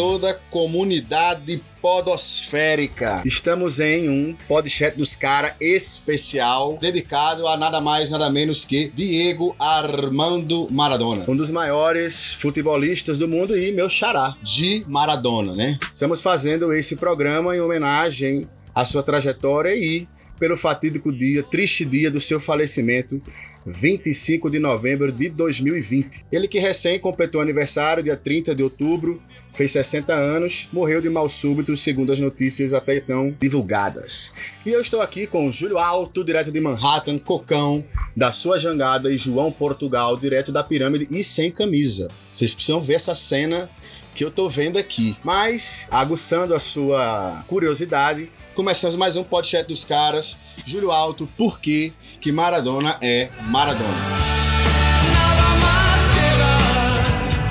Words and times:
toda 0.00 0.30
a 0.30 0.34
comunidade 0.34 1.62
podosférica. 1.78 3.22
Estamos 3.26 3.80
em 3.80 4.08
um 4.08 4.34
podcast 4.48 4.96
dos 4.96 5.14
cara 5.14 5.54
especial 5.60 6.78
dedicado 6.80 7.46
a 7.46 7.54
nada 7.54 7.82
mais, 7.82 8.08
nada 8.08 8.30
menos 8.30 8.64
que 8.64 8.90
Diego 8.94 9.54
Armando 9.58 10.66
Maradona. 10.70 11.26
Um 11.28 11.36
dos 11.36 11.50
maiores 11.50 12.32
futebolistas 12.32 13.18
do 13.18 13.28
mundo 13.28 13.54
e 13.54 13.70
meu 13.72 13.90
xará 13.90 14.34
de 14.42 14.86
Maradona, 14.88 15.54
né? 15.54 15.78
Estamos 15.94 16.22
fazendo 16.22 16.72
esse 16.72 16.96
programa 16.96 17.54
em 17.54 17.60
homenagem 17.60 18.48
à 18.74 18.86
sua 18.86 19.02
trajetória 19.02 19.76
e 19.76 20.08
pelo 20.38 20.56
fatídico 20.56 21.12
dia, 21.12 21.42
triste 21.42 21.84
dia 21.84 22.10
do 22.10 22.22
seu 22.22 22.40
falecimento 22.40 23.20
25 23.66 24.50
de 24.50 24.58
novembro 24.58 25.12
de 25.12 25.28
2020. 25.28 26.24
Ele 26.32 26.48
que 26.48 26.58
recém 26.58 26.98
completou 26.98 27.40
aniversário, 27.40 28.02
dia 28.02 28.16
30 28.16 28.54
de 28.54 28.62
outubro, 28.62 29.22
fez 29.52 29.72
60 29.72 30.12
anos, 30.12 30.68
morreu 30.72 31.00
de 31.00 31.08
mal 31.08 31.28
súbito, 31.28 31.76
segundo 31.76 32.12
as 32.12 32.18
notícias 32.18 32.74
até 32.74 32.96
então 32.96 33.34
divulgadas. 33.38 34.32
E 34.64 34.70
eu 34.70 34.80
estou 34.80 35.00
aqui 35.00 35.26
com 35.26 35.50
Júlio 35.50 35.78
Alto, 35.78 36.24
direto 36.24 36.50
de 36.50 36.60
Manhattan, 36.60 37.18
Cocão, 37.18 37.84
da 38.16 38.32
sua 38.32 38.58
jangada, 38.58 39.12
e 39.12 39.18
João 39.18 39.52
Portugal, 39.52 40.16
direto 40.16 40.52
da 40.52 40.62
pirâmide 40.62 41.08
e 41.10 41.22
sem 41.22 41.50
camisa. 41.50 42.10
Vocês 42.32 42.52
precisam 42.52 42.80
ver 42.80 42.94
essa 42.94 43.14
cena 43.14 43.70
que 44.14 44.24
eu 44.24 44.30
tô 44.30 44.48
vendo 44.48 44.78
aqui. 44.78 45.16
Mas, 45.24 45.86
aguçando 45.90 46.54
a 46.54 46.60
sua 46.60 47.44
curiosidade, 47.46 48.30
começamos 48.54 48.96
mais 48.96 49.16
um 49.16 49.24
podcast 49.24 49.66
dos 49.66 49.84
caras. 49.84 50.38
Júlio 50.64 50.90
Alto, 50.90 51.28
por 51.36 51.60
que 51.60 51.92
que 52.20 52.32
Maradona 52.32 52.98
é 53.00 53.30
Maradona? 53.46 54.39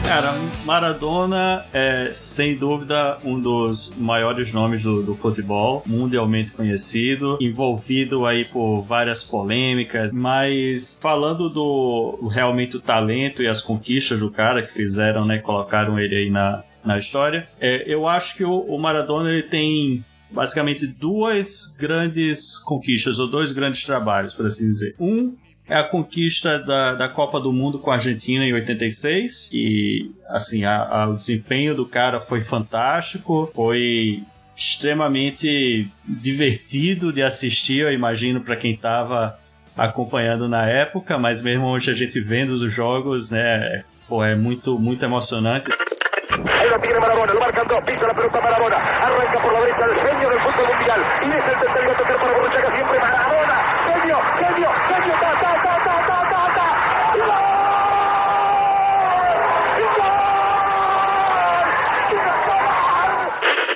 Cara, 0.09 0.33
Maradona 0.65 1.67
é 1.71 2.09
sem 2.11 2.55
dúvida 2.55 3.19
um 3.23 3.39
dos 3.39 3.93
maiores 3.95 4.51
nomes 4.51 4.81
do, 4.81 5.03
do, 5.03 5.13
futebol, 5.13 5.83
mundialmente 5.85 6.51
conhecido, 6.51 7.37
envolvido 7.39 8.25
aí 8.25 8.43
por 8.43 8.81
várias 8.81 9.23
polêmicas, 9.23 10.11
mas 10.11 10.99
falando 10.99 11.47
do 11.47 12.27
realmente 12.27 12.75
o 12.75 12.81
talento 12.81 13.43
e 13.43 13.47
as 13.47 13.61
conquistas 13.61 14.19
do 14.19 14.31
cara 14.31 14.63
que 14.63 14.73
fizeram, 14.73 15.23
né, 15.23 15.37
colocaram 15.37 15.99
ele 15.99 16.15
aí 16.15 16.29
na, 16.31 16.63
na 16.83 16.97
história, 16.97 17.47
é, 17.61 17.83
eu 17.85 18.07
acho 18.07 18.35
que 18.35 18.43
o, 18.43 18.61
o 18.61 18.79
Maradona 18.79 19.31
ele 19.31 19.43
tem 19.43 20.03
basicamente 20.31 20.87
duas 20.87 21.67
grandes 21.79 22.57
conquistas, 22.57 23.19
ou 23.19 23.27
dois 23.27 23.51
grandes 23.51 23.83
trabalhos, 23.83 24.33
por 24.33 24.47
assim 24.47 24.65
dizer. 24.65 24.95
Um 24.99 25.35
é 25.69 25.77
a 25.77 25.83
conquista 25.83 26.57
da, 26.59 26.95
da 26.95 27.07
Copa 27.07 27.39
do 27.39 27.53
Mundo 27.53 27.77
com 27.77 27.91
a 27.91 27.93
Argentina 27.93 28.43
em 28.43 28.53
86. 28.53 29.51
E, 29.53 30.11
assim, 30.27 30.63
a, 30.65 31.03
a, 31.03 31.09
o 31.09 31.15
desempenho 31.15 31.75
do 31.75 31.85
cara 31.85 32.19
foi 32.19 32.41
fantástico, 32.41 33.49
foi 33.53 34.23
extremamente 34.57 35.87
divertido 36.05 37.13
de 37.13 37.21
assistir, 37.21 37.77
eu 37.77 37.93
imagino, 37.93 38.41
para 38.41 38.55
quem 38.55 38.73
estava 38.73 39.39
acompanhando 39.77 40.49
na 40.49 40.65
época, 40.67 41.17
mas 41.17 41.41
mesmo 41.41 41.67
hoje 41.67 41.91
a 41.91 41.93
gente 41.93 42.19
vendo 42.19 42.49
os 42.49 42.73
jogos, 42.73 43.31
né, 43.31 43.83
pô, 44.09 44.21
é 44.21 44.35
muito, 44.35 44.77
muito 44.77 45.05
emocionante. 45.05 45.69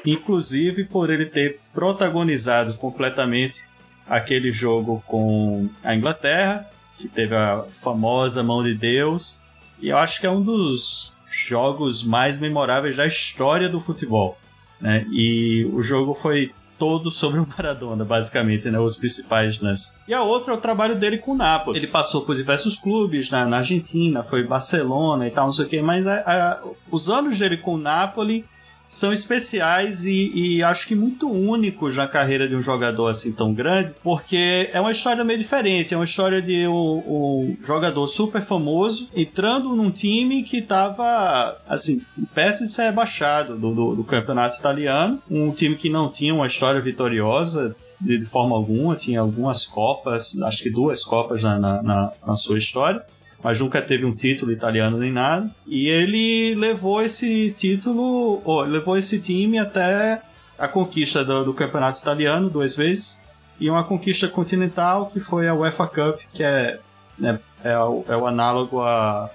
Inclusive 0.05 0.83
por 0.85 1.09
ele 1.09 1.25
ter 1.25 1.59
protagonizado 1.73 2.73
completamente 2.75 3.63
aquele 4.07 4.51
jogo 4.51 5.03
com 5.07 5.69
a 5.83 5.95
Inglaterra, 5.95 6.69
que 6.97 7.07
teve 7.07 7.35
a 7.35 7.65
famosa 7.69 8.43
mão 8.43 8.63
de 8.63 8.73
Deus, 8.73 9.41
e 9.81 9.89
eu 9.89 9.97
acho 9.97 10.19
que 10.19 10.27
é 10.27 10.29
um 10.29 10.41
dos 10.41 11.13
jogos 11.25 12.03
mais 12.03 12.37
memoráveis 12.37 12.95
da 12.95 13.07
história 13.07 13.67
do 13.67 13.79
futebol. 13.79 14.37
Né? 14.79 15.05
E 15.11 15.65
o 15.73 15.81
jogo 15.81 16.13
foi 16.13 16.53
todo 16.77 17.09
sobre 17.09 17.39
o 17.39 17.47
Maradona, 17.47 18.03
basicamente, 18.03 18.69
né? 18.69 18.79
Os 18.79 18.97
principais 18.97 19.59
lances. 19.59 19.97
E 20.07 20.13
a 20.13 20.21
outra 20.23 20.53
é 20.53 20.57
o 20.57 20.59
trabalho 20.59 20.95
dele 20.95 21.17
com 21.17 21.31
o 21.31 21.35
Napoli. 21.35 21.77
Ele 21.77 21.87
passou 21.87 22.25
por 22.25 22.35
diversos 22.35 22.77
clubes 22.77 23.29
na, 23.29 23.45
na 23.45 23.57
Argentina, 23.57 24.23
foi 24.23 24.43
Barcelona 24.43 25.27
e 25.27 25.31
tal, 25.31 25.45
não 25.45 25.53
sei 25.53 25.65
o 25.65 25.69
que, 25.69 25.81
mas 25.81 26.05
a, 26.07 26.23
a, 26.25 26.63
os 26.91 27.09
anos 27.09 27.37
dele 27.37 27.57
com 27.57 27.75
o 27.75 27.77
Napoli 27.77 28.45
são 28.88 29.11
especiais 29.11 30.05
e, 30.05 30.31
e, 30.35 30.63
acho 30.63 30.88
que 30.88 30.95
muito 30.95 31.29
únicos 31.29 31.95
na 31.95 32.07
carreira 32.07 32.47
de 32.47 32.55
um 32.55 32.61
jogador 32.61 33.07
assim 33.07 33.31
tão 33.31 33.53
grande, 33.53 33.95
porque 34.03 34.69
é 34.71 34.79
uma 34.79 34.91
história 34.91 35.23
meio 35.23 35.39
diferente. 35.39 35.94
É 35.94 35.97
uma 35.97 36.05
história 36.05 36.41
de 36.41 36.67
um, 36.67 36.73
um 36.73 37.57
jogador 37.63 38.07
super 38.07 38.41
famoso 38.41 39.09
entrando 39.16 39.75
num 39.75 39.89
time 39.89 40.44
que 40.44 40.57
estava 40.57 41.57
assim 41.67 42.01
perto 42.35 42.63
de 42.63 42.71
ser 42.71 42.83
rebaixado 42.83 43.57
do, 43.57 43.73
do, 43.73 43.95
do, 43.95 44.03
campeonato 44.03 44.57
italiano, 44.57 45.21
um 45.29 45.51
time 45.51 45.75
que 45.75 45.89
não 45.89 46.09
tinha 46.11 46.33
uma 46.33 46.47
história 46.47 46.81
vitoriosa. 46.81 47.75
De, 48.01 48.25
forma 48.25 48.53
alguma, 48.53 48.97
tinha 48.97 49.21
algumas 49.21 49.65
copas, 49.65 50.38
acho 50.41 50.61
que 50.61 50.69
duas 50.69 51.05
copas 51.05 51.41
na, 51.41 51.57
na, 51.57 52.11
na 52.27 52.35
sua 52.35 52.57
história 52.57 53.01
mas 53.43 53.59
nunca 53.59 53.81
teve 53.81 54.05
um 54.05 54.15
título 54.15 54.51
italiano 54.53 54.97
nem 54.97 55.11
nada. 55.11 55.53
E 55.67 55.89
ele 55.89 56.55
levou 56.55 57.01
esse 57.01 57.51
título, 57.51 58.41
ou, 58.45 58.61
levou 58.61 58.97
esse 58.97 59.19
time 59.19 59.59
até 59.59 60.21
a 60.57 60.67
conquista 60.67 61.25
do, 61.25 61.43
do, 61.43 61.53
campeonato 61.53 61.99
italiano 61.99 62.49
duas 62.49 62.75
vezes 62.75 63.23
e 63.59 63.69
uma 63.69 63.83
conquista 63.83 64.29
continental 64.29 65.07
que 65.07 65.19
foi 65.19 65.47
a 65.47 65.53
UEFA 65.53 65.87
Cup, 65.87 66.21
que 66.31 66.41
é, 66.41 66.79
né, 67.19 67.39
é, 67.63 67.77
o, 67.77 68.05
é 68.07 68.15
o 68.15 68.25
análogo 68.25 68.81
à, 68.81 69.29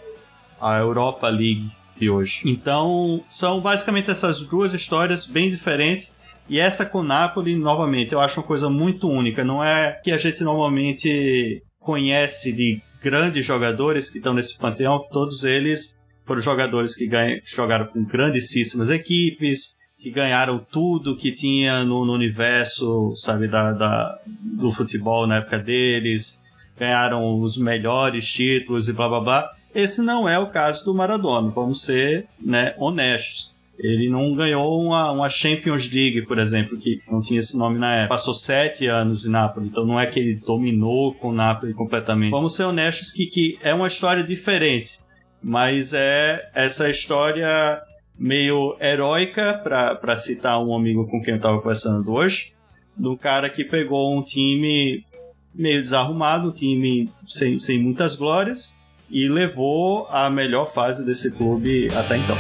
à 0.58 0.78
Europa 0.78 1.28
League 1.28 1.70
de 1.98 2.08
hoje. 2.08 2.42
Então, 2.47 3.22
são 3.28 3.60
basicamente 3.60 4.10
essas 4.10 4.41
duas 4.47 4.72
histórias 4.72 5.26
bem 5.26 5.50
diferentes. 5.50 6.16
E 6.48 6.58
essa 6.58 6.86
com 6.86 7.02
Napoli, 7.02 7.56
novamente, 7.56 8.14
eu 8.14 8.20
acho 8.20 8.41
uma 8.41 8.47
coisa 8.47 8.70
muito 8.70 9.06
única. 9.06 9.44
Não 9.44 9.62
é 9.62 9.92
que 10.02 10.10
a 10.10 10.16
gente 10.16 10.42
normalmente 10.42 11.62
conhece 11.78 12.52
de 12.52 12.80
grandes 13.08 13.46
jogadores 13.46 14.10
que 14.10 14.19
estão 14.19 14.34
nesse 14.34 14.58
panteão, 14.58 15.00
que 15.00 15.08
todos 15.10 15.42
eles 15.42 15.98
foram 16.26 16.42
jogadores 16.42 16.94
que 16.94 17.06
ganham, 17.06 17.41
jogaram 17.42 17.86
com 17.86 18.04
grandíssimas 18.04 18.91
equipes, 18.91 19.78
que 19.98 20.10
ganharam 20.10 20.58
tudo 20.58 21.16
que 21.16 21.32
tinha 21.32 21.84
no, 21.84 22.04
no 22.04 22.12
universo, 22.12 23.14
sabe, 23.16 23.48
da, 23.48 23.72
da, 23.72 24.20
do 24.26 24.70
futebol 24.70 25.26
na 25.26 25.36
época 25.36 25.58
deles, 25.58 26.38
ganharam 26.78 27.41
os 27.41 27.56
melhores 27.56 28.30
títulos 28.30 28.91
e 28.91 28.92
blá 28.92 29.08
blá 29.08 29.20
blá. 29.20 29.50
Esse 29.74 30.02
não 30.02 30.28
é 30.28 30.38
o 30.38 30.50
caso 30.50 30.84
do 30.84 30.94
Maradona, 30.94 31.48
vamos 31.48 31.80
ser 31.80 32.26
né, 32.38 32.74
honestos. 32.76 33.54
Ele 33.78 34.09
não 34.09 34.34
ganhou 34.34 34.81
uma, 34.83 35.12
uma 35.12 35.28
Champions 35.28 35.89
League, 35.89 36.27
por 36.27 36.39
exemplo, 36.39 36.77
que 36.77 37.00
não 37.11 37.21
tinha 37.21 37.39
esse 37.39 37.56
nome 37.56 37.78
na 37.78 37.94
época. 37.94 38.15
Passou 38.16 38.34
sete 38.34 38.87
anos 38.87 39.25
em 39.25 39.31
Nápoles, 39.31 39.71
então 39.71 39.87
não 39.87 39.99
é 39.99 40.06
que 40.06 40.19
ele 40.19 40.34
dominou 40.34 41.15
com 41.15 41.33
Nápoles 41.33 41.77
completamente. 41.77 42.31
Vamos 42.31 42.56
ser 42.56 42.65
honestos 42.65 43.12
que, 43.12 43.27
que 43.27 43.59
é 43.62 43.72
uma 43.72 43.87
história 43.87 44.25
diferente, 44.25 44.99
mas 45.41 45.93
é 45.93 46.50
essa 46.55 46.91
história 46.91 47.81
meio 48.19 48.77
heróica, 48.81 49.55
para 49.55 50.16
citar 50.16 50.60
um 50.60 50.75
amigo 50.75 51.06
com 51.06 51.22
quem 51.22 51.34
eu 51.34 51.37
estava 51.37 51.60
conversando 51.60 52.12
hoje, 52.12 52.53
do 52.97 53.16
cara 53.16 53.49
que 53.49 53.65
pegou 53.65 54.19
um 54.19 54.22
time 54.22 55.04
meio 55.54 55.81
desarrumado, 55.81 56.48
um 56.48 56.53
time 56.53 57.10
sem, 57.24 57.59
sem 57.60 57.81
muitas 57.81 58.16
glórias, 58.16 58.77
e 59.09 59.28
levou 59.28 60.07
a 60.10 60.28
melhor 60.28 60.66
fase 60.66 61.07
desse 61.07 61.33
clube 61.33 61.89
até 61.95 62.16
então. 62.16 62.36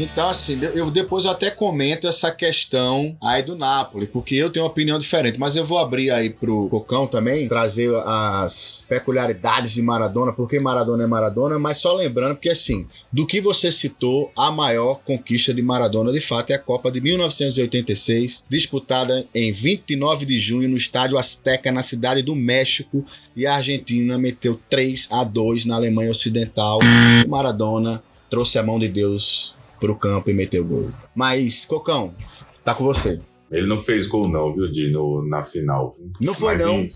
Então, 0.00 0.30
assim, 0.30 0.58
eu 0.74 0.90
depois 0.90 1.26
eu 1.26 1.30
até 1.30 1.50
comento 1.50 2.06
essa 2.06 2.32
questão 2.32 3.14
aí 3.22 3.42
do 3.42 3.54
Napoli, 3.54 4.06
porque 4.06 4.34
eu 4.34 4.48
tenho 4.48 4.64
uma 4.64 4.70
opinião 4.70 4.98
diferente, 4.98 5.38
mas 5.38 5.56
eu 5.56 5.64
vou 5.64 5.76
abrir 5.76 6.10
aí 6.10 6.30
pro 6.30 6.70
Cocão 6.70 7.06
também, 7.06 7.46
trazer 7.48 7.94
as 8.06 8.86
peculiaridades 8.88 9.72
de 9.74 9.82
Maradona, 9.82 10.32
porque 10.32 10.58
Maradona 10.58 11.04
é 11.04 11.06
Maradona, 11.06 11.58
mas 11.58 11.76
só 11.76 11.94
lembrando, 11.94 12.36
porque 12.36 12.48
assim, 12.48 12.86
do 13.12 13.26
que 13.26 13.42
você 13.42 13.70
citou, 13.70 14.30
a 14.34 14.50
maior 14.50 15.00
conquista 15.04 15.52
de 15.52 15.60
Maradona 15.60 16.10
de 16.10 16.20
fato 16.22 16.50
é 16.50 16.54
a 16.54 16.58
Copa 16.58 16.90
de 16.90 17.02
1986, 17.02 18.46
disputada 18.48 19.26
em 19.34 19.52
29 19.52 20.24
de 20.24 20.40
junho 20.40 20.68
no 20.68 20.78
Estádio 20.78 21.18
Azteca, 21.18 21.70
na 21.70 21.82
cidade 21.82 22.22
do 22.22 22.34
México, 22.34 23.04
e 23.36 23.46
a 23.46 23.56
Argentina 23.56 24.16
meteu 24.16 24.58
3 24.70 25.08
a 25.10 25.22
2 25.24 25.66
na 25.66 25.74
Alemanha 25.76 26.10
Ocidental. 26.10 26.78
Maradona 27.28 28.02
trouxe 28.30 28.58
a 28.58 28.62
mão 28.62 28.78
de 28.78 28.88
Deus 28.88 29.59
pro 29.80 29.96
campo 29.96 30.30
e 30.30 30.34
meteu 30.34 30.64
gol. 30.64 30.90
Mas, 31.14 31.64
Cocão, 31.64 32.14
tá 32.64 32.74
com 32.74 32.84
você. 32.84 33.20
Ele 33.50 33.66
não 33.66 33.78
fez 33.78 34.06
gol 34.06 34.28
não, 34.28 34.54
viu, 34.54 34.70
Dino, 34.70 35.26
na 35.28 35.42
final. 35.42 35.92
Não 36.20 36.32
foi 36.34 36.56
não. 36.56 36.86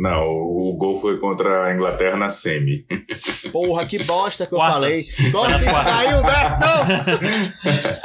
Não, 0.00 0.22
o, 0.28 0.76
gol 0.78 0.94
foi 0.94 1.18
contra 1.18 1.64
a 1.64 1.74
Inglaterra 1.74 2.16
na 2.16 2.28
semi. 2.28 2.86
Porra, 3.50 3.84
que 3.84 3.98
bosta 4.04 4.46
que 4.46 4.54
eu 4.54 4.58
Quartas. 4.58 5.16
falei. 5.16 5.50
Nas 5.50 5.64
quartas. 5.64 6.22
caiu? 6.22 6.22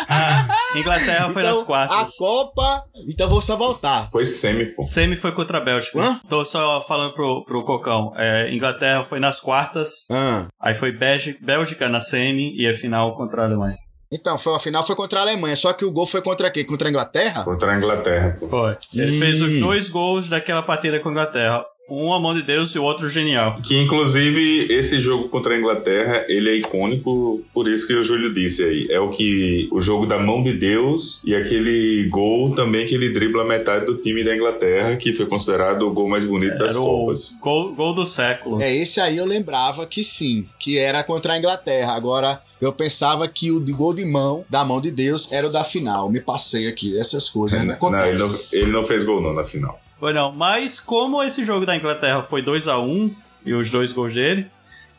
Ah, 0.10 0.48
Inglaterra 0.76 1.30
foi 1.30 1.44
nas 1.44 1.58
Então, 1.58 1.66
quartas. 1.66 2.16
A 2.16 2.18
Copa. 2.18 2.84
Então 3.08 3.30
vou 3.30 3.42
só 3.44 3.56
voltar. 3.56 4.10
Foi 4.10 4.26
semi, 4.26 4.66
pô. 4.74 4.82
Semi 4.82 5.16
foi 5.16 5.32
contra 5.34 5.60
a 5.60 5.62
Bélgica. 5.62 6.00
Hã? 6.02 6.20
Tô 6.28 6.44
só 6.44 6.82
falando 6.82 7.14
pro, 7.14 7.46
pro 7.46 7.64
Cocão. 7.64 8.12
É, 8.16 8.52
Inglaterra 8.52 9.04
foi 9.04 9.20
nas 9.20 9.40
quartas, 9.40 10.08
Ah. 10.12 10.48
aí 10.60 10.74
foi 10.74 10.92
Bélgica, 10.92 11.38
Bélgica 11.46 11.88
na 11.90 12.00
semi 12.00 12.56
e 12.60 12.68
a 12.68 12.74
final 12.76 13.16
contra 13.16 13.44
a 13.44 13.46
Alemanha. 13.46 13.78
Então, 14.14 14.38
foi, 14.38 14.56
a 14.56 14.60
final 14.60 14.86
foi 14.86 14.96
contra 14.96 15.20
a 15.20 15.22
Alemanha. 15.24 15.56
Só 15.56 15.74
que 15.74 15.84
o 15.84 15.92
gol 15.92 16.06
foi 16.06 16.22
contra 16.22 16.52
quem? 16.52 16.64
Contra 16.64 16.88
a 16.88 16.92
Inglaterra? 16.92 17.44
Contra 17.44 17.72
a 17.72 17.78
Inglaterra, 17.78 18.38
pô. 18.40 18.48
Foi. 18.48 18.78
Ele 18.94 19.16
Ih. 19.16 19.20
fez 19.20 19.42
os 19.42 19.60
dois 19.60 19.90
gols 19.90 20.30
daquela 20.30 20.62
partida 20.62 21.00
com 21.00 21.10
a 21.10 21.12
Inglaterra. 21.12 21.66
Um 21.90 22.14
a 22.14 22.20
mão 22.20 22.34
de 22.34 22.42
Deus 22.44 22.74
e 22.74 22.80
o 22.80 22.84
outro 22.84 23.10
genial. 23.10 23.62
Que 23.62 23.76
inclusive 23.78 24.68
esse 24.72 25.00
jogo 25.02 25.28
contra 25.30 25.54
a 25.54 25.58
Inglaterra, 25.60 26.26
ele 26.30 26.50
é 26.50 26.56
icônico, 26.56 27.42
por 27.54 27.68
isso 27.68 27.86
que 27.86 27.94
o 27.94 28.02
Júlio 28.02 28.34
disse 28.34 28.64
aí. 28.64 28.88
É 28.90 29.00
o 29.00 29.10
que 29.10 29.68
o 29.72 29.82
jogo 29.82 30.06
da 30.06 30.18
mão 30.18 30.42
de 30.42 30.54
Deus 30.54 31.22
e 31.26 31.36
aquele 31.36 32.08
gol 32.10 32.56
também 32.56 32.86
que 32.86 32.96
ele 32.96 33.10
dribla 33.10 33.44
a 33.44 33.48
metade 33.48 33.86
do 33.86 33.98
time 33.98 34.24
da 34.24 34.34
Inglaterra, 34.36 34.96
que 34.96 35.12
foi 35.12 35.26
considerado 35.26 35.84
o 35.84 35.92
gol 35.94 36.08
mais 36.10 36.26
bonito 36.26 36.58
das 36.58 36.72
Era 36.72 36.82
o 36.82 36.86
Copas. 36.86 37.38
gol, 37.42 37.74
gol 37.76 37.94
do 37.94 38.06
século. 38.06 38.62
É, 38.62 38.74
esse 38.74 39.02
aí 39.02 39.18
eu 39.18 39.26
lembrava 39.26 39.86
que 39.86 40.04
sim, 40.04 40.48
que 40.60 40.78
era 40.78 41.04
contra 41.04 41.34
a 41.34 41.38
Inglaterra. 41.38 41.94
Agora, 41.94 42.42
eu 42.62 42.72
pensava 42.72 43.28
que 43.28 43.52
o 43.52 43.60
de 43.60 43.74
gol 43.74 43.94
de 43.94 44.06
mão, 44.06 44.46
da 44.50 44.64
mão 44.64 44.80
de 44.80 44.90
Deus, 44.90 45.30
era 45.34 45.48
o 45.48 45.52
da 45.52 45.66
final. 45.66 46.10
Me 46.10 46.22
passei 46.22 46.68
aqui, 46.68 46.98
essas 46.98 47.30
coisas. 47.30 47.62
né? 47.62 47.78
Não, 47.84 47.90
ele 47.90 48.18
não, 48.18 48.26
Acontece. 48.26 48.58
ele 48.58 48.72
não 48.72 48.84
fez 48.84 49.04
gol 49.04 49.22
não 49.22 49.34
na 49.34 49.44
final. 49.44 49.80
Foi 50.04 50.12
não. 50.12 50.34
Mas 50.34 50.82
como 50.82 51.24
esse 51.24 51.46
jogo 51.46 51.66
da 51.66 51.78
Inglaterra 51.78 52.24
foi 52.24 52.42
2 52.42 52.68
a 52.68 52.78
1 52.78 53.16
e 53.46 53.54
os 53.54 53.70
dois 53.70 53.94
gols 53.94 54.14
dele, 54.14 54.52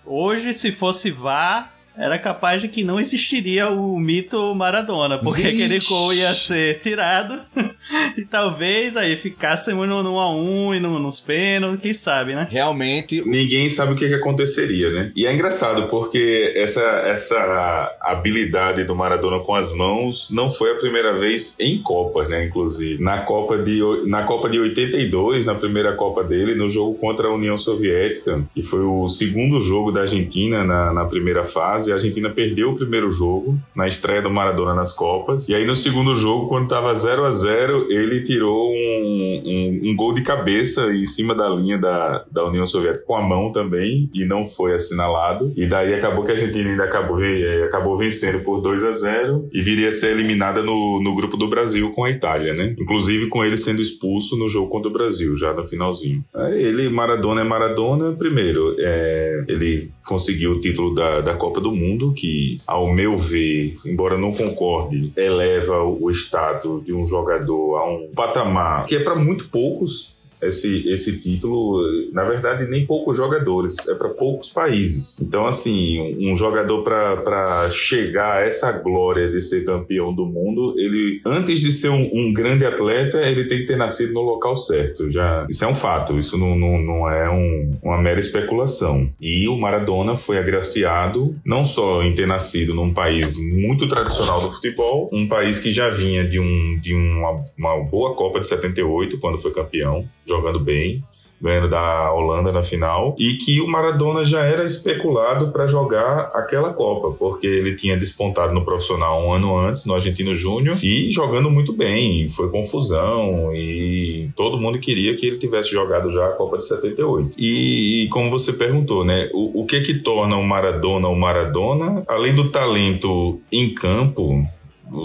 hoje 0.03 0.55
se 0.55 0.73
fosse 0.73 1.11
VAR, 1.11 1.74
era 1.97 2.19
capaz 2.19 2.61
de 2.61 2.69
que 2.69 2.85
não 2.85 2.99
existiria 2.99 3.71
o 3.71 3.99
mito 3.99 4.55
Maradona, 4.55 5.19
porque 5.19 5.43
Vixe. 5.43 5.63
aquele 5.63 5.81
gol 5.81 6.13
ia 6.13 6.35
ser 6.35 6.79
tirado 6.79 7.41
e 8.17 8.25
talvez 8.25 8.97
aí 8.97 9.17
ficássemos 9.17 9.89
no 9.89 10.03
1 10.03 10.21
a 10.21 10.35
1 10.35 10.75
e 10.75 10.81
no, 10.81 10.99
nos 10.99 11.21
pênaltis, 11.21 11.81
quem 11.81 11.95
sabe, 11.95 12.35
né? 12.35 12.47
Realmente, 12.51 13.23
Ninguém 13.27 13.69
sabe 13.69 13.93
o 13.93 13.97
que, 13.97 14.09
que 14.09 14.15
aconteceria, 14.15 14.91
né? 14.91 15.13
E 15.15 15.27
é 15.27 15.33
engraçado 15.33 15.89
porque 15.89 16.53
essa, 16.57 16.81
essa 17.07 17.97
habilidade 18.01 18.85
do 18.85 18.95
Maradona 18.95 19.41
com 19.41 19.55
as 19.55 19.75
mãos 19.75 20.31
não 20.31 20.51
foi 20.51 20.73
a 20.73 20.77
primeira 20.77 21.15
vez 21.15 21.59
em 21.61 21.81
Copas, 21.83 22.29
né? 22.29 22.47
Inclusive. 22.47 23.03
Na 23.03 23.23
Copa 23.23 23.59
de, 23.59 23.81
na 24.07 24.25
Copa 24.25 24.49
de 24.49 24.59
82, 24.59 25.47
na 25.47 25.55
primeira 25.55 25.95
Copa 25.95 26.23
dele, 26.25 26.55
no 26.55 26.69
jogo 26.69 26.95
contra 26.95 27.29
a 27.29 27.35
União 27.35 27.59
Soviética, 27.59 28.43
que 28.55 28.63
foi 28.63 28.81
o 28.81 29.09
segundo 29.09 29.61
jogo 29.61 29.91
da 29.91 30.03
Argentina 30.03 30.65
na, 30.65 30.93
na 30.93 31.05
primeira 31.05 31.45
fase, 31.45 31.84
a 31.93 31.95
Argentina 31.95 32.31
perdeu 32.31 32.71
o 32.71 32.77
primeiro 32.77 33.11
jogo 33.11 33.59
na 33.75 33.87
estreia 33.87 34.23
do 34.23 34.31
Maradona 34.31 34.75
nas 34.75 34.93
Copas. 34.93 35.49
E 35.49 35.55
aí 35.55 35.67
no 35.67 35.75
segundo 35.75 36.15
jogo, 36.15 36.49
quando 36.49 36.69
tava 36.69 36.93
0 36.95 37.25
a 37.25 37.31
0 37.31 37.91
ele 37.91 38.23
tirou 38.25 38.71
um, 38.71 39.43
um, 39.45 39.91
um 39.91 39.97
gol 39.97 40.13
de 40.13 40.23
cabeça 40.23 40.93
em 40.93 41.07
cima 41.07 41.35
da 41.35 41.49
linha 41.49 41.79
da, 41.79 42.25
da 42.31 42.45
União 42.45 42.67
Soviética 42.67 43.05
com 43.07 43.17
a 43.17 43.23
mão 43.23 43.53
também 43.53 44.11
e 44.15 44.25
não 44.25 44.47
foi 44.47 44.75
assinalado. 44.75 45.53
E 45.57 45.67
daí 45.67 45.95
acabou 45.95 46.25
que 46.25 46.31
a 46.31 46.35
Argentina 46.35 46.71
ainda 46.71 46.85
acabou, 46.85 47.23
eh, 47.23 47.65
acabou 47.65 47.97
vencendo 47.97 48.43
por 48.43 48.61
2 48.61 48.85
a 48.85 48.93
0 48.93 49.49
e 49.53 49.61
viria 49.61 49.89
a 49.89 49.91
ser 49.91 50.13
eliminada 50.13 50.63
no, 50.63 51.01
no 51.03 51.15
grupo 51.15 51.37
do 51.37 51.49
Brasil 51.49 51.91
com 51.93 52.05
a 52.05 52.11
Itália, 52.11 52.55
né? 52.55 52.75
Inclusive 52.79 53.29
com 53.29 53.45
ele 53.45 53.57
sendo 53.57 53.81
expulso 53.81 54.39
no 54.39 54.49
jogo 54.49 54.71
contra 54.71 54.89
o 54.89 54.93
Brasil, 54.93 55.37
já 55.37 55.53
no 55.53 55.67
finalzinho. 55.67 56.23
Ele, 56.53 56.89
Maradona 56.89 57.41
é 57.41 57.45
Maradona, 57.45 58.13
primeiro, 58.13 58.75
é, 58.79 59.45
ele 59.49 59.91
conseguiu 60.07 60.53
o 60.53 60.61
título 60.61 60.95
da, 60.95 61.21
da 61.21 61.35
Copa 61.35 61.61
do 61.61 61.74
Mundo, 61.75 62.13
que, 62.13 62.59
ao 62.67 62.93
meu 62.93 63.17
ver, 63.17 63.75
embora 63.87 64.17
não 64.19 64.33
concorde, 64.33 65.13
eleva 65.17 65.83
o 65.83 66.11
status 66.11 66.85
de 66.85 66.93
um 66.93 67.07
jogador 67.07 67.77
a 67.77 67.91
um 67.91 68.09
patamar 68.15 68.87
que 68.87 68.97
é 68.97 69.01
para 69.01 69.17
muito 69.17 69.49
poucos. 69.49 70.14
Esse, 70.47 70.89
esse 70.89 71.21
título, 71.21 71.81
na 72.13 72.25
verdade, 72.25 72.69
nem 72.71 72.87
poucos 72.87 73.17
jogadores, 73.17 73.89
é 73.89 73.95
para 73.95 74.09
poucos 74.11 74.49
países. 74.51 75.21
Então, 75.23 75.47
assim, 75.47 76.17
um 76.21 76.37
jogador 76.37 76.83
para 76.83 77.69
chegar 77.71 78.39
a 78.39 78.47
essa 78.47 78.73
glória 78.73 79.29
de 79.31 79.41
ser 79.41 79.65
campeão 79.65 80.15
do 80.15 80.27
mundo, 80.27 80.75
ele, 80.79 81.21
antes 81.25 81.61
de 81.61 81.73
ser 81.73 81.89
um, 81.91 82.11
um 82.13 82.33
grande 82.33 82.65
atleta, 82.65 83.19
ele 83.19 83.45
tem 83.47 83.59
que 83.61 83.67
ter 83.67 83.77
nascido 83.77 84.13
no 84.13 84.23
local 84.23 84.57
certo. 84.57 85.11
Já, 85.11 85.47
isso 85.49 85.65
é 85.65 85.69
um 85.69 85.75
fato, 85.75 86.19
isso 86.19 86.37
não, 86.39 86.57
não, 86.57 86.79
não 86.81 87.11
é 87.11 87.31
um- 87.31 87.71
uma 87.83 88.01
mera 88.01 88.19
especulação. 88.21 89.09
E 89.21 89.49
o 89.49 89.57
Maradona 89.57 90.17
foi 90.17 90.39
agraciado 90.39 91.35
não 91.45 91.65
só 91.65 92.03
em 92.03 92.15
ter 92.15 92.27
nascido 92.27 92.75
num 92.75 92.93
país 92.93 93.37
muito 93.39 93.87
tradicional 93.89 94.41
do 94.41 94.49
futebol, 94.51 95.09
um 95.13 95.27
país 95.27 95.59
que 95.59 95.71
já 95.71 95.89
vinha 95.89 96.27
de, 96.27 96.41
um, 96.41 96.79
de 96.81 96.95
uma, 96.95 97.43
uma 97.59 97.83
boa 97.85 98.15
Copa 98.15 98.41
de 98.41 98.47
78, 98.47 99.19
quando 99.19 99.39
foi 99.39 99.53
campeão, 99.53 100.05
jogando 100.35 100.61
bem, 100.61 101.03
ganhando 101.41 101.69
da 101.69 102.11
Holanda 102.11 102.51
na 102.51 102.63
final, 102.63 103.15
e 103.19 103.35
que 103.35 103.61
o 103.61 103.69
Maradona 103.69 104.25
já 104.25 104.45
era 104.45 104.65
especulado 104.65 105.53
para 105.53 105.67
jogar 105.67 106.31
aquela 106.35 106.73
Copa, 106.73 107.15
porque 107.19 107.47
ele 107.47 107.75
tinha 107.75 107.99
despontado 107.99 108.55
no 108.55 108.65
profissional 108.65 109.23
um 109.23 109.33
ano 109.33 109.59
antes, 109.59 109.85
no 109.85 109.95
Argentino 109.95 110.35
Júnior, 110.35 110.77
e 110.83 111.11
jogando 111.11 111.51
muito 111.51 111.73
bem, 111.73 112.29
foi 112.31 112.49
confusão, 112.51 113.55
e 113.55 114.31
todo 114.35 114.59
mundo 114.59 114.79
queria 114.79 115.15
que 115.17 115.27
ele 115.27 115.37
tivesse 115.37 115.71
jogado 115.71 116.11
já 116.11 116.27
a 116.27 116.33
Copa 116.33 116.57
de 116.57 116.67
78. 116.67 117.35
E, 117.37 118.05
e 118.05 118.09
como 118.09 118.31
você 118.31 118.53
perguntou, 118.53 119.05
né, 119.05 119.29
o, 119.35 119.63
o 119.63 119.67
que 119.67 119.83
que 119.83 119.99
torna 119.99 120.37
o 120.37 120.43
Maradona 120.43 121.09
o 121.09 121.17
Maradona, 121.17 122.03
além 122.09 122.35
do 122.35 122.51
talento 122.51 123.39
em 123.53 123.75
campo, 123.75 124.47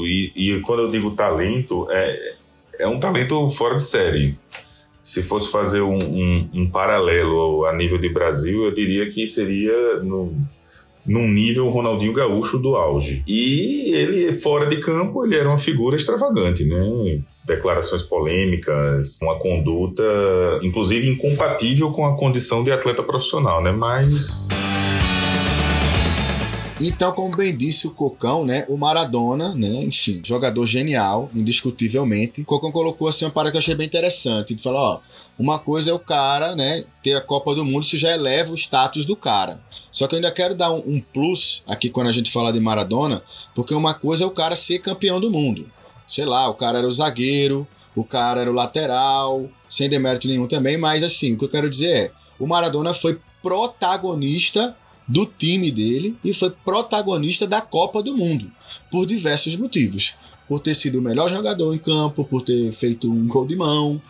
e, 0.06 0.32
e 0.36 0.62
quando 0.62 0.84
eu 0.84 0.90
digo 0.90 1.12
talento, 1.12 1.86
é, 1.90 2.34
é 2.80 2.88
um 2.88 2.98
talento 2.98 3.48
fora 3.50 3.76
de 3.76 3.84
série. 3.84 4.38
Se 5.02 5.24
fosse 5.24 5.52
fazer 5.52 5.82
um, 5.82 5.98
um- 5.98 6.50
um 6.54 6.70
paralelo 6.70 7.66
a 7.66 7.74
nível 7.76 7.98
de 7.98 8.10
Brasil, 8.10 8.66
eu 8.66 8.72
diria 8.74 9.10
que 9.10 9.26
seria 9.26 9.98
no, 10.04 10.34
num 11.06 11.28
nível 11.28 11.68
Ronaldinho 11.70 12.14
Gaúcho 12.14 12.58
do 12.60 12.76
auge. 12.76 13.24
E 13.28 13.92
ele, 13.96 14.34
fora 14.40 14.66
de 14.68 14.78
campo, 14.82 15.26
ele 15.26 15.36
era 15.36 15.48
uma 15.48 15.58
figura 15.58 15.96
extravagante, 15.96 16.66
né? 16.66 17.20
Declarações 17.48 18.04
polêmicas, 18.04 19.18
uma 19.22 19.40
conduta, 19.40 20.04
inclusive, 20.62 21.10
incompatível 21.10 21.92
com 21.92 22.06
a 22.06 22.16
condição 22.16 22.64
de 22.64 22.72
atleta 22.72 23.02
profissional, 23.02 23.64
né? 23.64 23.72
Mas 23.72 24.50
Então, 26.82 27.12
como 27.12 27.36
bem 27.36 27.56
disse 27.56 27.88
o 27.88 27.92
Cocão, 27.92 28.46
né? 28.46 28.66
O 28.70 28.78
Maradona, 28.78 29.54
né? 29.54 29.84
Enfim, 29.84 30.22
jogador 30.24 30.66
genial, 30.66 31.30
indiscutivelmente. 31.36 32.42
O 32.42 32.46
Cocão 32.46 32.72
colocou 32.72 33.10
assim 33.10 33.26
uma 33.26 33.32
parada 33.32 33.52
que 33.52 33.58
eu 33.58 33.60
achei 33.60 33.76
bem 33.76 33.86
interessante. 33.86 34.54
Ele 34.54 34.62
falou, 34.62 34.80
ó, 34.80 35.00
uma 35.38 35.60
coisa 35.60 35.92
é 35.92 35.94
o 35.94 36.00
cara, 36.00 36.56
né? 36.56 36.86
Ter 37.04 37.16
a 37.16 37.22
Copa 37.22 37.54
do 37.54 37.66
Mundo, 37.66 37.84
isso 37.84 37.98
já 37.98 38.14
eleva 38.14 38.54
o 38.54 38.56
status 38.56 39.04
do 39.04 39.18
cara. 39.18 39.60
Só 39.92 40.08
que 40.08 40.16
eu 40.16 40.18
ainda 40.18 40.32
quero 40.32 40.56
dar 40.56 40.72
um, 40.72 40.82
um 40.86 41.02
plus 41.02 41.64
aqui 41.68 41.90
quando 41.90 42.08
a 42.08 42.14
gente 42.14 42.32
fala 42.32 42.54
de 42.54 42.62
Maradona, 42.62 43.22
porque 43.54 43.74
uma 43.74 43.94
coisa 43.94 44.24
é 44.24 44.28
o 44.28 44.32
cara 44.32 44.56
ser 44.56 44.80
campeão 44.80 45.20
do 45.20 45.30
mundo. 45.30 45.70
Sei 46.08 46.24
lá, 46.24 46.48
o 46.48 46.54
cara 46.54 46.78
era 46.78 46.88
o 46.88 46.92
zagueiro, 46.92 47.68
o 47.94 48.06
cara 48.06 48.40
era 48.40 48.50
o 48.50 48.54
lateral, 48.54 49.50
sem 49.68 49.90
demérito 49.90 50.30
nenhum 50.30 50.48
também, 50.48 50.78
mas 50.78 51.04
assim, 51.04 51.34
o 51.34 51.38
que 51.38 51.44
eu 51.44 51.50
quero 51.50 51.70
dizer 51.70 51.92
é, 51.94 52.12
o 52.40 52.48
Maradona 52.48 52.94
foi 52.94 53.20
protagonista 53.42 54.76
do 55.10 55.26
time 55.26 55.72
dele 55.72 56.16
e 56.24 56.34
foi 56.34 56.52
protagonista 56.52 57.48
da 57.48 57.60
Copa 57.60 58.04
do 58.04 58.16
Mundo, 58.16 58.52
por 58.92 59.08
diversos 59.08 59.56
motivos. 59.56 60.14
Por 60.48 60.60
ter 60.60 60.74
sido 60.74 60.98
o 60.98 61.02
melhor 61.02 61.30
jogador 61.30 61.76
em 61.76 61.78
campo, 61.78 62.24
por 62.24 62.42
ter 62.42 62.72
feito 62.72 63.12
um 63.12 63.28
gol 63.28 63.46
de 63.46 63.56
mão, 63.56 64.02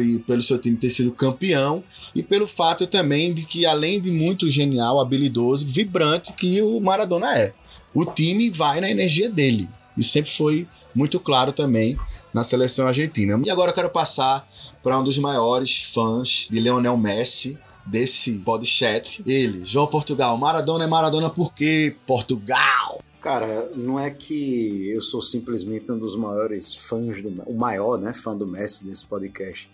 e 0.00 0.18
pelo 0.20 0.42
seu 0.42 0.58
time 0.58 0.76
ter 0.76 0.90
sido 0.90 1.12
campeão, 1.12 1.84
e 2.14 2.22
pelo 2.22 2.48
fato 2.48 2.84
também 2.86 3.32
de 3.32 3.46
que, 3.46 3.64
além 3.64 4.00
de 4.00 4.10
muito 4.10 4.50
genial, 4.50 5.00
habilidoso, 5.00 5.66
vibrante 5.66 6.32
que 6.32 6.60
o 6.62 6.80
Maradona 6.80 7.38
é. 7.38 7.52
O 7.94 8.04
time 8.04 8.50
vai 8.50 8.80
na 8.80 8.90
energia 8.90 9.30
dele. 9.30 9.68
E 9.96 10.02
sempre 10.02 10.32
foi 10.32 10.66
muito 10.92 11.20
claro 11.20 11.52
também 11.52 11.96
na 12.32 12.42
seleção 12.42 12.88
argentina. 12.88 13.40
E 13.44 13.50
agora 13.50 13.70
eu 13.70 13.74
quero 13.74 13.90
passar 13.90 14.48
para 14.82 14.98
um 14.98 15.04
dos 15.04 15.18
maiores 15.18 15.78
fãs 15.94 16.48
de 16.50 16.58
Leonel 16.58 16.96
Messi, 16.96 17.56
desse 17.86 18.38
podcast. 18.38 19.22
Ele, 19.26 19.64
João 19.64 19.86
Portugal. 19.86 20.36
Maradona 20.36 20.84
é 20.84 20.86
Maradona 20.86 21.30
por 21.30 21.54
quê? 21.54 21.94
Portugal! 22.06 23.02
Cara, 23.20 23.70
não 23.74 23.98
é 23.98 24.10
que 24.10 24.90
eu 24.90 25.00
sou 25.00 25.22
simplesmente 25.22 25.90
um 25.90 25.98
dos 25.98 26.14
maiores 26.14 26.74
fãs 26.74 27.22
do 27.22 27.30
o 27.46 27.54
maior, 27.54 27.98
né, 27.98 28.12
fã 28.12 28.36
do 28.36 28.46
Messi 28.46 28.84
desse 28.84 29.06
podcast, 29.06 29.70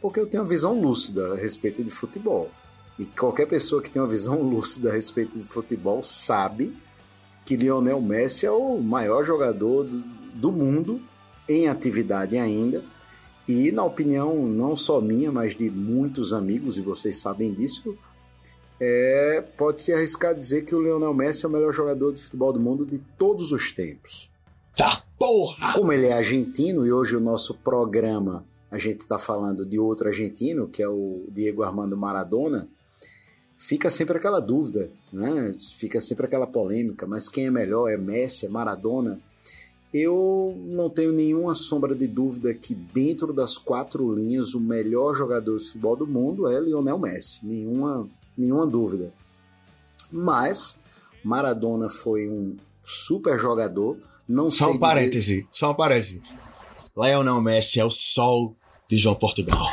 porque 0.00 0.18
eu 0.18 0.26
tenho 0.26 0.42
uma 0.42 0.48
visão 0.48 0.80
lúcida 0.80 1.32
a 1.32 1.36
respeito 1.36 1.84
de 1.84 1.90
futebol. 1.90 2.50
E 2.98 3.04
qualquer 3.04 3.46
pessoa 3.46 3.82
que 3.82 3.90
tem 3.90 4.00
uma 4.00 4.08
visão 4.08 4.40
lúcida 4.42 4.90
a 4.90 4.94
respeito 4.94 5.38
de 5.38 5.44
futebol 5.44 6.02
sabe 6.02 6.74
que 7.44 7.54
Lionel 7.54 8.00
Messi 8.00 8.46
é 8.46 8.50
o 8.50 8.78
maior 8.80 9.24
jogador 9.24 9.84
do, 9.84 10.00
do 10.34 10.50
mundo 10.50 11.00
em 11.46 11.68
atividade 11.68 12.38
ainda 12.38 12.82
E 13.48 13.70
na 13.70 13.84
opinião 13.84 14.46
não 14.46 14.76
só 14.76 15.00
minha, 15.00 15.30
mas 15.30 15.56
de 15.56 15.70
muitos 15.70 16.32
amigos, 16.32 16.76
e 16.76 16.80
vocês 16.80 17.16
sabem 17.16 17.52
disso, 17.52 17.96
é, 18.80 19.44
pode-se 19.56 19.92
arriscar 19.92 20.34
dizer 20.34 20.64
que 20.64 20.74
o 20.74 20.82
Lionel 20.82 21.14
Messi 21.14 21.44
é 21.44 21.48
o 21.48 21.52
melhor 21.52 21.72
jogador 21.72 22.12
de 22.12 22.20
futebol 22.20 22.52
do 22.52 22.60
mundo 22.60 22.84
de 22.84 22.98
todos 23.16 23.52
os 23.52 23.72
tempos. 23.72 24.30
Tá 24.76 25.02
porra! 25.18 25.74
Como 25.74 25.92
ele 25.92 26.06
é 26.06 26.12
argentino 26.12 26.86
e 26.86 26.92
hoje 26.92 27.16
o 27.16 27.20
nosso 27.20 27.54
programa 27.54 28.44
a 28.70 28.78
gente 28.78 29.00
está 29.00 29.18
falando 29.18 29.64
de 29.64 29.78
outro 29.78 30.08
argentino, 30.08 30.68
que 30.68 30.82
é 30.82 30.88
o 30.88 31.24
Diego 31.30 31.62
Armando 31.62 31.96
Maradona, 31.96 32.68
fica 33.56 33.88
sempre 33.88 34.18
aquela 34.18 34.40
dúvida, 34.40 34.90
né? 35.12 35.54
Fica 35.76 36.00
sempre 36.00 36.26
aquela 36.26 36.46
polêmica, 36.46 37.06
mas 37.06 37.28
quem 37.28 37.46
é 37.46 37.50
melhor 37.50 37.88
é 37.88 37.96
Messi, 37.96 38.46
é 38.46 38.48
Maradona? 38.48 39.20
Eu 39.92 40.54
não 40.66 40.90
tenho 40.90 41.12
nenhuma 41.12 41.54
sombra 41.54 41.94
de 41.94 42.06
dúvida 42.06 42.52
que 42.52 42.74
dentro 42.74 43.32
das 43.32 43.56
quatro 43.56 44.14
linhas 44.14 44.54
o 44.54 44.60
melhor 44.60 45.14
jogador 45.14 45.58
de 45.58 45.64
futebol 45.64 45.96
do 45.96 46.06
mundo 46.06 46.48
é 46.50 46.60
Lionel 46.60 46.98
Messi, 46.98 47.46
nenhuma, 47.46 48.08
nenhuma 48.36 48.66
dúvida. 48.66 49.12
Mas 50.10 50.78
Maradona 51.24 51.88
foi 51.88 52.28
um 52.28 52.56
super 52.84 53.38
jogador. 53.38 53.96
Não 54.28 54.48
só 54.48 54.70
um 54.70 54.78
parêntese, 54.78 55.36
dizer... 55.36 55.48
só 55.52 55.70
um 55.70 55.74
parêntese. 55.74 56.22
Lionel 56.96 57.40
Messi 57.40 57.80
é 57.80 57.84
o 57.84 57.90
sol 57.90 58.56
de 58.88 58.96
João 58.96 59.14
Portugal. 59.14 59.66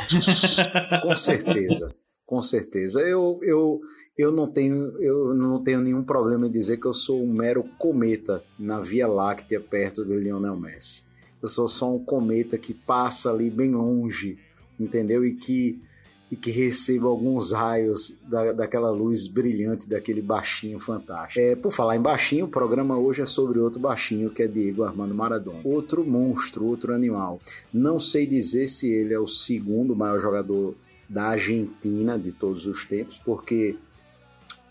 com 1.02 1.16
certeza, 1.16 1.94
com 2.26 2.42
certeza. 2.42 3.00
Eu, 3.00 3.40
eu, 3.42 3.80
eu 4.16 4.30
não 4.30 4.46
tenho 4.46 4.96
eu 5.02 5.34
não 5.34 5.62
tenho 5.62 5.80
nenhum 5.80 6.02
problema 6.02 6.46
em 6.46 6.50
dizer 6.50 6.76
que 6.76 6.86
eu 6.86 6.94
sou 6.94 7.22
um 7.22 7.32
mero 7.32 7.64
cometa 7.78 8.44
na 8.58 8.80
Via 8.80 9.06
Láctea 9.06 9.60
perto 9.60 10.04
de 10.04 10.14
Lionel 10.16 10.56
Messi. 10.56 11.02
Eu 11.42 11.48
sou 11.48 11.68
só 11.68 11.94
um 11.94 11.98
cometa 11.98 12.56
que 12.56 12.72
passa 12.72 13.30
ali 13.30 13.50
bem 13.50 13.72
longe, 13.72 14.38
entendeu? 14.78 15.24
E 15.24 15.34
que 15.34 15.80
e 16.30 16.36
que 16.36 16.50
receba 16.50 17.06
alguns 17.06 17.52
raios 17.52 18.16
da, 18.26 18.50
daquela 18.52 18.90
luz 18.90 19.26
brilhante 19.26 19.88
daquele 19.88 20.22
baixinho 20.22 20.80
fantástico. 20.80 21.38
É, 21.38 21.54
por 21.54 21.70
falar 21.70 21.96
em 21.96 22.00
baixinho, 22.00 22.46
o 22.46 22.48
programa 22.48 22.96
hoje 22.98 23.22
é 23.22 23.26
sobre 23.26 23.60
outro 23.60 23.78
baixinho 23.78 24.30
que 24.30 24.42
é 24.42 24.48
Diego 24.48 24.82
Armando 24.82 25.14
Maradona. 25.14 25.60
Outro 25.62 26.04
monstro, 26.04 26.64
outro 26.64 26.94
animal. 26.94 27.40
Não 27.72 28.00
sei 28.00 28.26
dizer 28.26 28.68
se 28.68 28.90
ele 28.90 29.12
é 29.12 29.18
o 29.18 29.26
segundo 29.26 29.94
maior 29.94 30.18
jogador 30.18 30.74
da 31.08 31.24
Argentina 31.24 32.18
de 32.18 32.32
todos 32.32 32.66
os 32.66 32.84
tempos, 32.84 33.18
porque 33.18 33.76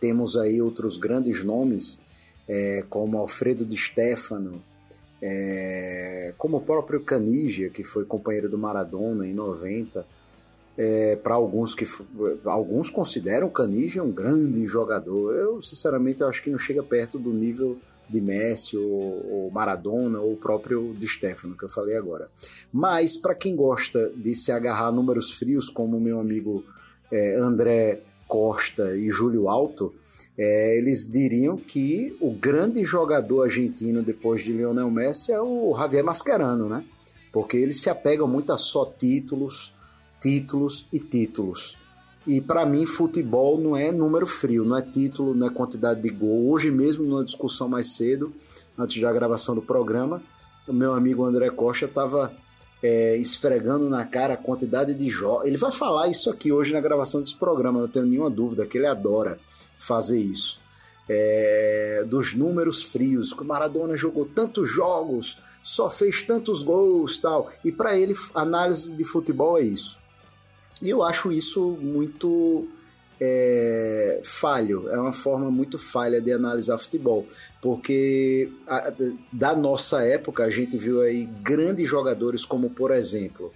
temos 0.03 0.35
aí 0.35 0.61
outros 0.61 0.97
grandes 0.97 1.45
nomes, 1.45 1.97
é, 2.45 2.83
como 2.89 3.17
Alfredo 3.17 3.63
Di 3.63 3.77
Stefano, 3.77 4.61
é, 5.21 6.33
como 6.37 6.57
o 6.57 6.61
próprio 6.61 6.99
Canigia, 6.99 7.69
que 7.69 7.85
foi 7.85 8.03
companheiro 8.03 8.49
do 8.49 8.57
Maradona 8.57 9.25
em 9.25 9.33
90. 9.33 10.05
É, 10.77 11.15
para 11.15 11.35
alguns 11.35 11.73
que 11.73 11.87
alguns 12.43 12.89
consideram 12.89 13.49
Canigia 13.49 14.03
um 14.03 14.11
grande 14.11 14.67
jogador. 14.67 15.35
Eu, 15.35 15.61
sinceramente, 15.61 16.19
eu 16.19 16.27
acho 16.27 16.43
que 16.43 16.49
não 16.49 16.59
chega 16.59 16.83
perto 16.83 17.17
do 17.17 17.31
nível 17.31 17.77
de 18.09 18.19
Messi 18.19 18.75
ou, 18.75 19.25
ou 19.31 19.51
Maradona 19.51 20.19
ou 20.19 20.33
o 20.33 20.37
próprio 20.37 20.93
Di 20.99 21.07
Stefano 21.07 21.55
que 21.55 21.63
eu 21.63 21.69
falei 21.69 21.95
agora. 21.95 22.27
Mas 22.73 23.15
para 23.15 23.33
quem 23.33 23.55
gosta 23.55 24.11
de 24.17 24.35
se 24.35 24.51
agarrar 24.51 24.87
a 24.87 24.91
números 24.91 25.31
frios, 25.31 25.69
como 25.69 25.95
o 25.95 26.01
meu 26.01 26.19
amigo 26.19 26.65
é, 27.09 27.35
André 27.35 28.01
Costa 28.33 28.97
e 28.97 29.11
Júlio 29.11 29.47
Alto, 29.47 29.93
é, 30.35 30.75
eles 30.75 31.05
diriam 31.05 31.55
que 31.55 32.17
o 32.19 32.31
grande 32.31 32.83
jogador 32.83 33.43
argentino 33.43 34.01
depois 34.01 34.43
de 34.43 34.51
Lionel 34.51 34.89
Messi 34.89 35.31
é 35.31 35.39
o 35.39 35.71
Javier 35.77 36.03
Mascherano, 36.03 36.67
né? 36.67 36.83
Porque 37.31 37.55
eles 37.55 37.79
se 37.79 37.91
apegam 37.91 38.27
muito 38.27 38.51
a 38.51 38.57
só 38.57 38.85
títulos, 38.85 39.75
títulos 40.19 40.87
e 40.91 40.99
títulos. 40.99 41.77
E 42.25 42.41
para 42.41 42.65
mim, 42.65 42.87
futebol 42.87 43.59
não 43.59 43.77
é 43.77 43.91
número 43.91 44.25
frio, 44.25 44.65
não 44.65 44.77
é 44.77 44.81
título, 44.81 45.35
não 45.35 45.45
é 45.45 45.51
quantidade 45.51 46.01
de 46.01 46.09
gol. 46.09 46.49
Hoje 46.49 46.71
mesmo, 46.71 47.05
numa 47.05 47.23
discussão 47.23 47.69
mais 47.69 47.95
cedo, 47.95 48.33
antes 48.75 48.99
da 48.99 49.13
gravação 49.13 49.53
do 49.53 49.61
programa, 49.61 50.23
o 50.67 50.73
meu 50.73 50.95
amigo 50.95 51.23
André 51.23 51.51
Costa 51.51 51.85
estava 51.85 52.33
é, 52.83 53.15
esfregando 53.15 53.89
na 53.89 54.05
cara 54.05 54.33
a 54.33 54.37
quantidade 54.37 54.93
de 54.93 55.09
jogos. 55.09 55.47
Ele 55.47 55.57
vai 55.57 55.71
falar 55.71 56.09
isso 56.09 56.29
aqui 56.29 56.51
hoje 56.51 56.73
na 56.73 56.81
gravação 56.81 57.21
desse 57.21 57.35
programa, 57.35 57.79
não 57.79 57.87
tenho 57.87 58.05
nenhuma 58.05 58.29
dúvida, 58.29 58.65
que 58.65 58.77
ele 58.77 58.85
adora 58.85 59.39
fazer 59.77 60.19
isso. 60.19 60.61
É, 61.07 62.03
dos 62.07 62.33
números 62.33 62.83
frios, 62.83 63.31
que 63.33 63.41
o 63.41 63.45
Maradona 63.45 63.95
jogou 63.95 64.25
tantos 64.25 64.69
jogos, 64.69 65.37
só 65.63 65.89
fez 65.89 66.21
tantos 66.21 66.61
gols 66.61 67.17
tal. 67.17 67.49
E 67.63 67.71
para 67.71 67.97
ele, 67.97 68.13
análise 68.35 68.93
de 68.93 69.05
futebol 69.05 69.57
é 69.57 69.61
isso. 69.61 69.97
E 70.81 70.89
eu 70.89 71.01
acho 71.01 71.31
isso 71.31 71.77
muito 71.81 72.67
é, 73.25 74.19
falho, 74.21 74.89
é 74.89 74.99
uma 74.99 75.13
forma 75.13 75.49
muito 75.49 75.79
falha 75.79 76.19
de 76.19 76.33
analisar 76.33 76.77
futebol, 76.77 77.25
porque 77.61 78.51
a, 78.67 78.91
da 79.31 79.55
nossa 79.55 80.03
época 80.05 80.43
a 80.43 80.49
gente 80.49 80.77
viu 80.77 80.99
aí 80.99 81.25
grandes 81.41 81.87
jogadores 81.87 82.43
como, 82.45 82.69
por 82.69 82.91
exemplo, 82.91 83.53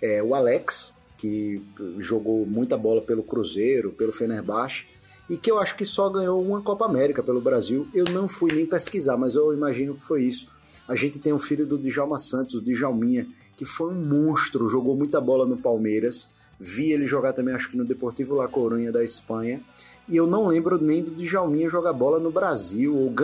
é, 0.00 0.22
o 0.22 0.32
Alex, 0.32 0.94
que 1.18 1.60
jogou 1.98 2.46
muita 2.46 2.78
bola 2.78 3.02
pelo 3.02 3.24
Cruzeiro, 3.24 3.90
pelo 3.90 4.12
Fenerbahçe, 4.12 4.86
e 5.28 5.36
que 5.36 5.50
eu 5.50 5.58
acho 5.58 5.76
que 5.76 5.84
só 5.84 6.08
ganhou 6.08 6.40
uma 6.40 6.62
Copa 6.62 6.84
América 6.84 7.22
pelo 7.22 7.40
Brasil. 7.40 7.88
Eu 7.92 8.04
não 8.12 8.28
fui 8.28 8.52
nem 8.52 8.64
pesquisar, 8.64 9.16
mas 9.16 9.34
eu 9.34 9.52
imagino 9.52 9.94
que 9.94 10.04
foi 10.04 10.24
isso. 10.24 10.48
A 10.86 10.94
gente 10.94 11.18
tem 11.18 11.32
um 11.32 11.38
filho 11.38 11.66
do 11.66 11.78
Djalma 11.78 12.18
Santos, 12.18 12.54
o 12.54 12.62
Djalminha, 12.62 13.26
que 13.56 13.64
foi 13.64 13.92
um 13.92 14.00
monstro, 14.00 14.68
jogou 14.68 14.96
muita 14.96 15.20
bola 15.20 15.46
no 15.46 15.56
Palmeiras, 15.56 16.32
Vi 16.60 16.92
ele 16.92 17.06
jogar 17.06 17.32
também, 17.32 17.54
acho 17.54 17.70
que 17.70 17.76
no 17.76 17.86
Deportivo 17.86 18.34
La 18.34 18.46
Coruña 18.46 18.92
da 18.92 19.02
Espanha. 19.02 19.62
E 20.06 20.14
eu 20.14 20.26
não 20.26 20.46
lembro 20.46 20.78
nem 20.78 21.02
do 21.02 21.12
Djalminha 21.12 21.70
jogar 21.70 21.94
bola 21.94 22.18
no 22.18 22.30
Brasil. 22.30 22.94
Ou. 22.94 23.14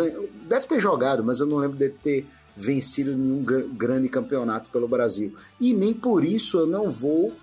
Deve 0.49 0.67
ter 0.67 0.81
jogado, 0.81 1.23
mas 1.23 1.39
eu 1.39 1.47
não 1.47 1.59
lembro 1.59 1.77
dele 1.77 1.95
ter 2.03 2.27
vencido 2.57 3.15
nenhum 3.15 3.45
grande 3.45 4.09
campeonato 4.09 4.71
pelo 4.71 4.89
Brasil. 4.89 5.35
E 5.61 5.75
nem 5.75 5.93
por 5.93 6.25
isso 6.25 6.59
eu 6.59 6.67
não 6.67 6.91
vou 6.91 7.35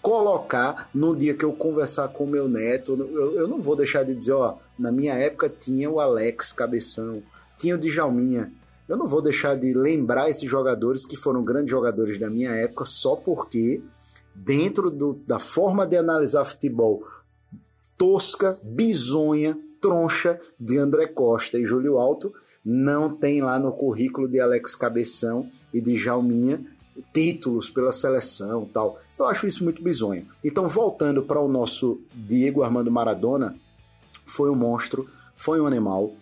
colocar 0.00 0.88
no 0.94 1.16
dia 1.16 1.34
que 1.34 1.44
eu 1.44 1.52
conversar 1.52 2.08
com 2.08 2.24
meu 2.24 2.48
neto. 2.48 2.92
Eu, 2.92 3.40
eu 3.40 3.48
não 3.48 3.58
vou 3.58 3.74
deixar 3.74 4.04
de 4.04 4.14
dizer, 4.14 4.32
ó, 4.32 4.58
na 4.78 4.92
minha 4.92 5.14
época 5.14 5.48
tinha 5.48 5.90
o 5.90 5.98
Alex 5.98 6.52
Cabeção, 6.52 7.20
tinha 7.58 7.74
o 7.74 7.78
Djalminha. 7.78 8.52
Eu 8.88 8.96
não 8.96 9.06
vou 9.06 9.22
deixar 9.22 9.56
de 9.56 9.74
lembrar 9.74 10.30
esses 10.30 10.48
jogadores 10.48 11.04
que 11.04 11.16
foram 11.16 11.42
grandes 11.42 11.70
jogadores 11.70 12.18
da 12.18 12.30
minha 12.30 12.50
época 12.50 12.84
só 12.84 13.16
porque 13.16 13.80
dentro 14.34 14.90
do, 14.90 15.20
da 15.26 15.38
forma 15.38 15.86
de 15.86 15.96
analisar 15.96 16.44
futebol 16.44 17.06
tosca, 17.96 18.58
bizonha, 18.62 19.58
troncha 19.80 20.40
de 20.58 20.78
André 20.78 21.06
Costa 21.06 21.58
e 21.58 21.64
Júlio 21.64 21.98
Alto, 21.98 22.32
não 22.64 23.14
tem 23.14 23.40
lá 23.40 23.58
no 23.58 23.72
currículo 23.72 24.28
de 24.28 24.40
Alex 24.40 24.74
Cabeção 24.74 25.48
e 25.72 25.80
de 25.80 25.96
Jalminha 25.96 26.64
títulos 27.12 27.70
pela 27.70 27.92
seleção 27.92 28.66
tal. 28.66 29.00
Eu 29.18 29.26
acho 29.26 29.46
isso 29.46 29.64
muito 29.64 29.82
bizonho. 29.82 30.26
Então, 30.42 30.68
voltando 30.68 31.22
para 31.22 31.40
o 31.40 31.48
nosso 31.48 32.00
Diego 32.12 32.62
Armando 32.62 32.90
Maradona, 32.90 33.56
foi 34.26 34.50
um 34.50 34.54
monstro, 34.54 35.08
foi 35.34 35.60
um 35.60 35.66
animal, 35.66 36.12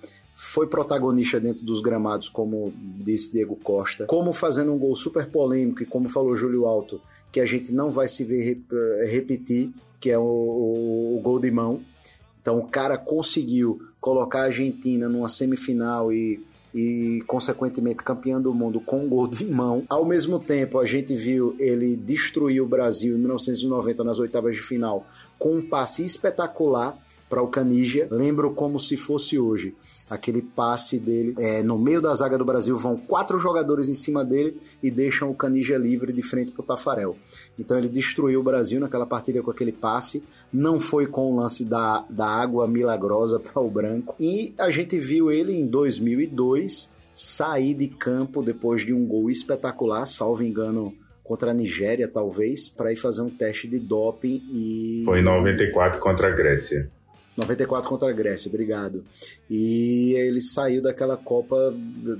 foi 0.43 0.67
protagonista 0.67 1.39
dentro 1.39 1.63
dos 1.63 1.83
gramados, 1.83 2.27
como 2.27 2.73
disse 2.75 3.31
Diego 3.31 3.55
Costa, 3.57 4.07
como 4.07 4.33
fazendo 4.33 4.73
um 4.73 4.79
gol 4.79 4.97
super 4.97 5.27
polêmico 5.27 5.83
e 5.83 5.87
como 5.87 6.09
falou 6.09 6.35
Júlio 6.35 6.65
Alto, 6.65 6.99
que 7.31 7.41
a 7.41 7.47
gente 7.47 7.71
não 7.73 7.91
vai 7.91 8.09
se 8.09 8.25
ver 8.25 8.59
eh, 8.73 9.07
repetir, 9.07 9.71
que 10.01 10.11
é 10.11 10.19
o, 10.19 10.23
o, 10.23 11.19
o 11.19 11.21
gol 11.21 11.39
de 11.39 11.51
mão. 11.51 11.83
Então 12.41 12.59
o 12.59 12.67
cara 12.67 12.97
conseguiu 12.97 13.83
colocar 14.01 14.41
a 14.41 14.45
Argentina 14.45 15.11
numa 15.11 15.29
semifinal 15.29 16.11
e, 16.11 16.43
e 16.75 17.23
consequentemente 17.27 18.03
campeão 18.03 18.41
do 18.41 18.55
mundo 18.55 18.81
com 18.81 19.05
um 19.05 19.09
gol 19.09 19.29
de 19.29 19.45
mão. 19.45 19.85
Ao 19.91 20.07
mesmo 20.07 20.41
tempo, 20.41 20.79
a 20.79 20.87
gente 20.87 21.15
viu 21.15 21.55
ele 21.59 21.95
destruir 21.95 22.63
o 22.63 22.67
Brasil 22.67 23.15
em 23.15 23.19
1990 23.19 24.03
nas 24.03 24.19
oitavas 24.19 24.57
de 24.57 24.63
final 24.63 25.07
com 25.39 25.57
um 25.57 25.63
passe 25.69 26.03
espetacular 26.03 26.99
para 27.31 27.41
o 27.41 27.47
Canija. 27.47 28.09
Lembro 28.11 28.53
como 28.53 28.79
se 28.81 28.97
fosse 28.97 29.39
hoje. 29.39 29.75
Aquele 30.11 30.43
passe 30.43 30.99
dele 30.99 31.35
é, 31.39 31.63
no 31.63 31.79
meio 31.79 32.03
da 32.03 32.13
zaga 32.13 32.37
do 32.37 32.45
Brasil, 32.45 32.77
vão 32.77 32.97
quatro 32.97 33.39
jogadores 33.39 33.89
em 33.89 33.95
cima 33.95 34.25
dele 34.25 34.61
e 34.83 34.91
deixam 34.91 35.31
o 35.31 35.35
Canija 35.35 35.79
livre 35.79 36.13
de 36.13 36.21
frente 36.21 36.51
para 36.51 36.63
o 36.63 36.67
Tafarel. 36.67 37.17
Então 37.57 37.79
ele 37.79 37.89
destruiu 37.89 38.41
o 38.41 38.43
Brasil 38.43 38.81
naquela 38.81 39.07
partida 39.07 39.41
com 39.41 39.53
aquele 39.53 39.71
passe. 39.71 40.25
Não 40.53 40.81
foi 40.81 41.07
com 41.07 41.33
o 41.33 41.37
lance 41.37 41.65
da, 41.65 42.05
da 42.11 42.27
água 42.27 42.67
milagrosa 42.67 43.39
para 43.39 43.63
o 43.63 43.71
branco. 43.71 44.17
E 44.19 44.53
a 44.59 44.69
gente 44.69 44.99
viu 44.99 45.31
ele 45.31 45.53
em 45.53 45.65
2002 45.65 46.91
sair 47.15 47.75
de 47.75 47.87
campo 47.87 48.43
depois 48.43 48.85
de 48.85 48.93
um 48.93 49.07
gol 49.07 49.31
espetacular, 49.31 50.05
salvo 50.07 50.43
engano 50.43 50.93
contra 51.23 51.53
a 51.53 51.55
Nigéria, 51.55 52.09
talvez, 52.09 52.69
para 52.69 52.93
ir 52.93 52.97
fazer 52.97 53.23
um 53.23 53.31
teste 53.31 53.69
de 53.69 53.79
doping 53.79 54.43
e. 54.53 55.03
Foi 55.05 55.21
em 55.21 55.23
94 55.23 56.01
contra 56.01 56.27
a 56.27 56.31
Grécia. 56.33 56.91
94 57.41 57.89
contra 57.89 58.11
a 58.11 58.13
Grécia, 58.13 58.49
obrigado. 58.49 59.05
E 59.49 60.13
ele 60.15 60.41
saiu 60.41 60.83
daquela 60.83 61.17
Copa 61.17 61.75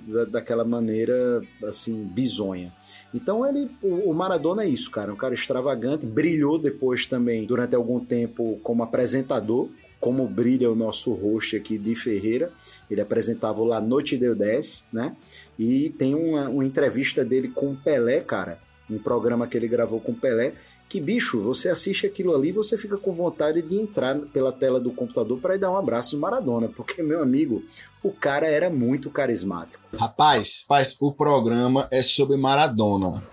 da, 0.07 0.25
daquela 0.25 0.65
maneira, 0.65 1.43
assim, 1.65 2.05
bizonha. 2.05 2.73
Então 3.15 3.47
ele, 3.47 3.71
o 3.83 4.13
Maradona 4.13 4.65
é 4.65 4.69
isso, 4.69 4.91
cara, 4.91 5.13
um 5.13 5.17
cara 5.17 5.35
extravagante, 5.35 6.07
brilhou 6.07 6.59
depois 6.59 7.07
também 7.07 7.45
durante 7.45 7.75
algum 7.75 8.01
tempo 8.01 8.59
como 8.63 8.83
apresentador, 8.83 9.69
como 10.01 10.27
brilha 10.27 10.71
o 10.71 10.75
nosso 10.75 11.13
host 11.13 11.57
aqui 11.57 11.77
de 11.77 11.95
Ferreira. 11.95 12.51
Ele 12.91 13.01
apresentava 13.01 13.63
lá 13.63 13.81
Noite 13.81 14.17
Deu 14.17 14.35
10, 14.35 14.87
né? 14.93 15.15
E 15.59 15.91
tem 15.91 16.15
uma, 16.15 16.49
uma 16.49 16.65
entrevista 16.65 17.25
dele 17.25 17.49
com 17.49 17.73
o 17.73 17.77
Pelé, 17.77 18.21
cara, 18.21 18.59
um 18.89 18.99
programa 18.99 19.47
que 19.47 19.57
ele 19.57 19.69
gravou 19.69 20.01
com 20.01 20.13
o 20.13 20.17
Pelé, 20.17 20.55
que 20.91 21.01
bicho, 21.01 21.41
você 21.41 21.69
assiste 21.69 22.05
aquilo 22.05 22.35
ali, 22.35 22.51
você 22.51 22.77
fica 22.77 22.99
com 22.99 23.13
vontade 23.13 23.63
de 23.63 23.77
entrar 23.77 24.19
pela 24.33 24.51
tela 24.51 24.81
do 24.81 24.91
computador 24.91 25.39
para 25.39 25.55
ir 25.55 25.59
dar 25.59 25.71
um 25.71 25.77
abraço 25.77 26.17
no 26.17 26.21
Maradona, 26.21 26.67
porque 26.77 27.01
meu 27.01 27.23
amigo, 27.23 27.65
o 28.03 28.11
cara 28.11 28.49
era 28.49 28.69
muito 28.69 29.09
carismático. 29.09 29.81
Rapaz, 29.97 30.63
rapaz, 30.63 30.97
o 31.01 31.13
programa 31.13 31.87
é 31.93 32.03
sobre 32.03 32.37
Maradona. 32.37 33.25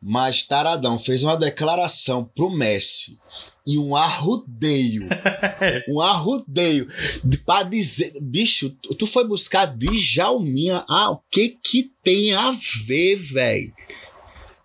Mas 0.00 0.42
Taradão 0.42 0.98
fez 0.98 1.22
uma 1.22 1.36
declaração 1.36 2.24
pro 2.34 2.50
Messi 2.50 3.18
e 3.66 3.78
um 3.78 3.94
arrudeio. 3.94 5.08
um 5.88 6.00
arrudeio. 6.00 6.86
De, 7.24 7.38
pra 7.38 7.62
dizer. 7.62 8.12
Bicho, 8.22 8.70
tu, 8.70 8.94
tu 8.94 9.06
foi 9.06 9.26
buscar 9.26 9.66
Djalminha. 9.66 10.84
Ah, 10.88 11.10
o 11.10 11.20
que 11.30 11.58
que 11.62 11.90
tem 12.04 12.34
a 12.34 12.52
ver, 12.86 13.16
velho? 13.16 13.72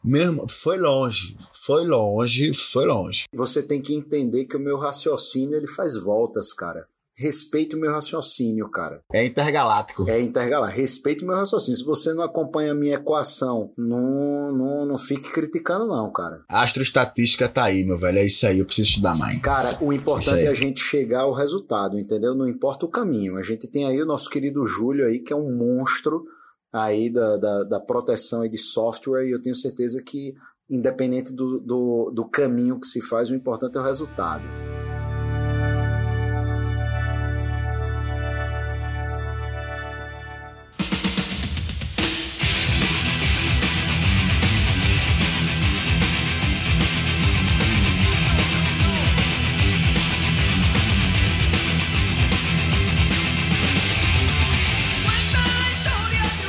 Mesmo, 0.04 0.48
foi 0.48 0.78
longe 0.78 1.36
foi 1.66 1.86
longe, 1.86 2.54
foi 2.54 2.86
longe. 2.86 3.26
Você 3.34 3.62
tem 3.62 3.80
que 3.80 3.94
entender 3.94 4.46
que 4.46 4.58
o 4.58 4.60
meu 4.60 4.78
raciocínio 4.78 5.56
ele 5.56 5.68
faz 5.68 5.96
voltas, 5.96 6.54
cara. 6.54 6.88
Respeite 7.16 7.76
o 7.76 7.80
meu 7.80 7.92
raciocínio, 7.92 8.68
cara. 8.68 9.04
É 9.14 9.24
intergaláctico. 9.24 10.10
É 10.10 10.20
intergaláctico. 10.20 10.82
Respeite 10.82 11.24
o 11.24 11.28
meu 11.28 11.36
raciocínio. 11.36 11.78
Se 11.78 11.86
você 11.86 12.16
não 12.16 12.24
acompanha 12.24 12.72
a 12.72 12.76
minha 12.76 12.96
equação, 12.96 13.72
não, 13.78 14.52
não, 14.52 14.86
não 14.88 14.98
fique 14.98 15.30
criticando, 15.30 15.86
não, 15.86 16.12
cara. 16.12 16.44
A 16.50 16.64
astroestatística 16.64 17.48
tá 17.48 17.66
aí, 17.66 17.84
meu 17.84 18.00
velho. 18.00 18.18
É 18.18 18.26
isso 18.26 18.48
aí. 18.48 18.58
Eu 18.58 18.66
preciso 18.66 18.90
estudar 18.90 19.16
mais. 19.16 19.40
Cara, 19.42 19.78
o 19.82 19.94
importante 19.94 20.42
é 20.42 20.48
a 20.48 20.56
gente 20.56 20.82
chegar 20.82 21.22
ao 21.22 21.34
resultado, 21.34 22.00
entendeu? 22.00 22.34
Não 22.34 22.48
importa 22.48 22.88
o 22.88 22.90
caminho. 22.90 23.38
A 23.38 23.44
gente 23.44 23.68
tem 23.68 23.86
aí 23.86 24.02
o 24.02 24.06
nosso 24.06 24.32
querido 24.32 24.66
Júlio 24.66 25.06
aí, 25.06 25.20
que 25.20 25.32
é 25.32 25.36
um 25.36 25.56
monstro 25.56 26.26
aí 26.74 27.10
da, 27.10 27.38
da, 27.38 27.64
da 27.66 27.80
proteção 27.80 28.46
e 28.46 28.50
de 28.50 28.58
software, 28.58 29.28
e 29.28 29.32
eu 29.32 29.42
tenho 29.42 29.56
certeza 29.56 30.02
que 30.02 30.34
independente 30.72 31.34
do, 31.34 31.60
do, 31.60 32.12
do 32.12 32.26
caminho 32.26 32.80
que 32.80 32.88
se 32.88 33.02
faz, 33.02 33.30
o 33.30 33.36
importante 33.36 33.78
é 33.78 33.82
o 33.82 33.84
resultado. 33.84 34.44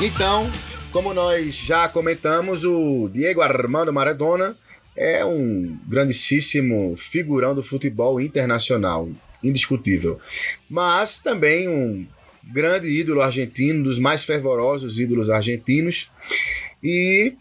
Então, 0.05 0.47
como 0.93 1.15
nós 1.15 1.57
já 1.57 1.89
comentamos, 1.89 2.65
o 2.65 3.09
Diego 3.09 3.41
Armando 3.41 3.93
Maradona 3.93 4.55
é 4.95 5.25
um 5.25 5.79
grandíssimo 5.87 6.95
figurão 6.99 7.55
do 7.55 7.63
futebol 7.63 8.21
internacional, 8.21 9.09
indiscutível. 9.43 10.21
Mas 10.69 11.19
também 11.19 11.67
um 11.67 12.07
grande 12.45 12.89
ídolo 12.89 13.23
argentino, 13.23 13.85
dos 13.85 13.99
mais 13.99 14.23
fervorosos 14.23 15.01
ídolos 15.01 15.31
argentinos. 15.31 16.11
E 16.85 17.35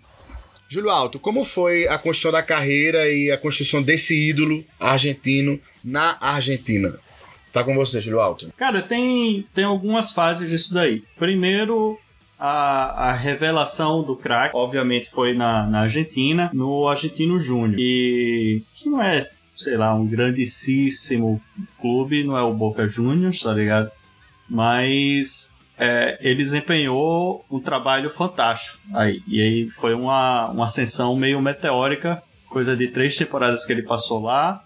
Júlio 0.70 0.90
Alto, 0.90 1.20
como 1.20 1.44
foi 1.44 1.86
a 1.90 1.98
construção 1.98 2.32
da 2.32 2.42
carreira 2.42 3.10
e 3.10 3.30
a 3.30 3.38
construção 3.38 3.84
desse 3.84 4.18
ídolo 4.18 4.64
argentino 4.80 5.60
na 5.84 6.18
Argentina? 6.22 6.98
Tá 7.52 7.66
com 7.66 7.76
você, 7.76 8.00
Júlio 8.00 8.22
Alto. 8.22 8.54
Cara, 8.56 8.82
tem, 8.82 9.46
tem 9.54 9.66
algumas 9.66 10.14
fases 10.14 10.50
disso 10.50 10.74
daí. 10.74 11.04
Primeiro, 11.20 12.00
a, 12.44 13.10
a 13.10 13.14
revelação 13.14 14.02
do 14.02 14.16
crack, 14.16 14.56
obviamente, 14.56 15.12
foi 15.12 15.36
na, 15.36 15.68
na 15.68 15.82
Argentina, 15.82 16.50
no 16.52 16.88
Argentino 16.88 17.38
Júnior. 17.38 17.80
E 17.80 18.64
que 18.74 18.90
não 18.90 19.00
é, 19.00 19.20
sei 19.56 19.78
lá, 19.78 19.94
um 19.94 20.08
grandíssimo 20.08 21.40
clube, 21.80 22.24
não 22.24 22.36
é 22.36 22.42
o 22.42 22.52
Boca 22.52 22.88
Juniors, 22.88 23.42
tá 23.42 23.54
ligado? 23.54 23.92
Mas 24.50 25.54
é, 25.78 26.18
ele 26.20 26.38
desempenhou 26.38 27.46
um 27.50 27.60
trabalho 27.60 28.10
fantástico 28.10 28.80
aí. 28.92 29.22
E 29.28 29.40
aí 29.40 29.70
foi 29.70 29.94
uma, 29.94 30.50
uma 30.50 30.66
ascensão 30.66 31.16
meio 31.16 31.40
meteórica, 31.40 32.24
coisa 32.50 32.76
de 32.76 32.88
três 32.88 33.16
temporadas 33.16 33.64
que 33.64 33.72
ele 33.72 33.84
passou 33.84 34.20
lá, 34.20 34.64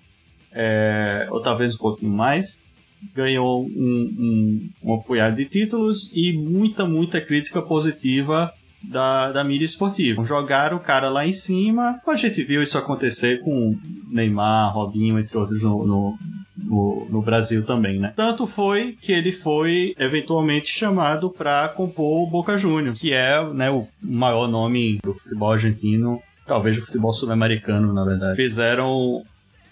é, 0.53 1.27
ou 1.29 1.41
talvez 1.41 1.75
um 1.75 1.79
pouquinho 1.79 2.13
mais 2.13 2.64
ganhou 3.13 3.65
um, 3.65 3.69
um, 3.69 4.69
um 4.83 4.93
apoiado 4.95 5.35
de 5.35 5.45
títulos 5.45 6.11
e 6.13 6.33
muita, 6.33 6.85
muita 6.85 7.19
crítica 7.21 7.61
positiva 7.61 8.53
da, 8.89 9.31
da 9.31 9.43
mídia 9.43 9.65
esportiva. 9.65 10.23
Jogaram 10.23 10.77
o 10.77 10.79
cara 10.79 11.09
lá 11.09 11.25
em 11.25 11.31
cima. 11.31 11.99
A 12.05 12.15
gente 12.15 12.43
viu 12.43 12.61
isso 12.61 12.77
acontecer 12.77 13.41
com 13.41 13.77
Neymar, 14.09 14.73
Robinho, 14.73 15.19
entre 15.19 15.37
outros, 15.37 15.61
no, 15.61 15.85
no, 15.85 16.17
no, 16.57 17.07
no, 17.09 17.21
Brasil 17.21 17.65
também, 17.65 17.99
né? 17.99 18.13
Tanto 18.15 18.47
foi 18.47 18.97
que 19.01 19.11
ele 19.11 19.31
foi 19.31 19.95
eventualmente 19.97 20.69
chamado 20.69 21.29
para 21.29 21.67
compor 21.69 22.27
o 22.27 22.29
Boca 22.29 22.57
Juniors, 22.57 22.99
que 22.99 23.11
é 23.11 23.43
né, 23.53 23.69
o 23.69 23.87
maior 24.01 24.47
nome 24.47 24.99
do 25.03 25.13
futebol 25.13 25.51
argentino, 25.51 26.21
talvez 26.45 26.75
do 26.75 26.85
futebol 26.85 27.11
sul-americano, 27.11 27.93
na 27.93 28.03
verdade. 28.03 28.35
Fizeram 28.35 29.23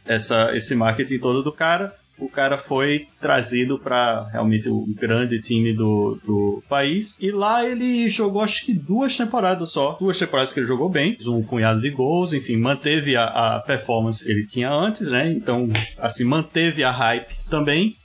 essa, 0.05 0.55
esse 0.55 0.75
marketing 0.75 1.19
todo 1.19 1.43
do 1.43 1.51
cara 1.51 1.93
o 2.23 2.29
cara 2.29 2.57
foi 2.57 3.07
trazido 3.19 3.77
para 3.77 4.27
realmente 4.29 4.69
o 4.69 4.85
grande 4.95 5.41
time 5.41 5.73
do, 5.73 6.19
do 6.25 6.63
país. 6.69 7.17
E 7.19 7.31
lá 7.31 7.65
ele 7.65 8.07
jogou 8.09 8.41
acho 8.41 8.65
que 8.65 8.73
duas 8.73 9.15
temporadas 9.15 9.69
só. 9.69 9.97
Duas 9.99 10.17
temporadas 10.17 10.51
que 10.51 10.59
ele 10.59 10.67
jogou 10.67 10.89
bem, 10.89 11.17
um 11.27 11.43
punhado 11.43 11.81
de 11.81 11.89
gols, 11.89 12.33
enfim, 12.33 12.57
manteve 12.57 13.15
a, 13.15 13.25
a 13.25 13.59
performance 13.59 14.23
que 14.23 14.31
ele 14.31 14.45
tinha 14.45 14.71
antes, 14.71 15.09
né? 15.09 15.31
Então, 15.31 15.69
assim, 15.97 16.23
manteve 16.23 16.83
a 16.83 16.91
hype 16.91 17.35
também. 17.49 17.95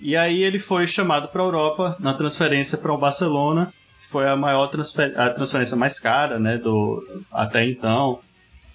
E 0.00 0.16
aí 0.16 0.42
ele 0.42 0.58
foi 0.58 0.86
chamado 0.86 1.28
para 1.28 1.42
a 1.42 1.44
Europa 1.44 1.96
na 1.98 2.14
transferência 2.14 2.78
para 2.78 2.92
o 2.92 2.98
Barcelona, 2.98 3.72
que 4.00 4.08
foi 4.08 4.28
a 4.28 4.36
maior 4.36 4.68
transfer 4.68 5.12
a 5.16 5.30
transferência 5.30 5.76
mais 5.76 5.98
cara, 5.98 6.38
né, 6.38 6.56
do 6.56 7.02
até 7.32 7.64
então 7.64 8.20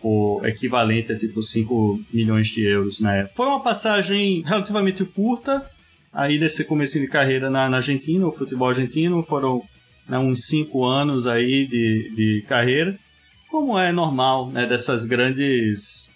o 0.08 0.46
equivalente 0.46 1.12
a 1.12 1.18
tipo 1.18 1.42
5 1.42 2.02
milhões 2.12 2.48
de 2.48 2.64
euros 2.64 3.00
na 3.00 3.16
época. 3.16 3.36
Foi 3.36 3.46
uma 3.48 3.62
passagem 3.62 4.42
relativamente 4.46 5.04
curta, 5.06 5.70
aí 6.12 6.38
desse 6.38 6.66
começo 6.66 7.00
de 7.00 7.08
carreira 7.08 7.50
na, 7.50 7.70
na 7.70 7.78
Argentina, 7.78 8.26
o 8.26 8.32
futebol 8.32 8.70
argentino, 8.70 9.24
foram 9.24 9.64
né, 10.08 10.18
uns 10.18 10.46
5 10.48 10.84
anos 10.84 11.28
aí 11.28 11.66
de, 11.66 12.12
de 12.16 12.46
carreira, 12.48 12.98
como 13.50 13.78
é 13.78 13.92
normal 13.92 14.50
né, 14.50 14.66
dessas 14.66 15.06
grandes, 15.06 16.16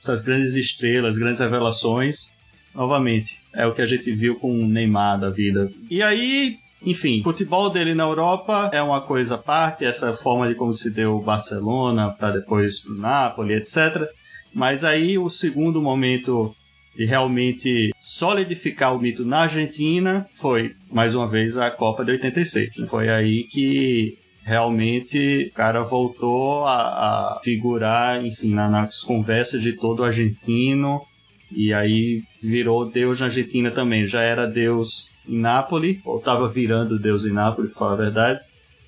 essas 0.00 0.22
grandes 0.22 0.54
estrelas, 0.54 1.16
grandes 1.16 1.40
revelações. 1.40 2.36
Novamente, 2.74 3.42
é 3.54 3.66
o 3.66 3.72
que 3.72 3.82
a 3.82 3.86
gente 3.86 4.10
viu 4.12 4.36
com 4.36 4.64
o 4.64 4.66
Neymar 4.66 5.20
da 5.20 5.30
vida. 5.30 5.70
E 5.90 6.02
aí, 6.02 6.56
enfim, 6.84 7.20
o 7.20 7.24
futebol 7.24 7.70
dele 7.70 7.94
na 7.94 8.04
Europa 8.04 8.70
é 8.72 8.82
uma 8.82 9.00
coisa 9.00 9.36
à 9.36 9.38
parte, 9.38 9.84
essa 9.84 10.12
forma 10.14 10.48
de 10.48 10.54
como 10.54 10.72
se 10.72 10.90
deu 10.90 11.16
o 11.16 11.22
Barcelona 11.22 12.10
para 12.10 12.32
depois 12.32 12.80
pro 12.80 12.94
Napoli, 12.94 13.54
etc. 13.54 14.08
Mas 14.54 14.84
aí 14.84 15.16
o 15.16 15.30
segundo 15.30 15.80
momento 15.80 16.54
de 16.96 17.04
realmente 17.04 17.92
solidificar 17.98 18.94
o 18.94 18.98
mito 18.98 19.24
na 19.24 19.40
Argentina 19.40 20.26
foi, 20.34 20.74
mais 20.90 21.14
uma 21.14 21.28
vez, 21.28 21.56
a 21.56 21.70
Copa 21.70 22.04
de 22.04 22.12
86. 22.12 22.70
Foi 22.88 23.08
aí 23.08 23.44
que 23.44 24.18
realmente 24.42 25.50
o 25.50 25.54
cara 25.54 25.82
voltou 25.82 26.66
a, 26.66 27.36
a 27.36 27.40
figurar, 27.42 28.24
enfim, 28.24 28.52
nas 28.52 29.02
conversas 29.02 29.62
de 29.62 29.72
todo 29.72 30.04
argentino. 30.04 31.00
E 31.50 31.72
aí 31.72 32.22
virou 32.42 32.90
Deus 32.90 33.20
na 33.20 33.26
Argentina 33.26 33.70
também. 33.70 34.06
Já 34.06 34.20
era 34.20 34.46
Deus 34.46 35.11
em 35.28 35.38
Nápoles, 35.38 35.98
ou 36.04 36.18
estava 36.18 36.48
virando 36.48 36.98
Deus 36.98 37.24
em 37.24 37.32
Nápoles, 37.32 37.70
para 37.70 37.78
falar 37.78 37.92
a 37.92 38.04
verdade, 38.04 38.40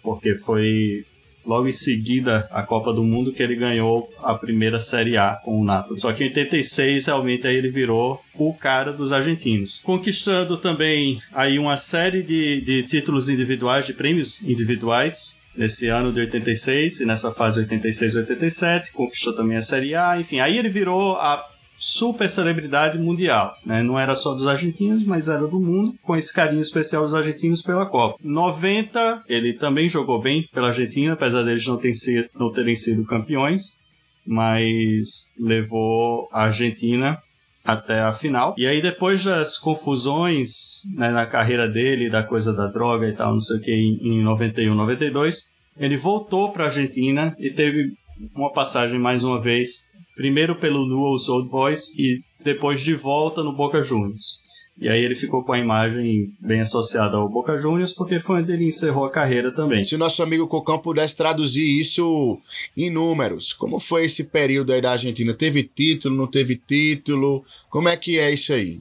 porque 0.03 0.37
foi 0.37 1.05
logo 1.47 1.68
em 1.68 1.73
seguida 1.73 2.49
a 2.51 2.62
Copa 2.62 2.92
do 2.92 3.05
Mundo 3.05 3.33
que 3.33 3.42
ele 3.42 3.55
ganhou 3.55 4.09
a 4.23 4.35
primeira 4.35 4.81
Série 4.81 5.16
A 5.16 5.37
com 5.44 5.61
o 5.61 5.64
Napoli. 5.64 6.01
Só 6.01 6.12
que 6.12 6.25
em 6.25 6.29
86 6.29 7.07
realmente 7.07 7.47
aí 7.47 7.57
ele 7.57 7.70
virou 7.70 8.20
o 8.35 8.55
cara 8.55 8.92
dos 8.92 9.12
argentinos, 9.12 9.81
conquistando 9.83 10.57
também 10.57 11.20
aí 11.33 11.59
uma 11.59 11.77
série 11.77 12.23
de, 12.23 12.61
de 12.61 12.83
títulos 12.85 13.29
individuais, 13.29 13.87
de 13.87 13.92
prêmios 13.92 14.42
individuais. 14.42 15.42
Nesse 15.57 15.87
ano 15.87 16.12
de 16.12 16.18
86 16.18 16.99
e 16.99 17.07
nessa 17.07 17.31
fase 17.31 17.61
86 17.61 18.16
87, 18.16 18.92
conquistou 18.92 19.37
também 19.37 19.57
a 19.57 19.62
Série 19.62 19.94
A, 19.94 20.18
enfim, 20.18 20.40
aí 20.40 20.59
ele 20.59 20.68
virou 20.68 21.14
a 21.14 21.49
super 21.87 22.31
celebridade 22.31 22.99
mundial, 22.99 23.55
né? 23.64 23.83
Não 23.83 23.99
era 23.99 24.14
só 24.14 24.33
dos 24.33 24.47
argentinos, 24.47 25.05
mas 25.05 25.29
era 25.29 25.47
do 25.47 25.61
mundo, 25.61 25.94
com 26.03 26.16
esse 26.16 26.33
carinho 26.33 26.62
especial 26.62 27.05
dos 27.05 27.14
argentinos 27.14 27.61
pela 27.61 27.85
Copa. 27.85 28.16
90, 28.25 29.25
ele 29.29 29.53
também 29.53 29.87
jogou 29.87 30.18
bem 30.18 30.49
pela 30.51 30.68
Argentina, 30.68 31.12
apesar 31.12 31.42
deles 31.42 31.66
não, 31.66 31.77
terem 31.77 31.92
sido, 31.92 32.27
não 32.35 32.51
terem 32.51 32.75
sido 32.75 33.05
campeões, 33.05 33.79
mas 34.27 35.35
levou 35.38 36.27
a 36.33 36.44
Argentina 36.44 37.18
até 37.62 38.01
a 38.01 38.14
final. 38.14 38.55
E 38.57 38.66
aí, 38.66 38.81
depois 38.81 39.23
das 39.23 39.59
confusões 39.59 40.51
né, 40.97 41.11
na 41.11 41.27
carreira 41.27 41.68
dele, 41.68 42.09
da 42.09 42.23
coisa 42.23 42.55
da 42.55 42.68
droga 42.68 43.07
e 43.07 43.12
tal, 43.12 43.35
não 43.35 43.40
sei 43.42 43.59
o 43.59 43.61
que, 43.61 43.73
em, 43.73 44.20
em 44.20 44.23
91, 44.23 44.75
92, 44.75 45.53
ele 45.77 45.99
voltou 45.99 46.51
para 46.51 46.64
a 46.64 46.66
Argentina 46.68 47.37
e 47.38 47.51
teve 47.51 47.92
uma 48.35 48.51
passagem 48.51 48.99
mais 48.99 49.23
uma 49.23 49.40
vez, 49.40 49.92
primeiro 50.14 50.57
pelo 50.57 50.87
Newell's 50.87 51.29
Old 51.29 51.48
Boys 51.48 51.96
e 51.98 52.22
depois 52.44 52.81
de 52.81 52.94
volta 52.94 53.42
no 53.42 53.53
Boca 53.53 53.83
Juniors. 53.83 54.44
E 54.77 54.88
aí 54.88 55.05
ele 55.05 55.14
ficou 55.14 55.44
com 55.44 55.53
a 55.53 55.59
imagem 55.59 56.33
bem 56.40 56.61
associada 56.61 57.16
ao 57.16 57.29
Boca 57.29 57.57
Juniors, 57.57 57.92
porque 57.92 58.18
foi 58.18 58.40
onde 58.40 58.53
ele 58.53 58.66
encerrou 58.66 59.05
a 59.05 59.11
carreira 59.11 59.53
também. 59.55 59.85
Se 59.85 59.94
o 59.94 59.98
nosso 59.98 60.20
amigo 60.20 60.48
Cocão 60.48 60.81
pudesse 60.81 61.16
traduzir 61.16 61.64
isso 61.79 62.38
em 62.77 62.90
números, 62.90 63.53
como 63.53 63.79
foi 63.79 64.05
esse 64.05 64.24
período 64.24 64.72
aí 64.72 64.81
da 64.81 64.90
Argentina? 64.90 65.33
Teve 65.33 65.62
título, 65.62 66.16
não 66.16 66.27
teve 66.27 66.57
título? 66.57 67.44
Como 67.70 67.88
é 67.88 67.96
que 67.96 68.18
é 68.18 68.33
isso 68.33 68.53
aí? 68.53 68.81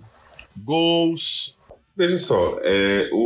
Gols? 0.57 1.57
Veja 1.95 2.17
só, 2.17 2.57
é, 2.63 3.09
o, 3.13 3.22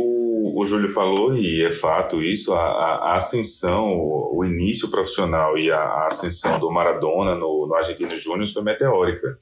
o 0.60 0.64
Júlio 0.64 0.88
falou, 0.88 1.36
e 1.36 1.62
é 1.62 1.70
fato 1.70 2.20
isso, 2.20 2.52
a, 2.52 2.60
a 2.60 3.16
ascensão, 3.16 3.92
o, 3.92 4.38
o, 4.38 4.44
início 4.44 4.90
profissional 4.90 5.56
e 5.56 5.70
a, 5.70 5.78
a 5.78 6.06
ascensão 6.06 6.58
do 6.58 6.70
Maradona 6.70 7.36
no, 7.36 7.66
no 7.68 7.74
Argentino 7.74 8.10
Júnior 8.18 8.46
foi 8.48 8.62
meteórica. 8.64 9.38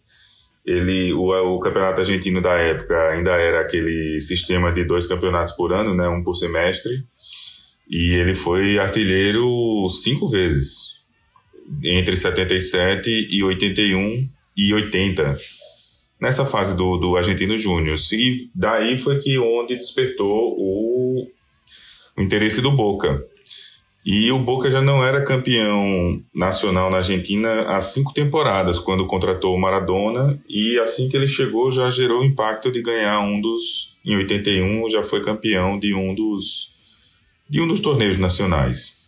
Ele 0.64 1.14
o, 1.14 1.57
o, 1.57 1.61
campeonato 1.61 2.02
argentino 2.02 2.42
da 2.42 2.55
época 2.55 2.94
ainda 3.11 3.31
era 3.31 3.62
aquele 3.62 4.20
sistema 4.20 4.70
de 4.70 4.85
dois 4.85 5.07
campeonatos 5.07 5.55
por 5.55 5.72
ano, 5.72 5.94
né, 5.94 6.07
um 6.07 6.22
por 6.22 6.35
semestre, 6.35 7.02
e 7.88 8.14
ele 8.20 8.35
foi 8.35 8.79
artilheiro 8.79 9.88
cinco 9.88 10.29
vezes 10.29 10.96
entre 11.83 12.14
77 12.14 13.29
e 13.31 13.42
81 13.42 14.22
e 14.57 14.74
80 14.74 15.35
nessa 16.20 16.44
fase 16.44 16.76
do, 16.76 16.96
do 16.96 17.16
Argentino 17.16 17.57
Júnior. 17.57 17.96
E 18.12 18.50
daí 18.55 18.96
foi 18.96 19.18
que 19.18 19.38
onde 19.38 19.76
despertou 19.76 20.55
o, 20.59 21.26
o 22.16 22.22
interesse 22.22 22.61
do 22.61 22.72
Boca. 22.72 23.22
E 24.09 24.31
o 24.31 24.38
Boca 24.38 24.70
já 24.70 24.81
não 24.81 25.05
era 25.05 25.24
campeão 25.24 26.22
nacional 26.33 26.88
na 26.88 26.98
Argentina 26.98 27.74
há 27.74 27.81
cinco 27.81 28.14
temporadas, 28.14 28.79
quando 28.79 29.05
contratou 29.05 29.52
o 29.52 29.61
Maradona, 29.61 30.40
e 30.48 30.79
assim 30.79 31.09
que 31.09 31.16
ele 31.16 31.26
chegou 31.26 31.72
já 31.72 31.90
gerou 31.90 32.20
o 32.20 32.24
impacto 32.24 32.70
de 32.70 32.81
ganhar 32.83 33.18
um 33.18 33.40
dos. 33.40 33.96
Em 34.05 34.16
81 34.16 34.88
já 34.88 35.02
foi 35.02 35.24
campeão 35.24 35.76
de 35.76 35.92
um 35.92 36.14
dos, 36.14 36.72
de 37.50 37.61
um 37.61 37.66
dos 37.66 37.81
torneios 37.81 38.16
nacionais. 38.16 39.07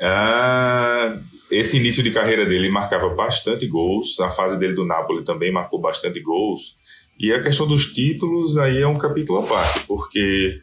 Ah, 0.00 1.18
esse 1.52 1.76
início 1.76 2.02
de 2.02 2.10
carreira 2.10 2.46
dele 2.46 2.68
marcava 2.70 3.10
bastante 3.10 3.66
gols, 3.66 4.18
a 4.20 4.30
fase 4.30 4.58
dele 4.58 4.74
do 4.74 4.86
Napoli 4.86 5.22
também 5.22 5.52
marcou 5.52 5.80
bastante 5.80 6.20
gols. 6.20 6.78
E 7.20 7.32
a 7.32 7.42
questão 7.42 7.68
dos 7.68 7.92
títulos 7.92 8.56
aí 8.56 8.78
é 8.78 8.86
um 8.86 8.96
capítulo 8.96 9.40
à 9.40 9.42
parte, 9.42 9.80
porque 9.86 10.60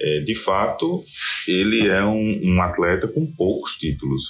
é, 0.00 0.20
de 0.20 0.34
fato, 0.34 1.02
ele 1.48 1.88
é 1.88 2.04
um, 2.04 2.40
um, 2.44 2.62
atleta 2.62 3.08
com 3.08 3.26
poucos 3.26 3.76
títulos. 3.76 4.22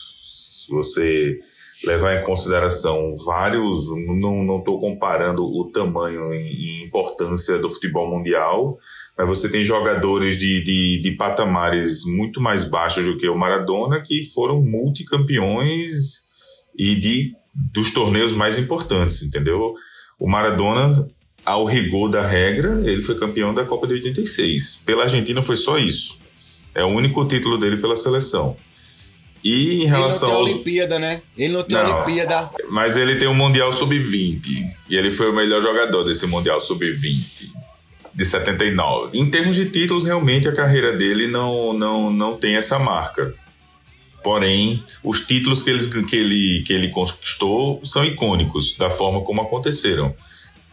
Se 0.65 0.71
você 0.71 1.39
levar 1.87 2.21
em 2.21 2.25
consideração 2.25 3.13
vários, 3.27 3.87
não 4.07 4.59
estou 4.59 4.79
comparando 4.79 5.45
o 5.45 5.71
tamanho 5.71 6.33
e 6.33 6.85
importância 6.85 7.59
do 7.59 7.69
futebol 7.69 8.11
mundial, 8.11 8.79
mas 9.17 9.29
você 9.29 9.51
tem 9.51 9.63
jogadores 9.63 10.37
de, 10.39 10.63
de, 10.63 11.01
de 11.03 11.11
patamares 11.13 12.05
muito 12.07 12.41
mais 12.41 12.65
baixos 12.65 13.05
do 13.07 13.17
que 13.17 13.29
o 13.29 13.37
Maradona 13.37 14.01
que 14.01 14.23
foram 14.33 14.63
multicampeões 14.63 16.25
e 16.77 16.97
de 16.97 17.35
dos 17.55 17.93
torneios 17.93 18.33
mais 18.33 18.59
importantes, 18.59 19.23
entendeu? 19.23 19.75
O 20.19 20.29
Maradona 20.29 20.89
ao 21.45 21.67
rigor 21.67 22.09
da 22.09 22.27
regra, 22.27 22.81
ele 22.85 23.03
foi 23.03 23.17
campeão 23.19 23.53
da 23.53 23.65
Copa 23.65 23.87
de 23.87 23.95
86. 23.95 24.83
Pela 24.87 25.03
Argentina 25.03 25.43
foi 25.43 25.57
só 25.57 25.79
isso. 25.79 26.21
É 26.75 26.83
o 26.83 26.89
único 26.89 27.25
título 27.27 27.59
dele 27.59 27.77
pela 27.77 27.95
seleção. 27.95 28.57
E 29.45 29.83
em 29.83 29.87
relação 29.87 30.29
ele 30.29 30.39
não 30.39 30.39
tem 30.39 30.41
aos... 30.41 30.51
Olimpíada, 30.53 30.99
né? 30.99 31.23
Ele 31.37 31.53
não 31.53 31.63
tem 31.63 31.77
não, 31.77 31.97
Olimpíada. 31.97 32.51
Mas 32.71 32.97
ele 32.97 33.17
tem 33.17 33.29
o 33.29 33.33
um 33.33 33.35
Mundial 33.35 33.71
Sub-20. 33.71 34.71
E 34.89 34.97
ele 34.97 35.11
foi 35.11 35.31
o 35.31 35.35
melhor 35.35 35.61
jogador 35.61 36.03
desse 36.03 36.27
Mundial 36.27 36.61
Sub-20. 36.61 37.53
De 38.15 38.25
79. 38.25 39.19
Em 39.19 39.29
termos 39.29 39.55
de 39.55 39.69
títulos, 39.69 40.07
realmente 40.07 40.49
a 40.49 40.53
carreira 40.53 40.97
dele 40.97 41.29
não, 41.29 41.75
não, 41.75 42.11
não 42.11 42.37
tem 42.37 42.57
essa 42.57 42.79
marca. 42.79 43.35
Porém, 44.23 44.83
os 45.03 45.21
títulos 45.27 45.63
que 45.63 45.69
ele, 45.69 46.05
que, 46.05 46.17
ele, 46.17 46.63
que 46.65 46.73
ele 46.73 46.89
conquistou 46.89 47.81
são 47.85 48.03
icônicos, 48.05 48.77
da 48.77 48.89
forma 48.89 49.21
como 49.21 49.43
aconteceram 49.43 50.15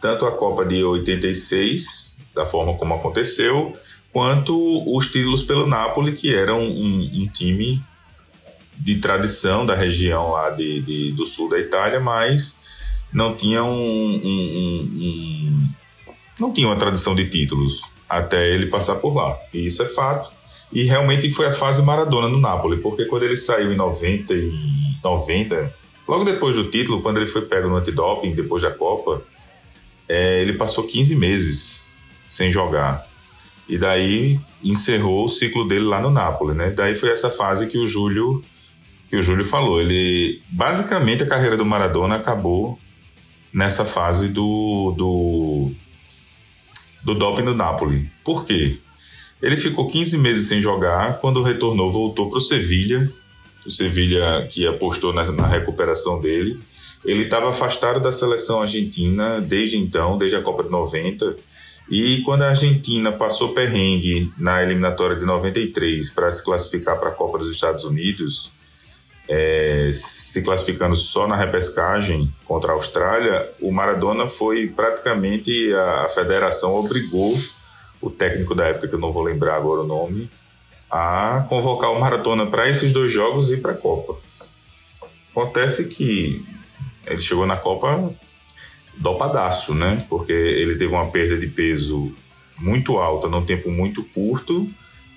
tanto 0.00 0.26
a 0.26 0.32
Copa 0.32 0.64
de 0.64 0.82
86, 0.82 2.16
da 2.34 2.46
forma 2.46 2.74
como 2.74 2.94
aconteceu, 2.94 3.76
quanto 4.12 4.82
os 4.96 5.10
títulos 5.10 5.42
pelo 5.42 5.66
Napoli, 5.66 6.12
que 6.12 6.34
era 6.34 6.54
um, 6.54 6.66
um, 6.66 7.22
um 7.22 7.26
time 7.28 7.80
de 8.82 8.96
tradição 8.96 9.64
da 9.64 9.76
região 9.76 10.30
lá 10.30 10.50
de, 10.50 10.80
de, 10.80 11.12
do 11.12 11.24
sul 11.24 11.48
da 11.48 11.58
Itália, 11.58 12.00
mas 12.00 12.58
não 13.12 13.36
tinha 13.36 13.62
um, 13.62 14.20
um, 14.24 15.68
não 16.38 16.52
tinha 16.52 16.66
uma 16.66 16.76
tradição 16.76 17.14
de 17.14 17.28
títulos 17.28 17.82
até 18.08 18.50
ele 18.50 18.66
passar 18.66 18.96
por 18.96 19.14
lá. 19.14 19.38
E 19.54 19.64
isso 19.64 19.82
é 19.82 19.86
fato. 19.86 20.32
E 20.72 20.82
realmente 20.82 21.30
foi 21.30 21.46
a 21.46 21.52
fase 21.52 21.82
Maradona 21.82 22.28
no 22.28 22.40
Napoli, 22.40 22.78
porque 22.78 23.04
quando 23.04 23.22
ele 23.22 23.36
saiu 23.36 23.72
em 23.72 23.76
90 23.76 24.34
e 24.34 24.52
90, 25.04 25.74
logo 26.08 26.24
depois 26.24 26.56
do 26.56 26.68
título, 26.68 27.02
quando 27.02 27.18
ele 27.18 27.26
foi 27.26 27.42
pego 27.42 27.68
no 27.68 27.76
antidoping 27.76 28.34
depois 28.34 28.62
da 28.62 28.70
Copa, 28.70 29.22
é, 30.08 30.40
ele 30.40 30.54
passou 30.54 30.84
15 30.84 31.14
meses 31.14 31.90
sem 32.26 32.50
jogar. 32.50 33.06
E 33.68 33.78
daí 33.78 34.40
encerrou 34.64 35.24
o 35.24 35.28
ciclo 35.28 35.68
dele 35.68 35.84
lá 35.84 36.00
no 36.00 36.10
Napoli, 36.10 36.56
né? 36.56 36.70
Daí 36.70 36.94
foi 36.94 37.10
essa 37.10 37.30
fase 37.30 37.68
que 37.68 37.78
o 37.78 37.86
Júlio 37.86 38.42
que 39.12 39.18
o 39.18 39.22
Júlio 39.22 39.44
falou. 39.44 39.78
Ele 39.78 40.40
basicamente 40.48 41.22
a 41.22 41.26
carreira 41.26 41.54
do 41.54 41.66
Maradona 41.66 42.16
acabou 42.16 42.78
nessa 43.52 43.84
fase 43.84 44.30
do 44.30 44.94
do 44.96 45.70
do 47.04 47.14
doping 47.14 47.44
do 47.44 47.54
Napoli. 47.54 48.08
Por 48.24 48.46
quê? 48.46 48.78
Ele 49.42 49.58
ficou 49.58 49.86
15 49.86 50.16
meses 50.16 50.48
sem 50.48 50.62
jogar, 50.62 51.18
quando 51.18 51.42
retornou 51.42 51.90
voltou 51.90 52.30
para 52.30 52.38
o 52.38 52.40
Sevilha, 52.40 53.12
o 53.66 53.70
Sevilha 53.70 54.48
que 54.48 54.66
apostou 54.66 55.12
na, 55.12 55.30
na 55.30 55.46
recuperação 55.46 56.18
dele 56.18 56.58
ele 57.04 57.24
estava 57.24 57.50
afastado 57.50 58.00
da 58.00 58.12
seleção 58.12 58.62
argentina 58.62 59.40
desde 59.40 59.76
então, 59.76 60.16
desde 60.16 60.36
a 60.36 60.40
Copa 60.40 60.62
de 60.62 60.70
90. 60.70 61.36
E 61.90 62.22
quando 62.24 62.42
a 62.42 62.50
Argentina 62.50 63.10
passou 63.10 63.48
perrengue 63.52 64.32
na 64.38 64.62
eliminatória 64.62 65.16
de 65.16 65.26
93 65.26 66.10
para 66.10 66.30
se 66.30 66.42
classificar 66.42 66.98
para 66.98 67.08
a 67.08 67.12
Copa 67.12 67.38
dos 67.38 67.50
Estados 67.50 67.82
Unidos, 67.82 68.52
é, 69.34 69.88
se 69.90 70.42
classificando 70.42 70.94
só 70.94 71.26
na 71.26 71.34
repescagem 71.36 72.30
contra 72.44 72.72
a 72.72 72.74
Austrália, 72.74 73.48
o 73.62 73.72
Maradona 73.72 74.28
foi 74.28 74.66
praticamente 74.66 75.72
a, 75.72 76.04
a 76.04 76.08
federação 76.10 76.74
obrigou 76.74 77.34
o 77.98 78.10
técnico 78.10 78.54
da 78.54 78.66
época, 78.66 78.88
que 78.88 78.94
eu 78.94 78.98
não 78.98 79.10
vou 79.10 79.22
lembrar 79.22 79.56
agora 79.56 79.80
o 79.80 79.86
nome, 79.86 80.30
a 80.90 81.46
convocar 81.48 81.90
o 81.92 81.98
Maradona 81.98 82.44
para 82.46 82.68
esses 82.68 82.92
dois 82.92 83.10
jogos 83.10 83.50
e 83.50 83.56
para 83.56 83.72
a 83.72 83.76
Copa. 83.76 84.16
Acontece 85.30 85.88
que 85.88 86.44
ele 87.06 87.20
chegou 87.20 87.46
na 87.46 87.56
Copa 87.56 88.12
dopadaço, 88.98 89.74
né? 89.74 90.04
Porque 90.10 90.32
ele 90.32 90.74
teve 90.74 90.92
uma 90.92 91.06
perda 91.06 91.38
de 91.38 91.46
peso 91.46 92.14
muito 92.58 92.98
alta 92.98 93.28
num 93.28 93.46
tempo 93.46 93.70
muito 93.70 94.04
curto 94.04 94.68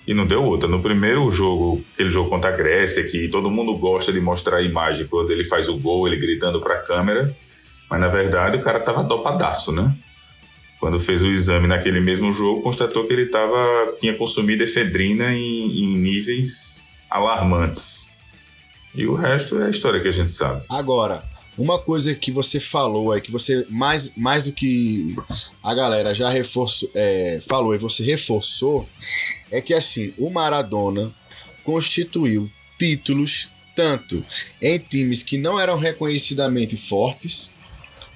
e 0.07 0.13
não 0.13 0.25
deu 0.25 0.43
outra. 0.43 0.69
No 0.69 0.81
primeiro 0.81 1.29
jogo, 1.31 1.83
aquele 1.93 2.09
jogo 2.09 2.29
contra 2.29 2.51
a 2.51 2.55
Grécia, 2.55 3.03
que 3.03 3.27
todo 3.29 3.49
mundo 3.49 3.75
gosta 3.77 4.13
de 4.13 4.21
mostrar 4.21 4.57
a 4.57 4.61
imagem 4.61 5.07
quando 5.07 5.31
ele 5.31 5.43
faz 5.43 5.67
o 5.67 5.77
gol, 5.77 6.07
ele 6.07 6.17
gritando 6.17 6.61
para 6.61 6.75
a 6.75 6.81
câmera, 6.81 7.35
mas 7.89 7.99
na 7.99 8.07
verdade 8.07 8.57
o 8.57 8.61
cara 8.61 8.79
tava 8.79 9.03
dopadaço, 9.03 9.71
né? 9.71 9.95
Quando 10.79 10.99
fez 10.99 11.23
o 11.23 11.31
exame 11.31 11.67
naquele 11.67 11.99
mesmo 11.99 12.31
jogo, 12.33 12.61
constatou 12.61 13.07
que 13.07 13.13
ele 13.13 13.27
tava, 13.27 13.95
tinha 13.97 14.13
consumido 14.13 14.63
efedrina 14.63 15.31
em, 15.33 15.83
em 15.83 15.97
níveis 15.97 16.93
alarmantes. 17.09 18.13
E 18.93 19.05
o 19.07 19.15
resto 19.15 19.59
é 19.61 19.65
a 19.65 19.69
história 19.69 19.99
que 19.99 20.07
a 20.07 20.11
gente 20.11 20.31
sabe. 20.31 20.63
Agora, 20.69 21.23
uma 21.57 21.79
coisa 21.79 22.13
que 22.15 22.31
você 22.31 22.59
falou 22.59 23.15
é 23.15 23.21
que 23.21 23.31
você, 23.31 23.65
mais, 23.69 24.13
mais 24.15 24.45
do 24.45 24.51
que 24.51 25.15
a 25.63 25.73
galera 25.73 26.13
já 26.13 26.29
reforçou, 26.29 26.89
é, 26.93 27.39
falou 27.47 27.73
e 27.73 27.77
você 27.77 28.03
reforçou, 28.03 28.87
é 29.49 29.61
que 29.61 29.73
assim, 29.73 30.13
o 30.17 30.29
Maradona 30.29 31.13
constituiu 31.63 32.49
títulos 32.77 33.51
tanto 33.75 34.23
em 34.61 34.79
times 34.79 35.21
que 35.23 35.37
não 35.37 35.59
eram 35.59 35.77
reconhecidamente 35.77 36.77
fortes, 36.77 37.55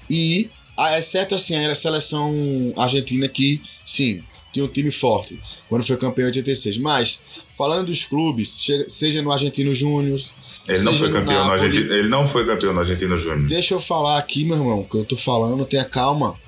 E, 0.10 0.50
exceto 0.98 1.36
assim, 1.36 1.56
a 1.56 1.76
seleção 1.76 2.34
argentina 2.76 3.28
que, 3.28 3.62
sim, 3.86 4.24
tinha 4.52 4.66
um 4.66 4.68
time 4.68 4.92
forte 4.92 5.40
quando 5.68 5.86
foi 5.86 5.98
campeão 5.98 6.26
em 6.26 6.28
86. 6.28 6.78
Mas, 6.78 7.22
falando 7.58 7.88
dos 7.88 8.06
clubes, 8.06 8.68
seja 8.88 9.22
no 9.22 9.32
Argentino 9.32 9.74
Júnior. 9.74 10.20
Ele 10.68 10.80
não 10.84 10.98
foi 10.98 11.12
campeão 11.12 11.46
no 11.46 11.52
Argentino. 11.52 11.94
Ele 11.94 12.10
não 12.10 12.26
foi 12.26 12.46
campeão 12.46 12.74
no 12.74 12.80
Argentino 12.80 13.18
Júnior. 13.18 13.48
Deixa 13.48 13.74
eu 13.74 13.80
falar 13.80 14.18
aqui, 14.18 14.44
meu 14.46 14.58
irmão, 14.58 14.84
que 14.84 14.98
eu 14.98 15.06
tô 15.06 15.18
falando, 15.18 15.66
tenha 15.66 15.86
calma. 15.86 16.40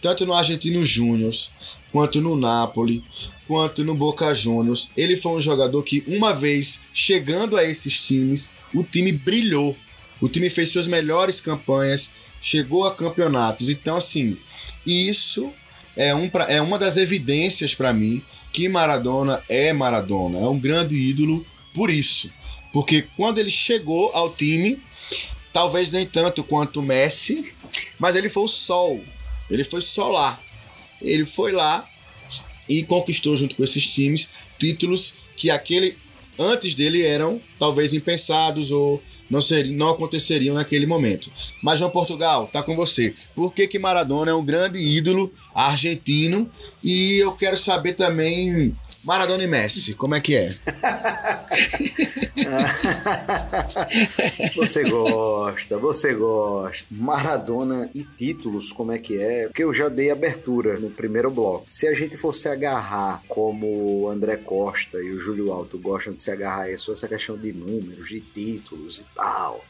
Tanto 0.00 0.26
no 0.26 0.34
Argentino 0.34 0.84
Júnior, 0.84 1.32
quanto 1.90 2.20
no 2.20 2.36
Napoli, 2.36 3.02
quanto 3.48 3.82
no 3.82 3.94
Boca 3.94 4.34
Juniors, 4.34 4.90
ele 4.96 5.16
foi 5.16 5.32
um 5.32 5.40
jogador 5.40 5.82
que, 5.82 6.04
uma 6.06 6.32
vez 6.32 6.82
chegando 6.92 7.56
a 7.56 7.64
esses 7.64 8.06
times, 8.06 8.54
o 8.74 8.82
time 8.84 9.12
brilhou. 9.12 9.76
O 10.20 10.28
time 10.28 10.48
fez 10.48 10.70
suas 10.70 10.86
melhores 10.86 11.40
campanhas, 11.40 12.14
chegou 12.40 12.86
a 12.86 12.94
campeonatos. 12.94 13.68
Então, 13.68 13.96
assim, 13.96 14.36
isso 14.86 15.52
é, 15.96 16.14
um 16.14 16.28
pra, 16.28 16.44
é 16.44 16.60
uma 16.60 16.78
das 16.78 16.96
evidências 16.96 17.74
para 17.74 17.92
mim 17.92 18.22
que 18.52 18.68
Maradona 18.68 19.42
é 19.48 19.72
Maradona, 19.72 20.38
é 20.38 20.48
um 20.48 20.58
grande 20.58 20.94
ídolo 20.94 21.44
por 21.74 21.90
isso. 21.90 22.30
Porque 22.72 23.02
quando 23.16 23.38
ele 23.38 23.50
chegou 23.50 24.10
ao 24.12 24.32
time, 24.32 24.82
talvez 25.52 25.92
nem 25.92 26.06
tanto 26.06 26.44
quanto 26.44 26.82
Messi, 26.82 27.52
mas 27.98 28.16
ele 28.16 28.28
foi 28.28 28.44
o 28.44 28.48
sol. 28.48 29.02
Ele 29.50 29.64
foi 29.64 29.80
solar. 29.80 30.40
Ele 31.00 31.24
foi 31.24 31.52
lá 31.52 31.88
e 32.68 32.82
conquistou 32.82 33.36
junto 33.36 33.56
com 33.56 33.64
esses 33.64 33.92
times 33.92 34.30
títulos 34.58 35.14
que 35.36 35.50
aquele 35.50 35.96
antes 36.38 36.74
dele 36.74 37.02
eram 37.02 37.40
talvez 37.58 37.92
impensados 37.92 38.70
ou 38.70 39.02
não, 39.30 39.42
ser, 39.42 39.66
não 39.68 39.90
aconteceriam 39.90 40.54
naquele 40.54 40.86
momento. 40.86 41.30
Mas 41.62 41.78
João 41.78 41.90
Portugal, 41.90 42.48
tá 42.52 42.62
com 42.62 42.76
você. 42.76 43.14
Por 43.34 43.52
que, 43.52 43.66
que 43.66 43.78
Maradona 43.78 44.30
é 44.30 44.34
um 44.34 44.44
grande 44.44 44.78
ídolo 44.78 45.32
argentino? 45.54 46.50
E 46.82 47.18
eu 47.18 47.32
quero 47.32 47.56
saber 47.56 47.94
também 47.94 48.74
Maradona 49.06 49.44
e 49.44 49.46
Messi, 49.46 49.94
como 49.94 50.16
é 50.16 50.20
que 50.20 50.34
é? 50.34 50.52
você 54.56 54.82
gosta, 54.82 55.78
você 55.78 56.12
gosta. 56.12 56.88
Maradona 56.90 57.88
e 57.94 58.02
títulos, 58.02 58.72
como 58.72 58.90
é 58.90 58.98
que 58.98 59.22
é? 59.22 59.46
Porque 59.46 59.62
eu 59.62 59.72
já 59.72 59.88
dei 59.88 60.10
abertura 60.10 60.76
no 60.80 60.90
primeiro 60.90 61.30
bloco. 61.30 61.66
Se 61.68 61.86
a 61.86 61.94
gente 61.94 62.16
fosse 62.16 62.48
agarrar 62.48 63.22
como 63.28 63.68
o 63.68 64.08
André 64.08 64.38
Costa 64.38 64.98
e 64.98 65.12
o 65.12 65.20
Júlio 65.20 65.52
Alto 65.52 65.78
gostam 65.78 66.12
de 66.12 66.20
se 66.20 66.32
agarrar 66.32 66.68
a 66.68 66.76
só 66.76 66.90
essa 66.90 67.06
questão 67.06 67.38
de 67.38 67.52
números, 67.52 68.08
de 68.08 68.20
títulos 68.20 68.98
e 68.98 69.04
tal, 69.14 69.64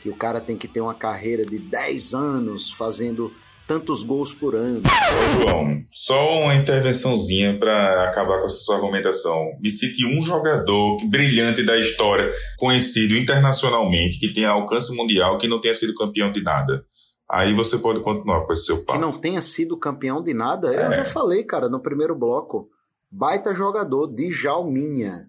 que 0.00 0.08
o 0.08 0.14
cara 0.14 0.40
tem 0.40 0.56
que 0.56 0.68
ter 0.68 0.80
uma 0.80 0.94
carreira 0.94 1.44
de 1.44 1.58
10 1.58 2.14
anos 2.14 2.70
fazendo 2.70 3.32
tantos 3.66 4.02
gols 4.02 4.32
por 4.32 4.54
ano. 4.54 4.80
Ô, 4.80 5.28
João, 5.28 5.82
só 5.90 6.40
uma 6.40 6.54
intervençãozinha 6.54 7.58
para 7.58 8.08
acabar 8.08 8.38
com 8.38 8.46
essa 8.46 8.58
sua 8.58 8.76
argumentação. 8.76 9.52
Me 9.60 9.68
cite 9.68 10.06
um 10.06 10.22
jogador 10.22 10.98
brilhante 11.08 11.64
da 11.64 11.76
história, 11.76 12.30
conhecido 12.58 13.16
internacionalmente, 13.16 14.18
que 14.18 14.32
tenha 14.32 14.50
alcance 14.50 14.94
mundial, 14.96 15.38
que 15.38 15.48
não 15.48 15.60
tenha 15.60 15.74
sido 15.74 15.94
campeão 15.94 16.30
de 16.30 16.42
nada. 16.42 16.84
Aí 17.28 17.52
você 17.54 17.78
pode 17.78 18.00
continuar 18.00 18.46
com 18.46 18.52
esse 18.52 18.66
seu 18.66 18.84
papo. 18.84 18.92
Que 18.92 19.04
não 19.04 19.12
tenha 19.12 19.40
sido 19.40 19.76
campeão 19.76 20.22
de 20.22 20.32
nada? 20.32 20.72
É. 20.72 20.86
Eu 20.86 20.92
já 20.92 21.04
falei, 21.04 21.42
cara, 21.42 21.68
no 21.68 21.80
primeiro 21.80 22.14
bloco. 22.14 22.68
Baita 23.10 23.52
jogador, 23.52 24.08
Djalminha. 24.14 25.26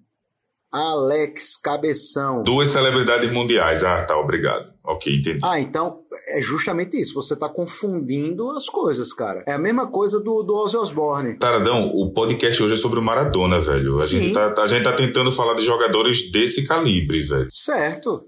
Alex 0.72 1.58
Cabeção. 1.58 2.44
Duas 2.44 2.70
celebridades 2.70 3.32
mundiais. 3.32 3.84
Ah, 3.84 4.04
tá, 4.04 4.16
obrigado. 4.18 4.74
Ok, 4.98 5.16
entendi. 5.16 5.40
Ah, 5.44 5.60
então 5.60 6.00
é 6.28 6.42
justamente 6.42 7.00
isso. 7.00 7.14
Você 7.14 7.36
tá 7.36 7.48
confundindo 7.48 8.52
as 8.52 8.68
coisas, 8.68 9.14
cara. 9.14 9.44
É 9.48 9.54
a 9.54 9.60
mesma 9.60 9.88
coisa 9.88 10.20
do, 10.20 10.44
do 10.44 10.56
Ozzy 10.56 10.76
Osbourne. 10.76 11.38
Taradão, 11.38 11.92
o 11.94 12.12
podcast 12.12 12.62
hoje 12.62 12.74
é 12.74 12.78
sobre 12.78 13.00
o 13.00 13.04
Maradona, 13.04 13.60
velho. 13.60 13.96
A 14.02 14.06
gente, 14.06 14.34
tá, 14.34 14.54
a 14.58 14.68
gente 14.68 14.84
tá 14.84 14.94
tentando 14.94 15.32
falar 15.32 15.54
de 15.54 15.64
jogadores 15.64 16.32
desse 16.32 16.68
calibre, 16.68 17.22
velho. 17.22 17.48
Certo. 17.52 18.24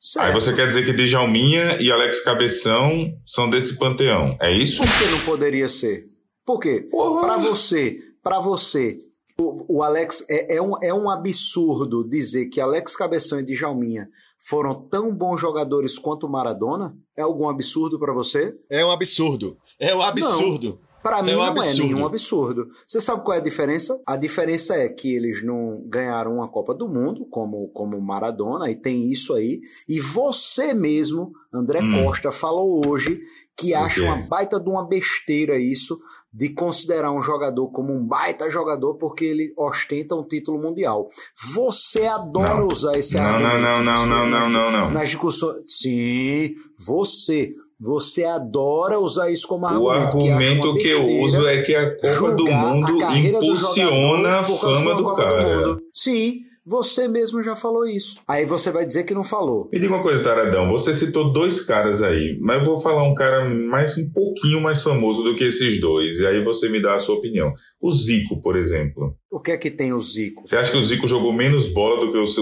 Certo. 0.00 0.26
Aí 0.26 0.32
você 0.32 0.52
quer 0.52 0.66
dizer 0.66 0.84
que 0.84 0.92
Djalminha 0.92 1.80
e 1.80 1.92
Alex 1.92 2.24
Cabeção 2.24 3.12
são 3.24 3.48
desse 3.48 3.78
panteão, 3.78 4.36
é 4.40 4.52
isso? 4.52 4.82
Por 4.82 4.98
que 4.98 5.10
não 5.12 5.20
poderia 5.20 5.68
ser? 5.68 6.06
Por 6.44 6.58
quê? 6.58 6.88
Para 6.90 7.36
você, 7.36 8.00
para 8.20 8.40
você, 8.40 8.98
o, 9.38 9.76
o 9.76 9.82
Alex 9.82 10.26
é, 10.28 10.56
é, 10.56 10.62
um, 10.62 10.72
é 10.82 10.92
um 10.92 11.08
absurdo 11.08 12.08
dizer 12.08 12.46
que 12.46 12.60
Alex 12.60 12.96
Cabeção 12.96 13.38
e 13.38 13.44
Djalminha 13.44 14.08
foram 14.44 14.74
tão 14.74 15.14
bons 15.14 15.40
jogadores 15.40 15.98
quanto 15.98 16.26
o 16.26 16.30
Maradona? 16.30 16.96
É 17.16 17.22
algum 17.22 17.48
absurdo 17.48 17.98
para 17.98 18.12
você? 18.12 18.54
É 18.68 18.84
um 18.84 18.90
absurdo. 18.90 19.56
É 19.78 19.94
um 19.94 20.02
absurdo. 20.02 20.80
Para 21.02 21.22
mim 21.22 21.32
é 21.32 21.34
um 21.34 21.38
não 21.38 21.46
absurdo. 21.46 21.82
é 21.82 21.94
nenhum 21.94 22.06
absurdo. 22.06 22.68
Você 22.86 23.00
sabe 23.00 23.24
qual 23.24 23.36
é 23.36 23.40
a 23.40 23.42
diferença? 23.42 24.00
A 24.06 24.16
diferença 24.16 24.74
é 24.74 24.88
que 24.88 25.14
eles 25.14 25.44
não 25.44 25.82
ganharam 25.86 26.36
uma 26.36 26.48
Copa 26.48 26.74
do 26.74 26.88
Mundo, 26.88 27.26
como 27.28 27.68
como 27.68 28.00
Maradona, 28.00 28.70
e 28.70 28.76
tem 28.76 29.10
isso 29.10 29.34
aí. 29.34 29.60
E 29.88 30.00
você 30.00 30.72
mesmo, 30.72 31.32
André 31.52 31.80
hum. 31.80 32.04
Costa, 32.04 32.30
falou 32.30 32.86
hoje 32.86 33.20
que 33.56 33.74
acha 33.74 34.04
uma 34.04 34.26
baita 34.26 34.58
de 34.58 34.68
uma 34.68 34.86
besteira 34.86 35.58
isso, 35.58 36.00
de 36.32 36.48
considerar 36.48 37.12
um 37.12 37.20
jogador 37.20 37.68
como 37.68 37.92
um 37.92 38.06
baita 38.06 38.50
jogador 38.50 38.94
porque 38.94 39.24
ele 39.24 39.52
ostenta 39.56 40.14
um 40.14 40.22
título 40.22 40.58
mundial. 40.58 41.10
Você 41.54 42.06
adora 42.06 42.60
não. 42.60 42.68
usar 42.68 42.98
esse 42.98 43.16
não, 43.16 43.24
argumento. 43.24 43.60
Não, 43.60 43.82
não, 43.82 44.06
não, 44.06 44.26
não, 44.26 44.48
não, 44.48 44.70
não, 44.70 44.90
Nas 44.90 45.08
discussões. 45.08 45.62
Sim, 45.66 46.54
você. 46.78 47.54
Você 47.84 48.22
adora 48.22 49.00
usar 49.00 49.28
isso 49.32 49.48
como 49.48 49.66
argumento. 49.66 50.16
O 50.16 50.30
argumento 50.30 50.74
que, 50.74 50.82
que 50.82 50.88
eu 50.88 51.04
uso 51.04 51.48
é 51.48 51.62
que 51.62 51.74
a 51.74 51.96
Copa 51.96 52.36
do 52.36 52.44
Mundo 52.48 52.92
impulsiona 53.12 54.38
a 54.38 54.44
fama 54.44 54.94
do 54.94 55.14
cara. 55.16 55.62
Do 55.62 55.82
Sim, 55.92 56.42
você 56.64 57.08
mesmo 57.08 57.42
já 57.42 57.56
falou 57.56 57.84
isso. 57.84 58.16
Aí 58.26 58.44
você 58.44 58.70
vai 58.70 58.86
dizer 58.86 59.04
que 59.04 59.14
não 59.14 59.24
falou. 59.24 59.68
Me 59.72 59.80
diga 59.80 59.94
uma 59.94 60.02
coisa, 60.02 60.22
Taradão. 60.22 60.70
Você 60.70 60.94
citou 60.94 61.32
dois 61.32 61.64
caras 61.66 62.02
aí, 62.02 62.38
mas 62.40 62.58
eu 62.58 62.64
vou 62.64 62.80
falar 62.80 63.02
um 63.02 63.14
cara 63.14 63.48
mais 63.48 63.98
um 63.98 64.12
pouquinho 64.12 64.60
mais 64.60 64.82
famoso 64.82 65.22
do 65.22 65.34
que 65.36 65.44
esses 65.44 65.80
dois. 65.80 66.20
E 66.20 66.26
aí 66.26 66.42
você 66.44 66.68
me 66.68 66.80
dá 66.80 66.94
a 66.94 66.98
sua 66.98 67.16
opinião. 67.16 67.52
O 67.80 67.90
Zico, 67.90 68.40
por 68.40 68.56
exemplo. 68.56 69.16
O 69.32 69.40
que 69.40 69.50
é 69.50 69.56
que 69.56 69.70
tem 69.70 69.94
o 69.94 70.00
Zico? 70.02 70.46
Você 70.46 70.58
acha 70.58 70.70
que 70.70 70.76
o 70.76 70.82
Zico 70.82 71.08
jogou 71.08 71.32
menos 71.32 71.72
bola 71.72 72.04
do 72.04 72.12
que 72.12 72.18
os. 72.18 72.36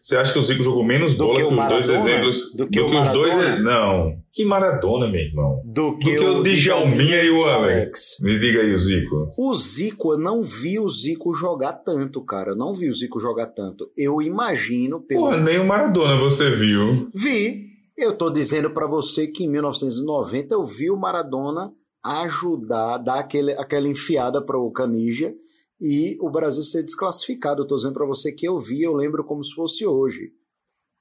Você 0.00 0.16
acha 0.16 0.32
que 0.32 0.38
o 0.38 0.42
Zico 0.42 0.62
jogou 0.62 0.84
menos 0.84 1.16
do 1.16 1.24
bola 1.24 1.34
que, 1.34 1.42
que 1.42 1.52
os 1.52 1.68
dois 1.68 1.90
exemplos? 1.90 2.54
Do 2.54 2.68
que, 2.68 2.80
do 2.80 2.88
que 2.88 2.96
os 2.96 3.08
dois. 3.08 3.36
Não. 3.60 4.16
Que 4.32 4.44
Maradona, 4.44 5.10
meu 5.10 5.20
irmão. 5.20 5.60
Do 5.64 5.98
que, 5.98 6.14
do 6.14 6.20
que 6.20 6.24
o, 6.24 6.38
o 6.38 6.42
Djalminha 6.44 7.20
e 7.20 7.30
o 7.30 7.44
Alex. 7.46 7.72
Alex. 7.72 8.16
Me 8.20 8.38
diga 8.38 8.60
aí 8.60 8.72
o 8.72 8.76
Zico. 8.76 9.28
O 9.36 9.54
Zico, 9.56 10.12
eu 10.12 10.18
não 10.18 10.40
vi 10.40 10.78
o 10.78 10.88
Zico 10.88 11.34
jogar 11.34 11.72
tanto, 11.72 12.24
cara. 12.24 12.52
Eu 12.52 12.56
não 12.56 12.72
vi 12.72 12.88
o 12.88 12.94
Zico 12.94 13.18
jogar 13.18 13.46
tanto. 13.46 13.90
Eu 13.96 14.22
imagino. 14.22 15.00
Pelo... 15.00 15.22
Porra, 15.22 15.38
nem 15.38 15.58
o 15.58 15.66
Maradona 15.66 16.16
você 16.16 16.48
viu. 16.48 17.08
Vi. 17.12 17.74
Eu 17.98 18.12
tô 18.12 18.30
dizendo 18.30 18.70
para 18.70 18.86
você 18.86 19.26
que 19.26 19.46
em 19.46 19.48
1990 19.48 20.54
eu 20.54 20.62
vi 20.62 20.92
o 20.92 20.96
Maradona 20.96 21.72
ajudar, 22.04 22.98
dar 22.98 23.18
aquele, 23.18 23.50
aquela 23.54 23.88
enfiada 23.88 24.40
para 24.40 24.58
o 24.58 24.70
Canija 24.70 25.34
e 25.80 26.16
o 26.20 26.30
Brasil 26.30 26.62
ser 26.62 26.82
desclassificado. 26.82 27.60
Eu 27.60 27.64
estou 27.64 27.76
dizendo 27.76 27.94
para 27.94 28.06
você 28.06 28.32
que 28.32 28.46
eu 28.46 28.58
vi, 28.58 28.82
eu 28.82 28.94
lembro 28.94 29.24
como 29.24 29.42
se 29.42 29.54
fosse 29.54 29.86
hoje. 29.86 30.30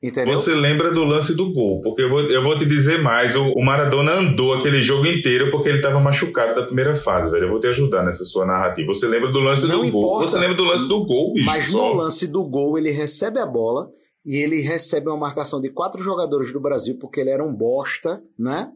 Entendeu? 0.01 0.35
Você 0.35 0.53
lembra 0.53 0.91
do 0.91 1.05
lance 1.05 1.33
do 1.33 1.53
gol, 1.53 1.79
porque 1.79 2.01
eu 2.01 2.09
vou, 2.09 2.19
eu 2.23 2.43
vou 2.43 2.57
te 2.57 2.65
dizer 2.65 3.01
mais, 3.01 3.37
o, 3.37 3.53
o 3.53 3.63
Maradona 3.63 4.11
andou 4.11 4.53
aquele 4.53 4.81
jogo 4.81 5.07
inteiro 5.07 5.49
porque 5.49 5.69
ele 5.69 5.77
estava 5.77 5.97
machucado 5.97 6.55
da 6.59 6.65
primeira 6.65 6.93
fase, 6.93 7.31
velho. 7.31 7.45
Eu 7.45 7.51
vou 7.51 7.59
te 7.59 7.67
ajudar 7.67 8.03
nessa 8.03 8.25
sua 8.25 8.45
narrativa. 8.45 8.93
Você 8.93 9.07
lembra 9.07 9.31
do 9.31 9.39
lance 9.39 9.65
Não 9.65 9.79
do 9.79 9.85
importa, 9.85 10.07
gol? 10.07 10.27
Você 10.27 10.37
lembra 10.37 10.57
do 10.57 10.65
lance 10.65 10.89
do 10.89 11.05
gol, 11.05 11.33
bicho? 11.33 11.45
Mas 11.45 11.71
só. 11.71 11.89
no 11.89 11.95
lance 11.95 12.27
do 12.27 12.43
gol, 12.43 12.77
ele 12.77 12.91
recebe 12.91 13.39
a 13.39 13.45
bola 13.45 13.89
e 14.25 14.43
ele 14.43 14.59
recebe 14.59 15.07
uma 15.07 15.15
marcação 15.15 15.61
de 15.61 15.69
quatro 15.69 16.03
jogadores 16.03 16.51
do 16.51 16.59
Brasil 16.59 16.97
porque 16.99 17.21
ele 17.21 17.29
era 17.29 17.43
um 17.43 17.55
bosta, 17.55 18.21
né? 18.37 18.69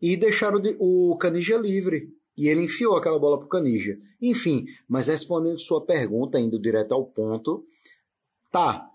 e 0.00 0.16
deixaram 0.16 0.60
o 0.78 1.16
Canija 1.18 1.56
livre. 1.56 2.08
E 2.38 2.48
ele 2.48 2.62
enfiou 2.62 2.96
aquela 2.96 3.18
bola 3.18 3.36
para 3.36 3.46
o 3.46 3.50
Canija. 3.50 3.98
Enfim, 4.22 4.66
mas 4.88 5.08
respondendo 5.08 5.58
sua 5.58 5.84
pergunta, 5.84 6.38
indo 6.38 6.56
direto 6.58 6.92
ao 6.92 7.04
ponto, 7.04 7.64
tá. 8.52 8.88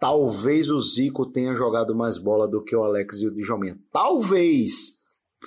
Talvez 0.00 0.70
o 0.70 0.80
Zico 0.80 1.26
tenha 1.26 1.54
jogado 1.54 1.94
mais 1.94 2.16
bola 2.16 2.48
do 2.48 2.64
que 2.64 2.74
o 2.74 2.82
Alex 2.82 3.20
e 3.20 3.26
o 3.26 3.30
Djalminha. 3.30 3.78
Talvez. 3.92 4.94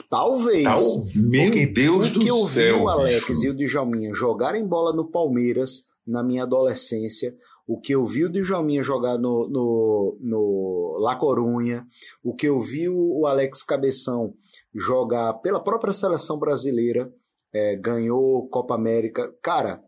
Talvez. 0.10 0.64
Tal... 0.64 0.80
Meu 1.16 1.52
Deus 1.74 2.12
do 2.12 2.22
céu. 2.46 2.66
eu 2.66 2.78
vi 2.78 2.84
o 2.84 2.88
Alex 2.88 3.26
bicho. 3.26 3.46
e 3.46 3.50
o 3.50 3.54
Djalminha 3.56 4.14
jogarem 4.14 4.66
bola 4.66 4.94
no 4.94 5.10
Palmeiras 5.10 5.86
na 6.06 6.22
minha 6.24 6.44
adolescência, 6.44 7.36
o 7.68 7.80
que 7.80 7.94
eu 7.94 8.06
vi 8.06 8.24
o 8.24 8.30
Djalminha 8.30 8.82
jogar 8.82 9.18
no, 9.18 9.50
no, 9.50 10.18
no 10.22 10.98
La 11.00 11.18
Corunha, 11.18 11.86
o 12.24 12.34
que 12.34 12.48
eu 12.48 12.62
vi 12.62 12.88
o 12.88 13.28
Alex 13.28 13.62
Cabeção 13.62 14.34
jogar 14.74 15.34
pela 15.36 15.62
própria 15.62 15.92
seleção 15.92 16.40
brasileira, 16.40 17.14
é, 17.54 17.76
ganhou 17.76 18.48
Copa 18.48 18.74
América. 18.74 19.34
Cara, 19.42 19.84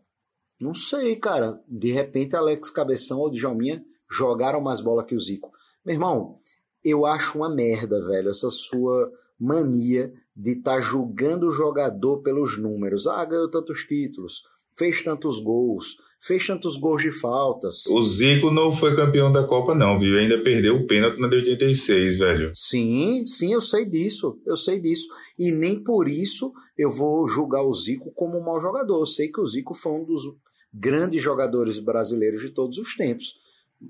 não 0.60 0.74
sei, 0.74 1.16
cara. 1.16 1.58
De 1.66 1.90
repente, 1.90 2.36
Alex 2.36 2.70
Cabeção 2.70 3.18
ou 3.18 3.30
Djalminha 3.30 3.82
jogaram 4.10 4.60
mais 4.60 4.82
bola 4.82 5.04
que 5.04 5.14
o 5.14 5.18
Zico. 5.18 5.50
Meu 5.82 5.94
irmão, 5.94 6.38
eu 6.84 7.06
acho 7.06 7.38
uma 7.38 7.48
merda, 7.48 8.04
velho, 8.04 8.28
essa 8.28 8.50
sua 8.50 9.10
mania 9.38 10.12
de 10.36 10.52
estar 10.52 10.74
tá 10.74 10.80
julgando 10.80 11.48
o 11.48 11.50
jogador 11.50 12.18
pelos 12.18 12.58
números. 12.58 13.06
Ah, 13.06 13.24
ganhou 13.24 13.50
tantos 13.50 13.84
títulos, 13.84 14.42
fez 14.76 15.02
tantos 15.02 15.40
gols, 15.40 15.96
fez 16.20 16.46
tantos 16.46 16.76
gols 16.76 17.02
de 17.02 17.10
faltas. 17.10 17.86
O 17.86 18.00
Zico 18.02 18.50
não 18.50 18.70
foi 18.70 18.94
campeão 18.94 19.32
da 19.32 19.46
Copa, 19.46 19.74
não, 19.74 19.98
viu? 19.98 20.18
Ainda 20.18 20.42
perdeu 20.42 20.76
o 20.76 20.86
pênalti 20.86 21.18
na 21.18 21.28
de 21.28 21.36
86, 21.36 22.18
velho. 22.18 22.50
Sim, 22.54 23.24
sim, 23.24 23.52
eu 23.52 23.60
sei 23.60 23.86
disso. 23.86 24.38
Eu 24.46 24.56
sei 24.56 24.78
disso. 24.78 25.08
E 25.38 25.50
nem 25.50 25.82
por 25.82 26.08
isso 26.08 26.52
eu 26.76 26.90
vou 26.90 27.26
julgar 27.26 27.62
o 27.62 27.72
Zico 27.72 28.12
como 28.14 28.38
um 28.38 28.44
mau 28.44 28.60
jogador. 28.60 29.00
Eu 29.00 29.06
sei 29.06 29.28
que 29.28 29.40
o 29.40 29.46
Zico 29.46 29.74
foi 29.74 29.92
um 29.92 30.04
dos 30.04 30.22
grandes 30.72 31.22
jogadores 31.22 31.78
brasileiros 31.78 32.42
de 32.42 32.50
todos 32.50 32.76
os 32.76 32.94
tempos. 32.94 33.34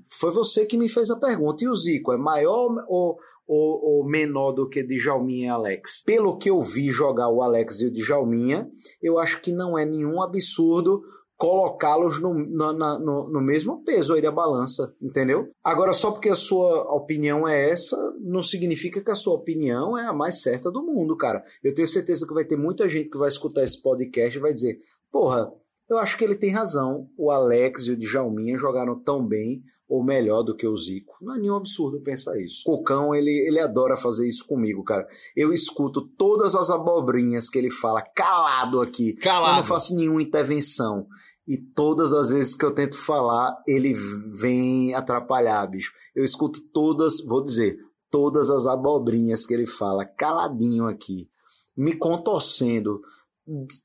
Foi 0.07 0.31
você 0.31 0.65
que 0.65 0.77
me 0.77 0.87
fez 0.87 1.09
a 1.09 1.19
pergunta. 1.19 1.65
E 1.65 1.67
o 1.67 1.75
Zico 1.75 2.13
é 2.13 2.17
maior 2.17 2.69
ou, 2.87 3.17
ou, 3.45 3.83
ou 3.83 4.05
menor 4.05 4.53
do 4.53 4.69
que 4.69 4.83
Djalminha 4.83 5.47
e 5.47 5.49
Alex? 5.49 6.01
Pelo 6.05 6.37
que 6.37 6.49
eu 6.49 6.61
vi 6.61 6.89
jogar 6.91 7.27
o 7.27 7.41
Alex 7.41 7.81
e 7.81 7.87
o 7.87 7.91
Djalminha, 7.91 8.69
eu 9.01 9.19
acho 9.19 9.41
que 9.41 9.51
não 9.51 9.77
é 9.77 9.85
nenhum 9.85 10.21
absurdo 10.21 11.01
colocá-los 11.41 12.21
no, 12.21 12.35
no, 12.35 13.27
no, 13.27 13.41
mesmo 13.41 13.83
peso 13.83 14.13
aí 14.13 14.21
da 14.21 14.31
balança, 14.31 14.95
entendeu? 15.01 15.49
Agora, 15.63 15.91
só 15.91 16.11
porque 16.11 16.29
a 16.29 16.35
sua 16.35 16.83
opinião 16.93 17.47
é 17.47 17.71
essa, 17.71 17.97
não 18.19 18.43
significa 18.43 19.01
que 19.01 19.09
a 19.09 19.15
sua 19.15 19.33
opinião 19.33 19.97
é 19.97 20.05
a 20.05 20.13
mais 20.13 20.43
certa 20.43 20.69
do 20.69 20.83
mundo, 20.83 21.17
cara. 21.17 21.43
Eu 21.63 21.73
tenho 21.73 21.87
certeza 21.87 22.27
que 22.27 22.33
vai 22.35 22.45
ter 22.45 22.55
muita 22.55 22.87
gente 22.87 23.09
que 23.09 23.17
vai 23.17 23.27
escutar 23.27 23.63
esse 23.63 23.81
podcast 23.81 24.37
e 24.37 24.41
vai 24.41 24.53
dizer: 24.53 24.81
porra, 25.11 25.51
eu 25.89 25.97
acho 25.97 26.15
que 26.15 26.23
ele 26.23 26.35
tem 26.35 26.51
razão. 26.51 27.09
O 27.17 27.31
Alex 27.31 27.87
e 27.87 27.93
o 27.93 27.97
Djalminha 27.97 28.55
jogaram 28.55 28.99
tão 28.99 29.25
bem 29.25 29.63
ou 29.91 30.01
melhor 30.01 30.41
do 30.41 30.55
que 30.55 30.65
o 30.65 30.73
Zico. 30.73 31.17
Não 31.21 31.35
é 31.35 31.39
nenhum 31.39 31.57
absurdo 31.57 31.99
pensar 31.99 32.39
isso. 32.39 32.61
O 32.65 32.77
Cocão, 32.77 33.13
ele, 33.13 33.31
ele 33.45 33.59
adora 33.59 33.97
fazer 33.97 34.25
isso 34.25 34.47
comigo, 34.47 34.83
cara. 34.85 35.05
Eu 35.35 35.51
escuto 35.51 36.07
todas 36.17 36.55
as 36.55 36.69
abobrinhas 36.69 37.49
que 37.49 37.57
ele 37.57 37.69
fala 37.69 38.01
calado 38.01 38.79
aqui. 38.79 39.13
Calado. 39.15 39.51
Eu 39.51 39.55
não 39.57 39.63
faço 39.63 39.93
nenhuma 39.93 40.21
intervenção. 40.21 41.07
E 41.47 41.57
todas 41.57 42.13
as 42.13 42.29
vezes 42.29 42.55
que 42.55 42.63
eu 42.63 42.73
tento 42.73 42.97
falar, 42.97 43.55
ele 43.67 43.93
vem 44.39 44.93
atrapalhar, 44.93 45.65
bicho. 45.67 45.91
Eu 46.15 46.23
escuto 46.23 46.61
todas, 46.71 47.19
vou 47.25 47.43
dizer, 47.43 47.77
todas 48.09 48.49
as 48.49 48.67
abobrinhas 48.67 49.45
que 49.45 49.53
ele 49.53 49.65
fala, 49.65 50.05
caladinho 50.05 50.85
aqui, 50.87 51.29
me 51.75 51.95
contorcendo, 51.95 53.01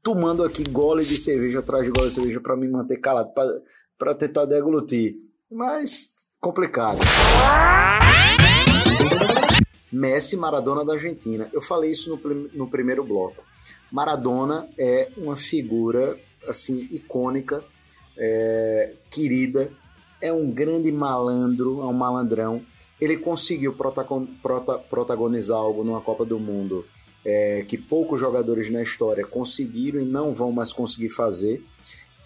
tomando 0.02 0.44
aqui 0.44 0.64
gole 0.70 1.04
de 1.04 1.16
cerveja 1.16 1.60
atrás 1.60 1.84
de 1.84 1.90
gole 1.90 2.08
de 2.08 2.14
cerveja 2.14 2.40
para 2.40 2.56
me 2.56 2.68
manter 2.68 2.98
calado, 2.98 3.32
para 3.98 4.14
tentar 4.14 4.44
deglutir. 4.44 5.14
Mas 5.50 6.10
complicado. 6.40 6.98
Messi 9.90 10.36
Maradona 10.36 10.84
da 10.84 10.94
Argentina. 10.94 11.48
Eu 11.52 11.62
falei 11.62 11.92
isso 11.92 12.10
no, 12.10 12.34
no 12.52 12.68
primeiro 12.68 13.02
bloco. 13.02 13.44
Maradona 13.90 14.68
é 14.76 15.08
uma 15.16 15.36
figura 15.36 16.18
assim 16.48 16.88
icônica, 16.90 17.62
é, 18.16 18.92
querida, 19.10 19.70
é 20.20 20.32
um 20.32 20.50
grande 20.50 20.90
malandro, 20.90 21.80
é 21.80 21.84
um 21.84 21.92
malandrão. 21.92 22.62
Ele 23.00 23.16
conseguiu 23.16 23.76
protagonizar 24.90 25.58
algo 25.58 25.84
numa 25.84 26.00
Copa 26.00 26.24
do 26.24 26.38
Mundo 26.38 26.84
é, 27.24 27.64
que 27.66 27.76
poucos 27.76 28.20
jogadores 28.20 28.70
na 28.70 28.80
história 28.80 29.26
conseguiram 29.26 30.00
e 30.00 30.04
não 30.04 30.32
vão 30.32 30.52
mais 30.52 30.72
conseguir 30.72 31.08
fazer, 31.08 31.60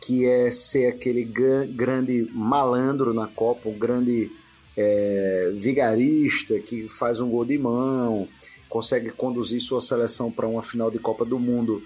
que 0.00 0.26
é 0.26 0.50
ser 0.50 0.86
aquele 0.86 1.24
grande 1.24 2.28
malandro 2.32 3.14
na 3.14 3.26
Copa, 3.26 3.68
um 3.68 3.78
grande 3.78 4.30
é, 4.76 5.52
vigarista 5.54 6.58
que 6.60 6.86
faz 6.88 7.20
um 7.20 7.30
gol 7.30 7.46
de 7.46 7.58
mão, 7.58 8.28
consegue 8.68 9.10
conduzir 9.10 9.60
sua 9.60 9.80
seleção 9.80 10.30
para 10.30 10.46
uma 10.46 10.62
final 10.62 10.90
de 10.90 10.98
Copa 10.98 11.24
do 11.24 11.38
Mundo 11.38 11.82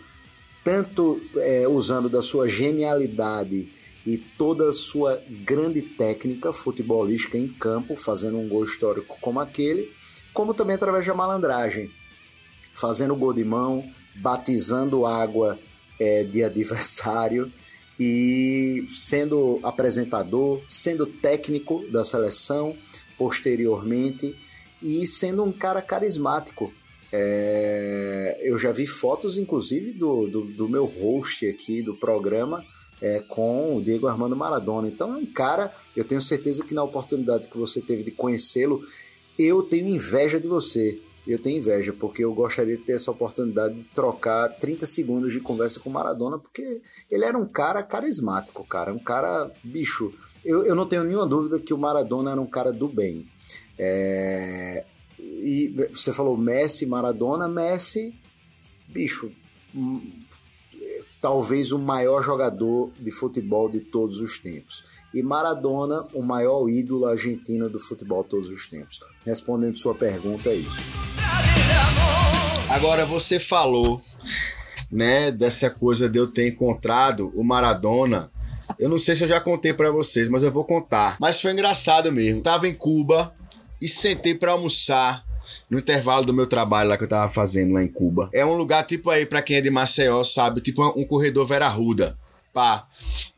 tanto 0.64 1.20
é, 1.36 1.68
usando 1.68 2.08
da 2.08 2.22
sua 2.22 2.48
genialidade 2.48 3.68
e 4.06 4.18
toda 4.18 4.70
a 4.70 4.72
sua 4.72 5.22
grande 5.28 5.82
técnica 5.82 6.52
futebolística 6.52 7.38
em 7.38 7.48
campo, 7.48 7.94
fazendo 7.96 8.38
um 8.38 8.48
gol 8.48 8.64
histórico 8.64 9.16
como 9.20 9.40
aquele, 9.40 9.92
como 10.32 10.54
também 10.54 10.74
através 10.74 11.06
da 11.06 11.14
malandragem, 11.14 11.90
fazendo 12.74 13.14
gol 13.14 13.32
de 13.32 13.44
mão, 13.44 13.84
batizando 14.16 15.06
água 15.06 15.58
é, 16.00 16.24
de 16.24 16.42
adversário 16.42 17.52
e 17.98 18.86
sendo 18.88 19.60
apresentador, 19.62 20.62
sendo 20.68 21.06
técnico 21.06 21.86
da 21.90 22.04
seleção 22.04 22.76
posteriormente 23.16 24.34
e 24.82 25.06
sendo 25.06 25.44
um 25.44 25.52
cara 25.52 25.80
carismático 25.80 26.72
é, 27.16 28.40
eu 28.42 28.58
já 28.58 28.72
vi 28.72 28.88
fotos, 28.88 29.38
inclusive, 29.38 29.92
do, 29.92 30.26
do, 30.26 30.40
do, 30.46 30.68
meu 30.68 30.84
host 30.84 31.46
aqui 31.46 31.80
do 31.80 31.94
programa 31.94 32.64
é, 33.00 33.20
com 33.20 33.76
o 33.76 33.80
Diego 33.80 34.08
Armando 34.08 34.34
Maradona. 34.34 34.88
Então 34.88 35.14
é 35.14 35.18
um 35.18 35.24
cara, 35.24 35.72
eu 35.96 36.02
tenho 36.02 36.20
certeza 36.20 36.64
que 36.64 36.74
na 36.74 36.82
oportunidade 36.82 37.46
que 37.46 37.56
você 37.56 37.80
teve 37.80 38.02
de 38.02 38.10
conhecê-lo, 38.10 38.84
eu 39.38 39.62
tenho 39.62 39.86
inveja 39.86 40.40
de 40.40 40.48
você. 40.48 41.00
Eu 41.24 41.38
tenho 41.38 41.58
inveja, 41.58 41.92
porque 41.92 42.24
eu 42.24 42.34
gostaria 42.34 42.76
de 42.76 42.82
ter 42.82 42.94
essa 42.94 43.12
oportunidade 43.12 43.76
de 43.76 43.84
trocar 43.94 44.48
30 44.48 44.84
segundos 44.84 45.32
de 45.32 45.38
conversa 45.38 45.78
com 45.78 45.90
Maradona, 45.90 46.36
porque 46.36 46.80
ele 47.08 47.24
era 47.24 47.38
um 47.38 47.46
cara 47.46 47.80
carismático, 47.84 48.66
cara. 48.66 48.92
Um 48.92 48.98
cara, 48.98 49.52
bicho. 49.62 50.12
Eu, 50.44 50.64
eu 50.64 50.74
não 50.74 50.88
tenho 50.88 51.04
nenhuma 51.04 51.28
dúvida 51.28 51.60
que 51.60 51.72
o 51.72 51.78
Maradona 51.78 52.32
era 52.32 52.40
um 52.40 52.46
cara 52.46 52.72
do 52.72 52.88
bem. 52.88 53.24
É, 53.78 54.84
e 55.24 55.88
você 55.92 56.12
falou 56.12 56.36
Messi, 56.36 56.86
Maradona, 56.86 57.48
Messi, 57.48 58.14
bicho, 58.88 59.30
hum, 59.74 60.00
talvez 61.20 61.72
o 61.72 61.78
maior 61.78 62.22
jogador 62.22 62.90
de 63.00 63.10
futebol 63.10 63.70
de 63.70 63.80
todos 63.80 64.20
os 64.20 64.38
tempos. 64.38 64.84
E 65.12 65.22
Maradona, 65.22 66.06
o 66.12 66.22
maior 66.22 66.68
ídolo 66.68 67.06
argentino 67.06 67.70
do 67.70 67.78
futebol 67.78 68.22
de 68.22 68.30
todos 68.30 68.48
os 68.48 68.66
tempos. 68.66 69.00
Respondendo 69.24 69.78
sua 69.78 69.94
pergunta, 69.94 70.50
é 70.50 70.56
isso. 70.56 70.82
Agora 72.68 73.06
você 73.06 73.38
falou, 73.38 74.00
né, 74.90 75.30
dessa 75.30 75.70
coisa 75.70 76.08
de 76.08 76.18
eu 76.18 76.26
ter 76.26 76.48
encontrado 76.48 77.32
o 77.34 77.44
Maradona. 77.44 78.30
Eu 78.78 78.88
não 78.88 78.98
sei 78.98 79.14
se 79.14 79.24
eu 79.24 79.28
já 79.28 79.40
contei 79.40 79.72
para 79.72 79.90
vocês, 79.90 80.28
mas 80.28 80.42
eu 80.42 80.50
vou 80.50 80.64
contar. 80.64 81.16
Mas 81.20 81.40
foi 81.40 81.52
engraçado 81.52 82.10
mesmo. 82.10 82.42
Tava 82.42 82.66
em 82.66 82.74
Cuba, 82.74 83.34
e 83.84 83.88
sentei 83.88 84.34
para 84.34 84.52
almoçar 84.52 85.22
no 85.68 85.78
intervalo 85.78 86.24
do 86.24 86.32
meu 86.32 86.46
trabalho 86.46 86.88
lá 86.88 86.96
que 86.96 87.04
eu 87.04 87.08
tava 87.08 87.30
fazendo 87.30 87.74
lá 87.74 87.82
em 87.82 87.86
Cuba. 87.86 88.30
É 88.32 88.44
um 88.44 88.54
lugar 88.54 88.86
tipo 88.86 89.10
aí, 89.10 89.26
para 89.26 89.42
quem 89.42 89.58
é 89.58 89.60
de 89.60 89.68
Maceió, 89.68 90.24
sabe? 90.24 90.62
Tipo 90.62 90.82
um 90.98 91.04
corredor 91.04 91.44
Vera 91.44 91.68
Ruda. 91.68 92.16
Pá. 92.50 92.88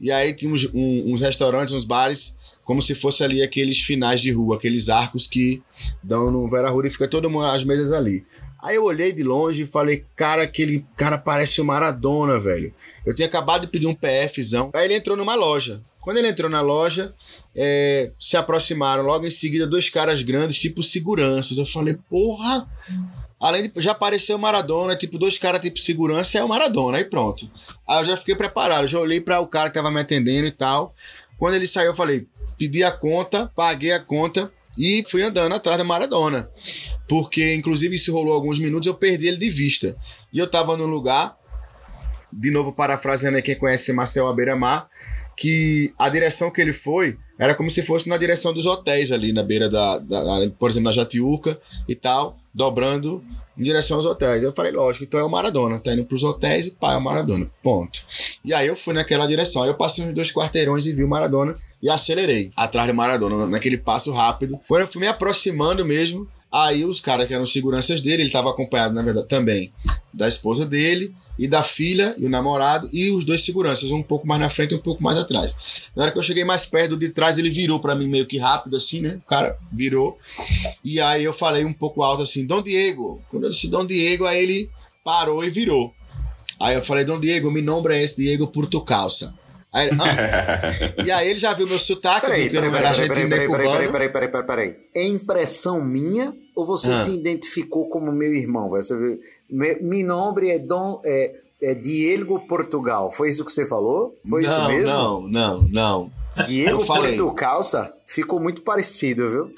E 0.01 0.13
aí 0.13 0.33
tinha 0.33 0.53
uns, 0.53 0.73
um, 0.73 1.13
uns 1.13 1.21
restaurantes, 1.21 1.75
uns 1.75 1.85
bares, 1.85 2.39
como 2.65 2.81
se 2.81 2.95
fosse 2.95 3.25
ali 3.25 3.43
aqueles 3.43 3.81
finais 3.81 4.21
de 4.21 4.31
rua, 4.31 4.55
aqueles 4.55 4.89
arcos 4.89 5.27
que 5.27 5.61
dão 6.01 6.31
no 6.31 6.49
Vera 6.49 6.71
Ruda 6.71 6.87
e 6.87 6.93
fica 6.93 7.09
todo 7.09 7.29
mundo 7.29 7.47
as 7.47 7.65
mesas 7.65 7.91
ali. 7.91 8.25
Aí 8.63 8.77
eu 8.77 8.85
olhei 8.85 9.11
de 9.11 9.25
longe 9.25 9.63
e 9.63 9.67
falei, 9.67 10.05
cara, 10.15 10.43
aquele 10.43 10.87
cara 10.97 11.19
parece 11.19 11.61
o 11.61 11.65
Maradona, 11.65 12.39
velho. 12.39 12.73
Eu 13.05 13.13
tinha 13.13 13.27
acabado 13.27 13.63
de 13.63 13.67
pedir 13.67 13.89
um 13.89 13.95
PFzão. 13.95 14.71
Aí 14.73 14.85
ele 14.85 14.95
entrou 14.95 15.17
numa 15.17 15.35
loja. 15.35 15.83
Quando 16.07 16.19
ele 16.19 16.29
entrou 16.29 16.49
na 16.49 16.61
loja, 16.61 17.13
é, 17.53 18.13
se 18.17 18.37
aproximaram 18.37 19.03
logo 19.03 19.27
em 19.27 19.31
seguida 19.31 19.67
dois 19.67 19.91
caras 19.91 20.23
grandes, 20.23 20.57
tipo 20.57 20.81
seguranças. 20.81 21.59
Eu 21.59 21.67
falei, 21.67 21.99
porra! 22.09 22.65
Além 23.41 23.69
de 23.69 23.73
já 23.83 23.91
apareceu 23.91 24.37
o 24.37 24.39
Maradona, 24.39 24.95
tipo, 24.95 25.19
dois 25.19 25.37
caras 25.37 25.61
tipo 25.61 25.81
segurança, 25.81 26.39
é 26.39 26.45
o 26.45 26.49
Maradona, 26.49 26.99
aí 26.99 27.05
pronto. 27.05 27.51
Aí 27.85 28.03
eu 28.03 28.05
já 28.05 28.17
fiquei 28.17 28.37
preparado, 28.37 28.87
já 28.87 29.01
olhei 29.01 29.21
para 29.21 29.41
o 29.41 29.49
cara 29.49 29.69
que 29.69 29.75
tava 29.75 29.91
me 29.91 29.99
atendendo 29.99 30.47
e 30.47 30.53
tal. 30.53 30.95
Quando 31.41 31.55
ele 31.55 31.67
saiu, 31.67 31.89
eu 31.89 31.95
falei, 31.97 32.25
pedi 32.57 32.85
a 32.85 32.93
conta, 32.93 33.51
paguei 33.57 33.91
a 33.91 33.99
conta 33.99 34.53
e 34.79 35.03
fui 35.09 35.25
andando 35.25 35.57
atrás 35.57 35.77
do 35.77 35.85
Maradona. 35.85 36.49
Porque, 37.09 37.53
inclusive, 37.53 37.97
isso 37.97 38.13
rolou 38.13 38.33
alguns 38.33 38.61
minutos, 38.61 38.87
eu 38.87 38.95
perdi 38.95 39.27
ele 39.27 39.39
de 39.39 39.51
vista. 39.51 39.97
E 40.33 40.39
eu 40.39 40.47
tava 40.47 40.77
num 40.77 40.87
lugar, 40.87 41.37
de 42.33 42.53
novo 42.53 42.73
parafraseando 42.73 43.43
quem 43.43 43.59
conhece 43.59 43.93
Marcel 43.93 44.29
Abeira-Mar, 44.29 44.89
que 45.37 45.93
a 45.99 46.09
direção 46.09 46.51
que 46.51 46.61
ele 46.61 46.73
foi 46.73 47.17
era 47.39 47.55
como 47.55 47.69
se 47.69 47.83
fosse 47.83 48.09
na 48.09 48.17
direção 48.17 48.53
dos 48.55 48.65
hotéis 48.65 49.13
ali 49.13 49.33
na 49.33 49.43
beira 49.43 49.69
da, 49.69 49.99
da 49.99 50.51
por 50.59 50.71
exemplo, 50.71 50.85
na 50.85 50.93
Jatiuca 50.93 51.61
e 51.87 51.95
tal, 51.95 52.39
dobrando 52.53 53.23
em 53.59 53.63
direção 53.63 53.97
aos 53.97 54.07
hotéis. 54.07 54.43
Eu 54.43 54.53
falei, 54.53 54.73
lógico, 54.73 55.05
então 55.05 55.21
é 55.21 55.25
o 55.25 55.31
Maradona, 55.31 55.79
tá 55.79 55.93
indo 55.93 56.05
pros 56.05 56.25
hotéis 56.25 56.67
e 56.67 56.71
pá, 56.71 56.95
é 56.95 56.97
o 56.97 57.01
Maradona, 57.01 57.51
ponto. 57.63 58.01
E 58.45 58.55
aí 58.55 58.67
eu 58.67 58.77
fui 58.77 58.95
naquela 58.95 59.27
direção, 59.27 59.63
aí 59.63 59.69
eu 59.69 59.75
passei 59.75 60.05
uns 60.05 60.15
dois 60.15 60.33
quarteirões 60.33 60.87
e 60.87 60.93
vi 60.93 61.05
o 61.05 61.09
Maradona 61.09 61.55
e 61.83 61.91
acelerei 61.91 62.51
atrás 62.57 62.89
do 62.89 62.95
Maradona, 62.95 63.47
naquele 63.47 63.77
passo 63.77 64.13
rápido. 64.13 64.59
Quando 64.67 64.83
eu 64.83 64.87
fui 64.87 65.01
me 65.01 65.07
aproximando 65.07 65.85
mesmo, 65.85 66.29
Aí 66.51 66.85
os 66.85 67.01
caras 67.01 67.27
que 67.27 67.35
eram 67.35 67.45
seguranças 67.45 68.01
dele, 68.01 68.23
ele 68.23 68.29
estava 68.29 68.51
acompanhado, 68.51 68.95
na 68.95 69.03
verdade, 69.03 69.29
também 69.29 69.73
da 70.13 70.27
esposa 70.27 70.65
dele 70.65 71.15
e 71.39 71.47
da 71.47 71.63
filha 71.63 72.15
e 72.17 72.25
o 72.25 72.31
namorado 72.31 72.89
e 72.93 73.11
os 73.11 73.25
dois 73.25 73.45
seguranças, 73.45 73.91
um 73.91 74.03
pouco 74.03 74.27
mais 74.27 74.41
na 74.41 74.49
frente 74.49 74.73
e 74.73 74.75
um 74.75 74.81
pouco 74.81 75.03
mais 75.03 75.19
atrás. 75.19 75.55
Na 75.95 76.05
hora 76.05 76.13
que 76.13 76.19
eu 76.19 76.23
cheguei 76.23 76.45
mais 76.45 76.65
perto 76.65 76.97
de 76.97 77.11
trás, 77.11 77.37
ele 77.37 77.51
virou 77.51 77.79
para 77.79 77.95
mim 77.95 78.09
meio 78.09 78.27
que 78.27 78.39
rápido 78.39 78.77
assim, 78.77 79.01
né? 79.01 79.21
O 79.25 79.29
cara 79.29 79.59
virou. 79.71 80.19
E 80.83 80.99
aí 81.01 81.23
eu 81.23 81.33
falei 81.33 81.65
um 81.65 81.73
pouco 81.73 82.03
alto 82.03 82.23
assim, 82.23 82.47
Dom 82.47 82.63
Diego. 82.63 83.23
Quando 83.31 83.45
eu 83.45 83.51
disse 83.51 83.69
Dom 83.69 83.85
Diego, 83.85 84.25
aí 84.25 84.43
ele 84.43 84.71
parou 85.05 85.45
e 85.45 85.51
virou. 85.51 85.93
Aí 86.59 86.75
eu 86.75 86.83
falei, 86.83 87.05
Dom 87.05 87.21
Diego, 87.21 87.51
meu 87.51 87.63
nome 87.63 87.95
é 87.95 88.03
esse 88.03 88.17
Diego 88.17 88.47
Portucalça. 88.47 89.35
Aí, 89.77 89.91
ah. 89.93 91.03
e 91.05 91.11
aí 91.11 91.29
ele 91.29 91.39
já 91.39 91.53
viu 91.53 91.67
meu 91.67 91.79
sotaque, 91.79 92.27
Peraí, 92.27 92.43
viu 92.49 92.51
que 92.53 92.57
eu 92.57 92.61
peraí, 92.63 92.73
não 92.73 92.79
era 92.79 92.89
peraí, 92.97 93.01
argentino 93.11 93.29
peraí, 93.29 93.29
nem 93.29 93.51
peraí, 93.51 93.67
cubano. 93.67 93.93
peraí, 93.93 93.93
peraí, 93.93 94.29
peraí, 94.31 94.45
peraí, 94.47 94.47
peraí. 94.73 94.77
É 94.95 95.05
impressão 95.07 95.85
minha 95.85 96.35
ou 96.55 96.65
você 96.65 96.91
Ah. 96.93 96.97
se 96.97 97.11
identificou 97.11 97.89
como 97.89 98.11
meu 98.11 98.33
irmão? 98.35 98.69
Você 98.71 98.97
viu? 98.97 99.21
Me- 99.51 99.77
Mi 99.81 100.03
nome 100.03 100.49
é 100.49 100.59
Dom 100.59 101.01
é, 101.05 101.35
é 101.61 101.75
Diego 101.75 102.41
Portugal. 102.49 103.11
Foi 103.11 103.29
isso 103.29 103.45
que 103.45 103.53
você 103.53 103.67
falou? 103.67 104.17
Foi 104.29 104.43
isso 104.43 104.51
não, 104.51 104.69
mesmo? 104.69 104.87
não, 104.89 105.29
não, 105.29 105.63
não. 105.71 106.11
Diego. 106.47 106.85
Portucalça 106.85 107.95
ficou 108.07 108.41
muito 108.41 108.63
parecido, 108.63 109.31
viu? 109.31 109.51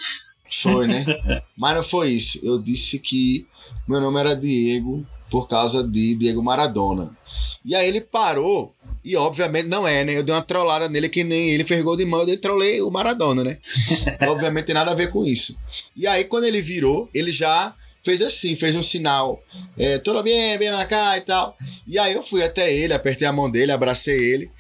Foi, 0.62 0.87
né? 0.87 1.05
Mas 1.57 1.77
não 1.77 1.83
foi 1.83 2.09
isso. 2.11 2.41
Eu 2.43 2.59
disse 2.59 2.99
que 2.99 3.47
meu 3.87 4.01
nome 4.01 4.19
era 4.21 4.35
Diego 4.35 5.05
por 5.31 5.47
causa 5.49 5.83
de 5.87 6.14
Diego 6.16 6.43
Maradona. 6.43 7.16
E 7.64 7.75
aí 7.75 7.87
ele 7.87 8.01
parou. 8.01 8.73
E 9.09 9.17
obviamente 9.17 9.69
não 9.69 9.89
é, 9.89 10.05
né? 10.05 10.15
Eu 10.15 10.23
dei 10.23 10.35
uma 10.35 10.43
trollada 10.43 10.87
nele 10.87 11.09
que 11.09 11.25
nem 11.25 11.49
ele 11.49 11.65
fez 11.65 11.83
gol 11.83 11.97
de 11.97 12.05
mão, 12.05 12.29
eu 12.29 12.39
trolei 12.39 12.83
o 12.83 12.91
Maradona, 12.91 13.43
né? 13.43 13.57
obviamente 14.29 14.67
tem 14.67 14.75
nada 14.75 14.91
a 14.91 14.95
ver 14.95 15.09
com 15.09 15.25
isso. 15.25 15.57
E 15.97 16.07
aí 16.07 16.25
quando 16.25 16.45
ele 16.45 16.61
virou, 16.61 17.09
ele 17.15 17.33
já 17.33 17.75
fez 18.03 18.21
assim, 18.21 18.55
fez 18.55 18.77
um 18.77 18.83
sinal. 18.83 19.43
É, 19.79 19.97
tudo 19.97 20.23
bem, 20.23 20.59
vem 20.59 20.71
na 20.71 20.85
cá 20.85 21.17
e 21.17 21.23
tal. 21.23 21.57
E 21.87 21.99
aí 21.99 22.13
eu 22.13 22.23
fui 22.23 22.43
até 22.43 22.71
ele, 22.71 22.93
apertei 22.93 23.27
a 23.27 23.33
mão 23.33 23.51
dele, 23.51 23.73
abracei 23.73 24.19
ele 24.19 24.51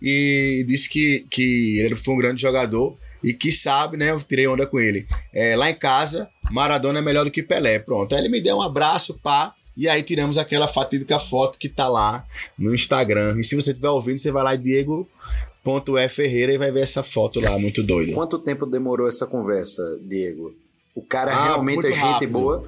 e 0.00 0.64
disse 0.68 0.88
que, 0.88 1.26
que 1.28 1.80
ele 1.80 1.96
foi 1.96 2.14
um 2.14 2.18
grande 2.18 2.40
jogador 2.40 2.96
e 3.24 3.34
que 3.34 3.50
sabe, 3.50 3.96
né? 3.96 4.12
Eu 4.12 4.22
tirei 4.22 4.46
onda 4.46 4.68
com 4.68 4.78
ele. 4.78 5.04
É, 5.34 5.56
lá 5.56 5.68
em 5.68 5.74
casa, 5.74 6.28
Maradona 6.52 7.00
é 7.00 7.02
melhor 7.02 7.24
do 7.24 7.30
que 7.32 7.42
Pelé. 7.42 7.80
Pronto. 7.80 8.14
Aí 8.14 8.20
ele 8.20 8.28
me 8.28 8.40
deu 8.40 8.58
um 8.58 8.62
abraço, 8.62 9.18
pá. 9.18 9.52
E 9.76 9.88
aí 9.88 10.02
tiramos 10.02 10.38
aquela 10.38 10.66
fatídica 10.66 11.18
foto 11.20 11.58
que 11.58 11.68
tá 11.68 11.86
lá 11.88 12.24
no 12.58 12.74
Instagram. 12.74 13.36
E 13.38 13.44
se 13.44 13.54
você 13.54 13.70
estiver 13.70 13.90
ouvindo, 13.90 14.18
você 14.18 14.30
vai 14.32 14.42
lá 14.42 14.54
em 14.54 14.60
Diego.f 14.60 16.08
Ferreira 16.14 16.52
e 16.52 16.58
vai 16.58 16.70
ver 16.70 16.80
essa 16.80 17.02
foto 17.02 17.40
lá, 17.40 17.58
muito 17.58 17.82
doida. 17.82 18.12
Quanto 18.12 18.38
tempo 18.38 18.64
demorou 18.66 19.06
essa 19.08 19.26
conversa, 19.26 19.82
Diego? 20.02 20.54
O 20.94 21.02
cara 21.02 21.32
Ah, 21.32 21.44
realmente 21.44 21.86
é 21.86 21.90
gente 21.90 21.98
rápido. 22.00 22.32
boa? 22.32 22.62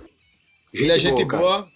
ele 0.74 0.92
é 0.92 0.98
gente 0.98 1.24
cara. 1.24 1.42
boa 1.42 1.68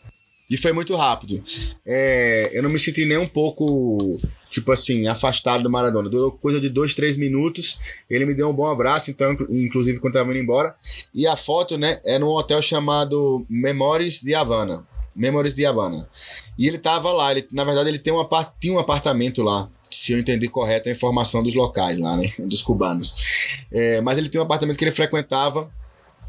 e 0.50 0.56
foi 0.58 0.72
muito 0.72 0.94
rápido. 0.94 1.42
É, 1.86 2.50
eu 2.52 2.62
não 2.62 2.68
me 2.68 2.78
senti 2.78 3.06
nem 3.06 3.16
um 3.16 3.26
pouco, 3.26 4.18
tipo 4.50 4.70
assim, 4.70 5.06
afastado 5.06 5.62
do 5.62 5.70
Maradona. 5.70 6.10
Durou 6.10 6.30
coisa 6.32 6.60
de 6.60 6.68
dois, 6.68 6.92
três 6.94 7.16
minutos. 7.16 7.80
Ele 8.10 8.26
me 8.26 8.34
deu 8.34 8.50
um 8.50 8.52
bom 8.52 8.66
abraço, 8.66 9.10
então, 9.10 9.32
inclu- 9.32 9.46
inclusive 9.50 9.98
quando 9.98 10.12
tava 10.12 10.28
indo 10.30 10.40
embora. 10.40 10.74
E 11.14 11.26
a 11.26 11.36
foto, 11.36 11.78
né, 11.78 12.02
é 12.04 12.18
num 12.18 12.26
hotel 12.28 12.60
chamado 12.60 13.46
Memórias 13.48 14.20
de 14.20 14.34
Havana. 14.34 14.86
Memórias 15.14 15.54
de 15.54 15.64
Havana. 15.66 16.08
E 16.58 16.66
ele 16.66 16.78
tava 16.78 17.10
lá. 17.12 17.30
Ele, 17.32 17.46
na 17.52 17.64
verdade, 17.64 17.88
ele 17.88 17.98
tem 17.98 18.12
um, 18.12 18.20
apart- 18.20 18.54
tinha 18.60 18.74
um 18.74 18.78
apartamento 18.78 19.42
lá. 19.42 19.68
Se 19.90 20.12
eu 20.12 20.18
entendi 20.18 20.48
correto 20.48 20.88
a 20.88 20.92
informação 20.92 21.42
dos 21.42 21.54
locais 21.54 22.00
lá, 22.00 22.16
né? 22.16 22.32
Dos 22.40 22.62
cubanos. 22.62 23.14
É, 23.70 24.00
mas 24.00 24.16
ele 24.16 24.28
tem 24.30 24.40
um 24.40 24.44
apartamento 24.44 24.78
que 24.78 24.84
ele 24.84 24.90
frequentava 24.92 25.70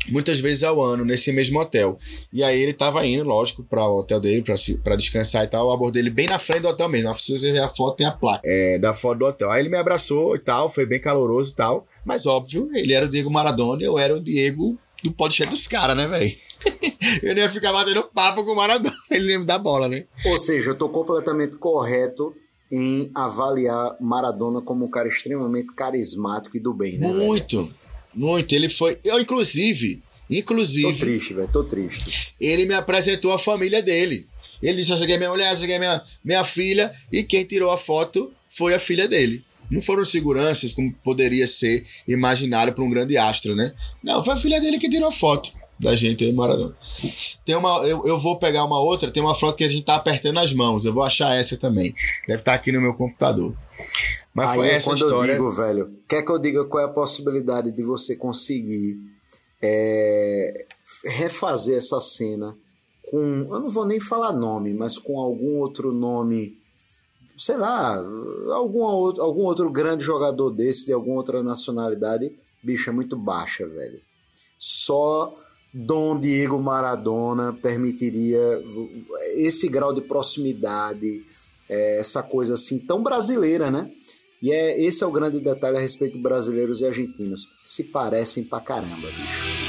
muitas 0.09 0.37
vezes 0.41 0.63
ao 0.63 0.81
ano 0.81 1.05
nesse 1.05 1.31
mesmo 1.31 1.57
hotel. 1.59 1.97
E 2.31 2.43
aí 2.43 2.59
ele 2.61 2.73
tava 2.73 3.05
indo, 3.05 3.23
lógico, 3.23 3.63
para 3.63 3.87
o 3.87 3.99
hotel 3.99 4.19
dele 4.19 4.43
pra 4.83 4.95
descansar 4.97 5.45
e 5.45 5.47
tal. 5.47 5.67
Eu 5.67 5.71
abordei 5.71 6.01
ele 6.01 6.09
bem 6.09 6.25
na 6.25 6.37
frente 6.37 6.63
do 6.63 6.67
hotel 6.67 6.89
mesmo. 6.89 7.15
Se 7.15 7.37
você 7.37 7.53
ver 7.53 7.59
a 7.59 7.69
foto, 7.69 7.95
tem 7.97 8.05
a 8.05 8.11
placa 8.11 8.41
é, 8.43 8.77
da 8.77 8.93
foto 8.93 9.19
do 9.19 9.25
hotel. 9.25 9.49
Aí 9.49 9.61
ele 9.61 9.69
me 9.69 9.77
abraçou 9.77 10.35
e 10.35 10.39
tal, 10.39 10.69
foi 10.69 10.85
bem 10.85 10.99
caloroso 10.99 11.53
e 11.53 11.55
tal. 11.55 11.87
Mas 12.05 12.25
óbvio, 12.25 12.69
ele 12.73 12.93
era 12.93 13.05
o 13.05 13.09
Diego 13.09 13.31
Maradona 13.31 13.81
eu 13.81 13.97
era 13.97 14.13
o 14.13 14.19
Diego 14.19 14.77
do 15.01 15.11
podcast 15.13 15.49
dos 15.49 15.67
caras, 15.67 15.95
né, 15.95 16.05
velho? 16.05 16.35
eu 17.21 17.33
nem 17.35 17.43
ia 17.43 17.49
ficar 17.49 17.71
batendo 17.71 18.03
papo 18.03 18.43
com 18.43 18.51
o 18.51 18.55
Maradona. 18.55 18.95
Ele 19.11 19.27
nem 19.27 19.39
me 19.39 19.45
dá 19.45 19.57
bola, 19.57 19.87
né? 19.87 20.05
Ou 20.25 20.37
seja, 20.37 20.71
eu 20.71 20.75
tô 20.75 20.89
completamente 20.89 21.57
correto 21.57 22.35
em 22.71 23.11
avaliar 23.13 23.95
Maradona 24.01 24.61
como 24.61 24.85
um 24.85 24.89
cara 24.89 25.07
extremamente 25.07 25.73
carismático 25.73 26.57
e 26.57 26.59
do 26.59 26.73
bem, 26.73 26.97
né? 26.97 27.07
velho? 27.07 27.19
Muito, 27.25 27.73
muito. 28.13 28.53
Ele 28.55 28.67
foi. 28.69 28.97
Eu, 29.03 29.19
inclusive, 29.19 29.97
Tô 29.97 30.35
inclusive. 30.35 30.99
triste, 30.99 31.33
velho. 31.33 31.49
Tô 31.51 31.63
triste. 31.63 32.33
ele 32.39 32.65
me 32.65 32.73
apresentou 32.73 33.31
a 33.31 33.39
família 33.39 33.81
dele. 33.81 34.27
Ele 34.61 34.77
disse: 34.77 34.93
Essa 34.93 35.03
aqui 35.03 35.13
é 35.13 35.17
minha 35.17 35.29
mulher, 35.29 35.51
essa 35.51 35.63
aqui 35.65 35.73
é 35.73 35.79
minha, 35.79 36.01
minha 36.23 36.43
filha. 36.43 36.93
E 37.11 37.21
quem 37.23 37.43
tirou 37.45 37.69
a 37.69 37.77
foto 37.77 38.31
foi 38.47 38.73
a 38.73 38.79
filha 38.79 39.07
dele. 39.07 39.43
Não 39.73 39.81
foram 39.81 40.03
seguranças, 40.03 40.71
como 40.71 40.93
poderia 41.03 41.47
ser 41.47 41.85
imaginário 42.07 42.73
para 42.73 42.83
um 42.83 42.89
grande 42.89 43.17
astro, 43.17 43.55
né? 43.55 43.73
Não, 44.03 44.23
foi 44.23 44.35
a 44.35 44.37
filha 44.37 44.61
dele 44.61 44.79
que 44.79 44.89
tirou 44.89 45.07
a 45.07 45.11
foto 45.11 45.51
da 45.79 45.95
gente 45.95 46.23
aí, 46.23 46.31
Maradona. 46.31 46.75
Tem 47.43 47.55
uma, 47.55 47.85
eu, 47.87 48.05
eu 48.05 48.19
vou 48.19 48.37
pegar 48.37 48.63
uma 48.63 48.79
outra, 48.79 49.11
tem 49.11 49.21
uma 49.21 49.35
foto 49.35 49.57
que 49.57 49.63
a 49.63 49.67
gente 49.67 49.83
tá 49.83 49.95
apertando 49.95 50.37
as 50.39 50.53
mãos. 50.53 50.85
Eu 50.85 50.93
vou 50.93 51.03
achar 51.03 51.35
essa 51.35 51.57
também. 51.57 51.93
Deve 52.27 52.41
estar 52.41 52.53
aqui 52.53 52.71
no 52.71 52.79
meu 52.79 52.93
computador. 52.93 53.55
Mas 54.33 54.49
Aí 54.49 54.57
foi 54.57 54.67
é 54.67 54.73
essa 54.75 54.89
quando 54.89 54.97
história. 54.97 55.31
eu 55.31 55.35
digo, 55.35 55.51
velho, 55.51 55.99
quer 56.07 56.21
que 56.21 56.31
eu 56.31 56.39
diga 56.39 56.65
qual 56.65 56.83
é 56.83 56.85
a 56.85 56.89
possibilidade 56.89 57.71
de 57.71 57.83
você 57.83 58.15
conseguir 58.15 58.99
é, 59.61 60.65
refazer 61.03 61.77
essa 61.77 61.99
cena 61.99 62.55
com, 63.09 63.47
eu 63.51 63.59
não 63.59 63.69
vou 63.69 63.85
nem 63.85 63.99
falar 63.99 64.33
nome, 64.33 64.73
mas 64.73 64.97
com 64.97 65.19
algum 65.19 65.59
outro 65.59 65.91
nome, 65.91 66.57
sei 67.37 67.57
lá, 67.57 67.95
algum 68.51 68.79
outro, 68.79 69.23
algum 69.23 69.43
outro 69.43 69.69
grande 69.71 70.03
jogador 70.03 70.49
desse, 70.51 70.85
de 70.85 70.93
alguma 70.93 71.17
outra 71.17 71.41
nacionalidade, 71.43 72.31
bicho, 72.61 72.89
é 72.89 72.93
muito 72.93 73.15
baixa, 73.15 73.67
velho. 73.67 73.99
Só 74.57 75.35
Dom 75.73 76.19
Diego 76.19 76.59
Maradona 76.59 77.53
permitiria 77.53 78.63
esse 79.35 79.67
grau 79.67 79.93
de 79.93 80.01
proximidade, 80.01 81.25
é, 81.67 81.99
essa 81.99 82.21
coisa 82.21 82.53
assim 82.53 82.79
tão 82.79 83.01
brasileira, 83.01 83.71
né? 83.71 83.91
E 84.41 84.51
é, 84.51 84.79
esse 84.79 85.03
é 85.03 85.07
o 85.07 85.11
grande 85.11 85.39
detalhe 85.39 85.77
a 85.77 85.79
respeito 85.79 86.17
de 86.17 86.23
brasileiros 86.23 86.81
e 86.81 86.85
argentinos. 86.85 87.47
Se 87.63 87.85
parecem 87.85 88.43
pra 88.43 88.59
caramba, 88.59 89.07
bicho. 89.07 89.62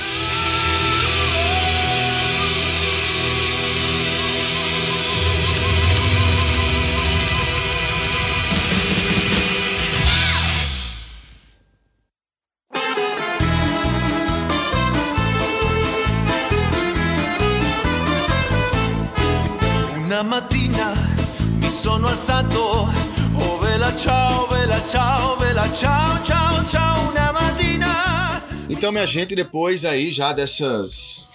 Ciao, 24.05 24.47
vela 24.49 24.81
ciao, 24.81 25.37
vela 25.37 25.69
ciao, 25.69 26.25
ciao, 26.25 26.65
ciao, 26.69 27.11
una 27.11 27.33
mattina. 27.33 28.43
Então, 28.69 28.93
minha 28.93 29.07
gente, 29.07 29.35
depois 29.35 29.85
aí 29.87 30.11
já 30.11 30.33
dessas 30.33 31.31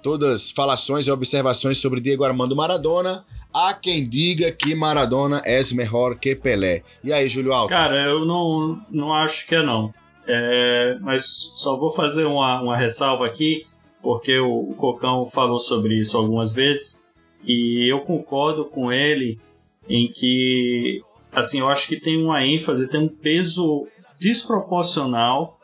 todas 0.00 0.50
falações 0.50 1.06
e 1.06 1.10
observações 1.10 1.78
sobre 1.78 2.00
Diego 2.00 2.24
Armando 2.24 2.54
Maradona, 2.54 3.24
há 3.52 3.74
quem 3.74 4.08
diga 4.08 4.52
que 4.52 4.74
Maradona 4.74 5.42
é 5.44 5.60
melhor 5.74 6.16
que 6.16 6.36
Pelé. 6.36 6.84
E 7.02 7.12
aí, 7.12 7.28
Júlio 7.28 7.52
Alto? 7.52 7.70
Cara, 7.74 7.96
eu 8.02 8.24
não, 8.24 8.80
não 8.90 9.12
acho 9.12 9.46
que 9.46 9.56
é 9.56 9.62
não. 9.62 9.92
É, 10.26 10.96
mas 11.00 11.24
só 11.56 11.76
vou 11.76 11.90
fazer 11.90 12.26
uma, 12.26 12.62
uma 12.62 12.76
ressalva 12.76 13.26
aqui, 13.26 13.66
porque 14.02 14.38
o, 14.38 14.70
o 14.70 14.74
Cocão 14.74 15.26
falou 15.26 15.58
sobre 15.58 15.96
isso 15.96 16.16
algumas 16.16 16.52
vezes, 16.52 17.04
e 17.44 17.90
eu 17.90 18.00
concordo 18.00 18.66
com 18.66 18.92
ele 18.92 19.40
em 19.88 20.06
que, 20.08 21.02
assim, 21.34 21.60
eu 21.60 21.68
acho 21.68 21.86
que 21.88 22.00
tem 22.00 22.22
uma 22.22 22.44
ênfase, 22.44 22.88
tem 22.88 23.00
um 23.00 23.08
peso 23.08 23.86
desproporcional 24.20 25.58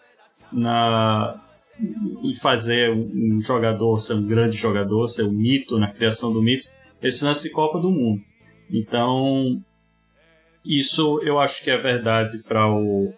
na 0.53 1.41
em 2.23 2.35
fazer 2.35 2.91
um, 2.93 3.41
jogador 3.41 3.99
ser 4.01 4.13
um 4.15 4.27
grande 4.27 4.57
jogador, 4.57 5.09
ser 5.09 5.25
um 5.25 5.33
mito, 5.33 5.79
na 5.79 5.91
criação 5.91 6.31
do 6.31 6.43
mito, 6.43 6.67
esse 7.03 7.25
lance 7.25 7.45
de 7.49 7.55
Copa 7.55 7.81
do 7.81 7.91
Mundo. 7.91 8.21
Então, 8.71 9.63
isso 10.65 11.21
eu 11.25 11.39
acho 11.39 11.65
que 11.65 11.71
é 11.71 11.79
verdade 11.79 12.39
para 12.39 12.71
o 12.71 13.13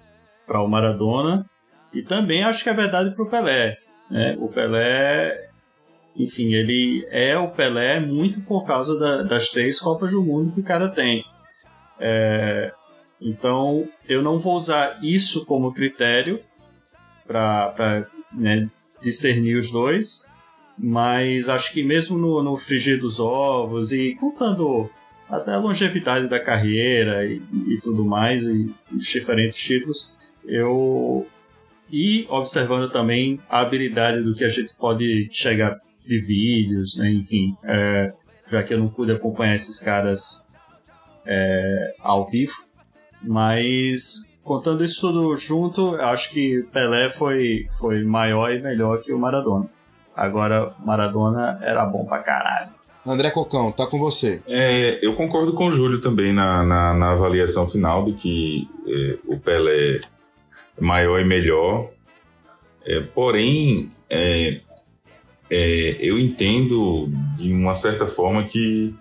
para 0.46 0.62
o 0.62 0.68
Maradona 0.68 1.46
e 1.94 2.03
também 2.03 2.42
acho 2.44 2.62
que 2.62 2.68
é 2.70 2.74
verdade 2.74 3.14
para 3.14 3.24
o 3.24 3.28
Pelé. 3.28 3.78
Né? 4.11 4.36
O 4.38 4.48
Pelé, 4.48 5.48
enfim, 6.16 6.53
ele 6.53 7.07
é 7.11 7.36
o 7.38 7.48
Pelé 7.48 8.00
muito 8.00 8.40
por 8.42 8.64
causa 8.66 8.98
da- 8.98 9.22
das 9.22 9.48
três 9.48 9.80
Copas 9.80 10.11
do 10.11 10.22
Mundo 10.22 10.53
que 10.53 10.61
o 10.61 10.64
cara 10.64 10.88
tem. 10.88 11.24
É, 12.05 12.72
então, 13.20 13.88
eu 14.09 14.20
não 14.20 14.40
vou 14.40 14.57
usar 14.57 14.98
isso 15.03 15.46
como 15.46 15.72
critério 15.72 16.40
para 17.24 18.09
né, 18.32 18.68
discernir 19.00 19.57
os 19.57 19.70
dois, 19.70 20.26
Mas 20.76 21.48
acho 21.48 21.72
que 21.72 21.82
mesmo 21.84 22.18
no, 22.18 22.42
no 22.42 22.57
frigir 22.57 22.98
dos 22.98 23.20
ovos 23.20 23.92
e 23.92 24.16
contando 24.16 24.90
até 25.28 25.53
a 25.53 25.59
longevidade 25.59 26.28
da 26.28 26.40
carreira 26.40 27.24
e, 27.24 27.40
e 27.68 27.80
tudo 27.82 28.05
mais, 28.05 28.42
e 28.42 28.74
os 28.92 29.05
diferentes 29.05 29.59
títulos, 29.59 30.11
eu. 30.44 31.26
E 31.90 32.26
observando 32.30 32.90
também 32.90 33.38
a 33.48 33.61
habilidade 33.61 34.22
do 34.22 34.34
que 34.34 34.44
a 34.44 34.48
gente 34.48 34.74
pode 34.74 35.28
chegar 35.30 35.78
de 36.05 36.20
vídeos, 36.20 36.96
né? 36.96 37.11
enfim, 37.11 37.55
é, 37.62 38.14
já 38.50 38.62
que 38.62 38.72
eu 38.72 38.78
não 38.78 38.88
pude 38.88 39.12
acompanhar 39.12 39.55
esses 39.55 39.78
caras 39.78 40.50
é, 41.26 41.94
ao 42.00 42.28
vivo, 42.28 42.64
mas 43.22 44.32
contando 44.42 44.84
isso 44.84 45.00
tudo 45.00 45.36
junto, 45.36 45.94
acho 45.96 46.30
que 46.30 46.64
Pelé 46.72 47.08
foi, 47.08 47.68
foi 47.78 48.02
maior 48.04 48.52
e 48.52 48.60
melhor 48.60 49.00
que 49.00 49.12
o 49.12 49.18
Maradona. 49.18 49.68
Agora, 50.14 50.74
Maradona 50.84 51.58
era 51.62 51.86
bom 51.86 52.04
pra 52.04 52.18
caralho. 52.18 52.70
André 53.06 53.30
Cocão, 53.30 53.72
tá 53.72 53.86
com 53.86 53.98
você. 53.98 54.42
É, 54.46 55.04
eu 55.04 55.14
concordo 55.14 55.54
com 55.54 55.66
o 55.66 55.70
Júlio 55.70 56.00
também 56.00 56.32
na, 56.32 56.64
na, 56.64 56.94
na 56.94 57.12
avaliação 57.12 57.66
final 57.66 58.04
de 58.04 58.12
que 58.12 58.68
é, 58.86 59.18
o 59.26 59.38
Pelé 59.38 59.96
é 59.96 60.80
maior 60.80 61.18
e 61.18 61.24
melhor. 61.24 61.90
É, 62.84 63.00
porém, 63.00 63.90
é, 64.08 64.60
é, 65.50 65.96
eu 66.00 66.18
entendo 66.18 67.08
de 67.36 67.52
uma 67.52 67.74
certa 67.74 68.06
forma 68.06 68.44
que. 68.44 68.94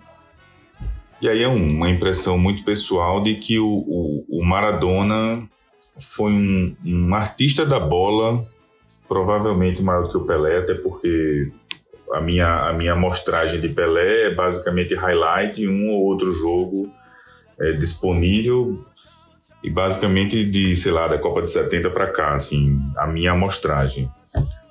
E 1.22 1.28
aí 1.28 1.40
é 1.40 1.46
uma 1.46 1.88
impressão 1.88 2.36
muito 2.36 2.64
pessoal 2.64 3.22
de 3.22 3.36
que 3.36 3.56
o, 3.56 3.68
o, 3.68 4.26
o 4.28 4.44
Maradona 4.44 5.48
foi 5.96 6.32
um, 6.32 6.76
um 6.84 7.14
artista 7.14 7.64
da 7.64 7.78
bola 7.78 8.42
provavelmente 9.06 9.80
maior 9.82 10.02
do 10.02 10.10
que 10.10 10.16
o 10.16 10.26
Pelé, 10.26 10.58
até 10.58 10.74
porque 10.74 11.52
a 12.12 12.20
minha, 12.20 12.68
a 12.68 12.72
minha 12.72 12.94
amostragem 12.94 13.60
de 13.60 13.68
Pelé 13.68 14.32
é 14.32 14.34
basicamente 14.34 14.96
highlight, 14.96 15.64
um 15.68 15.90
ou 15.90 16.02
outro 16.06 16.32
jogo 16.32 16.90
é, 17.60 17.70
disponível 17.70 18.84
e 19.62 19.70
basicamente 19.70 20.44
de, 20.44 20.74
sei 20.74 20.90
lá, 20.90 21.06
da 21.06 21.18
Copa 21.18 21.40
de 21.40 21.50
70 21.50 21.88
para 21.90 22.08
cá, 22.08 22.34
assim, 22.34 22.80
a 22.96 23.06
minha 23.06 23.30
amostragem. 23.30 24.10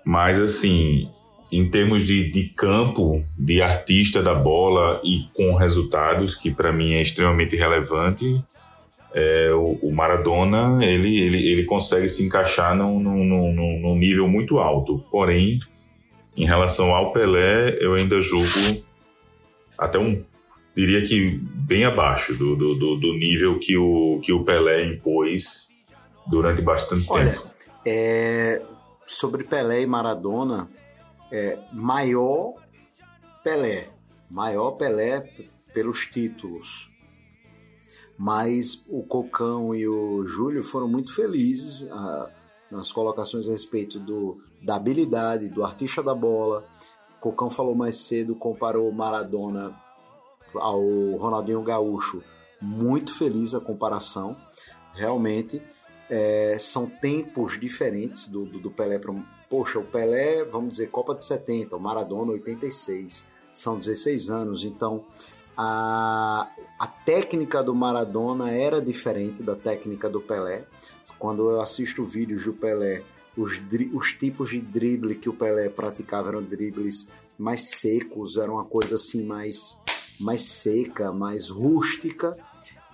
Mas, 0.04 0.38
assim, 0.38 1.10
em 1.52 1.70
termos 1.70 2.08
de, 2.08 2.32
de 2.32 2.46
campo, 2.46 3.22
de 3.38 3.62
artista 3.62 4.24
da 4.24 4.34
bola 4.34 5.02
e 5.04 5.26
com 5.34 5.56
resultados, 5.56 6.36
que 6.36 6.50
para 6.50 6.72
mim 6.72 6.94
é 6.94 7.02
extremamente 7.02 7.56
relevante, 7.56 8.42
é, 9.14 9.52
o, 9.54 9.78
o, 9.82 9.92
Maradona 9.94 10.80
ele, 10.86 11.20
ele, 11.20 11.52
ele 11.52 11.66
consegue 11.66 12.08
se 12.08 12.26
encaixar 12.26 12.76
num, 12.76 12.98
num, 12.98 13.26
num, 13.26 13.80
num, 13.82 13.96
nível 13.98 14.28
muito 14.28 14.58
alto. 14.58 15.04
Porém, 15.12 15.60
em 16.38 16.46
relação 16.46 16.96
ao 16.96 17.12
Pelé, 17.12 17.78
eu 17.82 17.94
ainda 17.94 18.22
julgo 18.22 18.86
até 19.78 20.00
um 20.00 20.24
diria 20.74 21.04
que 21.04 21.38
bem 21.42 21.84
abaixo 21.84 22.34
do, 22.34 22.56
do, 22.56 22.96
do, 22.96 23.14
nível 23.18 23.60
que 23.60 23.76
o, 23.78 24.22
que 24.24 24.32
o 24.32 24.46
Pelé 24.46 24.86
impôs 24.86 25.70
durante 26.28 26.62
bastante 26.62 27.06
Olha, 27.10 27.32
tempo. 27.32 27.52
É, 27.86 28.62
sobre 29.06 29.44
Pelé 29.44 29.82
e 29.82 29.86
Maradona, 29.86 30.70
é, 31.32 31.60
maior 31.74 32.56
Pelé, 33.44 33.90
maior 34.30 34.72
Pelé 34.72 35.22
pelos 35.74 36.06
títulos 36.06 36.92
mas 38.22 38.84
o 38.88 39.02
Cocão 39.02 39.74
e 39.74 39.88
o 39.88 40.24
Júlio 40.28 40.64
foram 40.64 40.88
muito 40.88 41.12
felizes 41.12 41.92
ah, 41.92 42.30
nas 42.70 42.92
colocações 42.92 43.48
a 43.48 43.52
respeito 43.52 44.00
do, 44.00 44.38
da 44.62 44.76
habilidade, 44.76 45.50
do 45.50 45.64
artista 45.64 46.04
da 46.04 46.14
bola. 46.14 46.64
O 47.18 47.20
Cocão 47.20 47.50
falou 47.50 47.74
mais 47.74 47.96
cedo, 47.96 48.36
comparou 48.36 48.92
Maradona 48.92 49.76
ao 50.54 50.84
Ronaldinho 51.18 51.64
Gaúcho. 51.64 52.22
Muito 52.62 53.12
feliz 53.18 53.56
a 53.56 53.60
comparação. 53.60 54.38
Realmente, 54.94 55.60
é, 56.08 56.58
são 56.60 56.88
tempos 56.88 57.60
diferentes 57.60 58.28
do, 58.28 58.46
do, 58.46 58.60
do 58.60 58.70
Pelé. 58.70 59.02
Poxa, 59.52 59.80
o 59.80 59.84
Pelé, 59.84 60.46
vamos 60.46 60.72
dizer, 60.72 60.90
Copa 60.90 61.14
de 61.14 61.26
70, 61.26 61.76
o 61.76 61.80
Maradona 61.80 62.32
86. 62.32 63.26
São 63.52 63.78
16 63.78 64.30
anos, 64.30 64.64
então 64.64 65.04
a, 65.58 66.48
a 66.80 66.88
técnica 66.88 67.62
do 67.62 67.76
Maradona 67.76 68.50
era 68.50 68.82
diferente 68.82 69.44
da 69.44 69.54
técnica 69.54 70.10
do 70.10 70.22
Pelé. 70.22 70.64
Quando 71.20 71.50
eu 71.50 71.60
assisto 71.60 72.06
vídeos 72.06 72.46
do 72.46 72.54
Pelé, 72.54 73.04
os, 73.36 73.60
os 73.94 74.14
tipos 74.14 74.52
de 74.52 74.62
drible 74.62 75.16
que 75.16 75.28
o 75.28 75.34
Pelé 75.34 75.68
praticava 75.68 76.30
eram 76.30 76.42
dribles 76.42 77.10
mais 77.38 77.72
secos, 77.72 78.38
era 78.38 78.50
uma 78.50 78.64
coisa 78.64 78.96
assim 78.96 79.26
mais, 79.26 79.78
mais 80.18 80.44
seca, 80.44 81.12
mais 81.12 81.50
rústica, 81.50 82.38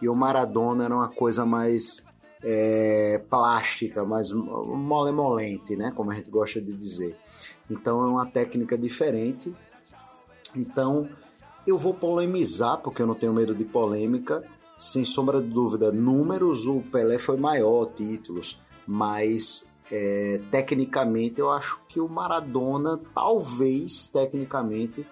e 0.02 0.10
o 0.10 0.16
Maradona 0.16 0.86
era 0.86 0.96
uma 0.96 1.10
coisa 1.10 1.46
mais 1.46 2.04
é, 2.44 3.22
plástica, 3.30 4.06
mais 4.06 4.32
molemolente, 4.32 5.76
né? 5.76 5.92
como 5.96 6.12
a 6.12 6.16
gente 6.16 6.30
gosta 6.30 6.62
de 6.62 6.74
dizer. 6.74 7.18
Então 7.70 8.04
é 8.04 8.08
uma 8.08 8.26
técnica 8.26 8.78
diferente. 8.78 9.56
Então 10.56 11.10
eu 11.66 11.78
vou 11.78 11.94
polemizar, 11.94 12.78
porque 12.78 13.02
eu 13.02 13.08
não 13.08 13.16
tenho 13.16 13.34
medo 13.34 13.54
de 13.54 13.66
polêmica. 13.66 14.44
Sem 14.78 15.04
sombra 15.04 15.42
de 15.42 15.48
dúvida, 15.48 15.92
números, 15.92 16.68
o 16.68 16.82
Pelé 16.82 17.18
foi 17.18 17.36
maior, 17.36 17.88
títulos, 17.96 18.62
mas 18.86 19.68
é, 19.92 20.40
tecnicamente 20.52 21.40
eu 21.40 21.50
acho 21.50 21.80
que 21.88 22.00
o 22.00 22.08
Maradona, 22.08 22.96
talvez 23.14 24.06
tecnicamente, 24.06 25.06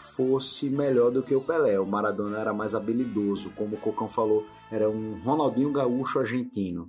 fosse 0.00 0.70
melhor 0.70 1.10
do 1.10 1.22
que 1.22 1.34
o 1.34 1.40
Pelé. 1.40 1.78
O 1.78 1.86
Maradona 1.86 2.38
era 2.38 2.52
mais 2.52 2.74
habilidoso, 2.74 3.50
como 3.50 3.76
o 3.76 3.80
Cocão 3.80 4.08
falou, 4.08 4.44
era 4.70 4.88
um 4.88 5.20
Ronaldinho 5.22 5.72
Gaúcho 5.72 6.18
argentino. 6.18 6.88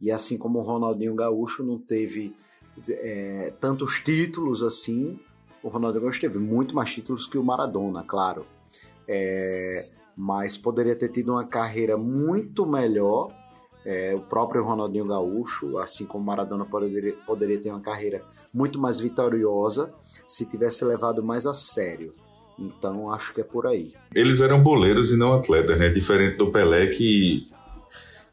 E 0.00 0.10
assim 0.10 0.36
como 0.36 0.58
o 0.58 0.62
Ronaldinho 0.62 1.14
Gaúcho 1.14 1.64
não 1.64 1.78
teve 1.78 2.34
é, 2.88 3.52
tantos 3.60 4.00
títulos 4.00 4.62
assim, 4.62 5.18
o 5.62 5.68
Ronaldinho 5.68 6.02
Gaúcho 6.02 6.20
teve 6.20 6.38
muito 6.38 6.74
mais 6.74 6.92
títulos 6.92 7.26
que 7.26 7.38
o 7.38 7.44
Maradona, 7.44 8.04
claro. 8.04 8.46
É, 9.06 9.88
mas 10.16 10.56
poderia 10.56 10.96
ter 10.96 11.08
tido 11.08 11.32
uma 11.32 11.44
carreira 11.44 11.96
muito 11.96 12.66
melhor. 12.66 13.32
É, 13.84 14.14
o 14.14 14.20
próprio 14.20 14.64
Ronaldinho 14.64 15.06
Gaúcho, 15.06 15.78
assim 15.78 16.04
como 16.04 16.24
o 16.24 16.26
Maradona, 16.26 16.64
poderia, 16.64 17.14
poderia 17.24 17.60
ter 17.60 17.70
uma 17.70 17.80
carreira 17.80 18.22
muito 18.52 18.78
mais 18.78 18.98
vitoriosa 18.98 19.94
se 20.26 20.44
tivesse 20.44 20.84
levado 20.84 21.22
mais 21.22 21.46
a 21.46 21.54
sério. 21.54 22.14
Então 22.58 23.12
acho 23.12 23.32
que 23.32 23.40
é 23.40 23.44
por 23.44 23.66
aí. 23.66 23.92
Eles 24.14 24.40
eram 24.40 24.62
boleiros 24.62 25.12
e 25.12 25.16
não 25.16 25.34
atletas, 25.34 25.78
né? 25.78 25.88
Diferente 25.88 26.36
do 26.36 26.50
Pelé 26.50 26.88
que 26.88 27.46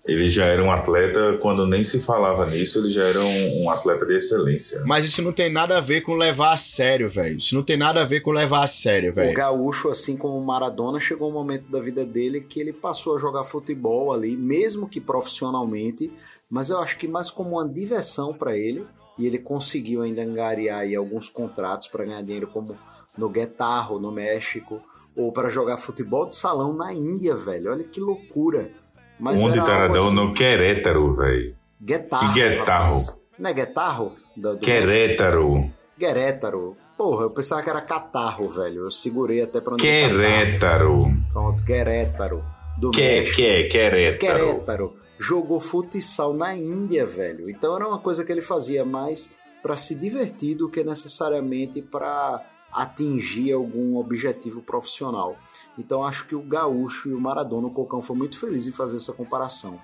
ele 0.05 0.27
já 0.27 0.45
era 0.45 0.63
um 0.63 0.71
atleta, 0.71 1.37
quando 1.41 1.65
nem 1.65 1.83
se 1.83 2.03
falava 2.03 2.45
nisso, 2.45 2.77
ele 2.77 2.89
já 2.89 3.05
era 3.05 3.19
um, 3.19 3.63
um, 3.63 3.69
atleta 3.71 4.05
de 4.05 4.15
excelência. 4.15 4.83
Mas 4.85 5.03
isso 5.03 5.21
não 5.23 5.33
tem 5.33 5.51
nada 5.51 5.79
a 5.79 5.81
ver 5.81 6.01
com 6.01 6.13
levar 6.13 6.53
a 6.53 6.57
sério, 6.57 7.09
velho. 7.09 7.37
Isso 7.37 7.55
não 7.55 7.63
tem 7.63 7.75
nada 7.75 8.03
a 8.03 8.05
ver 8.05 8.21
com 8.21 8.31
levar 8.31 8.63
a 8.63 8.67
sério, 8.67 9.11
velho. 9.11 9.31
O 9.31 9.33
Gaúcho, 9.33 9.89
assim 9.89 10.15
como 10.15 10.37
o 10.37 10.45
Maradona, 10.45 10.99
chegou 10.99 11.29
um 11.29 11.33
momento 11.33 11.71
da 11.71 11.79
vida 11.79 12.05
dele 12.05 12.41
que 12.41 12.59
ele 12.59 12.71
passou 12.71 13.15
a 13.15 13.19
jogar 13.19 13.43
futebol 13.45 14.13
ali, 14.13 14.37
mesmo 14.37 14.87
que 14.87 15.01
profissionalmente, 15.01 16.11
mas 16.47 16.69
eu 16.69 16.77
acho 16.79 16.99
que 16.99 17.07
mais 17.07 17.31
como 17.31 17.51
uma 17.51 17.67
diversão 17.67 18.31
para 18.31 18.55
ele. 18.55 18.85
E 19.17 19.25
ele 19.25 19.39
conseguiu 19.39 20.01
ainda 20.01 20.21
angariar 20.21 20.81
aí 20.81 20.93
alguns 20.93 21.29
contratos 21.29 21.87
para 21.87 22.03
ganhar 22.03 22.21
dinheiro, 22.21 22.47
como 22.47 22.77
no 23.17 23.29
Guetarro, 23.29 23.99
no 23.99 24.11
México, 24.11 24.81
ou 25.15 25.31
para 25.31 25.49
jogar 25.49 25.77
futebol 25.77 26.27
de 26.27 26.35
salão 26.35 26.73
na 26.73 26.93
Índia, 26.93 27.35
velho. 27.35 27.71
Olha 27.71 27.83
que 27.83 27.99
loucura. 27.99 28.71
Mas 29.19 29.41
Onde 29.41 29.63
Taradão 29.63 30.07
assim, 30.07 30.15
no 30.15 30.33
Querétaro, 30.33 31.13
velho. 31.13 31.55
Guetarro. 31.81 32.33
Que 32.33 32.39
guetarro? 32.39 32.95
Não 33.39 33.49
é 33.49 33.53
guetarro? 33.53 34.11
Do, 34.35 34.53
do 34.55 34.59
Querétaro. 34.59 35.71
Querétaro. 35.97 36.75
Porra, 36.97 37.23
eu 37.23 37.29
pensava 37.29 37.61
que 37.61 37.69
era 37.69 37.81
catarro, 37.81 38.47
velho. 38.47 38.83
Eu 38.83 38.91
segurei 38.91 39.41
até 39.41 39.59
pra 39.61 39.73
onde 39.73 39.83
Querétaro. 39.83 41.03
Pronto, 41.31 41.63
Querétaro. 41.63 42.43
Do 42.77 42.91
que, 42.91 43.01
México. 43.01 43.37
que, 43.37 43.63
Querétaro. 43.65 44.45
Querétaro. 44.45 44.95
Jogou 45.17 45.59
futsal 45.59 46.33
na 46.33 46.55
Índia, 46.55 47.05
velho. 47.05 47.49
Então 47.49 47.75
era 47.75 47.87
uma 47.87 47.99
coisa 47.99 48.25
que 48.25 48.31
ele 48.31 48.41
fazia 48.41 48.83
mais 48.83 49.31
para 49.63 49.75
se 49.75 49.95
divertir 49.95 50.55
do 50.55 50.69
que 50.69 50.83
necessariamente 50.83 51.81
para 51.81 52.43
atingir 52.75 53.53
algum 53.53 53.95
objetivo 53.97 54.61
profissional. 54.61 55.37
Então 55.77 56.03
acho 56.03 56.27
que 56.27 56.35
o 56.35 56.41
Gaúcho 56.41 57.09
e 57.09 57.13
o 57.13 57.19
Maradona, 57.19 57.67
o 57.67 57.71
Cocão 57.71 58.01
foi 58.01 58.17
muito 58.17 58.37
feliz 58.37 58.67
em 58.67 58.71
fazer 58.71 58.97
essa 58.97 59.13
comparação. 59.13 59.79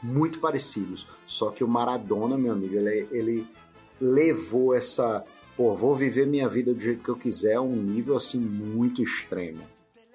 Muito 0.00 0.38
parecidos. 0.38 1.08
Só 1.26 1.50
que 1.50 1.64
o 1.64 1.68
Maradona, 1.68 2.38
meu 2.38 2.52
amigo, 2.52 2.76
ele, 2.76 3.08
ele 3.10 3.46
levou 4.00 4.72
essa. 4.72 5.24
Pô, 5.56 5.74
vou 5.74 5.92
viver 5.92 6.26
minha 6.26 6.48
vida 6.48 6.72
do 6.72 6.80
jeito 6.80 7.02
que 7.02 7.08
eu 7.08 7.16
quiser 7.16 7.54
a 7.54 7.60
um 7.60 7.74
nível 7.74 8.16
assim 8.16 8.38
muito 8.38 9.02
extremo. 9.02 9.62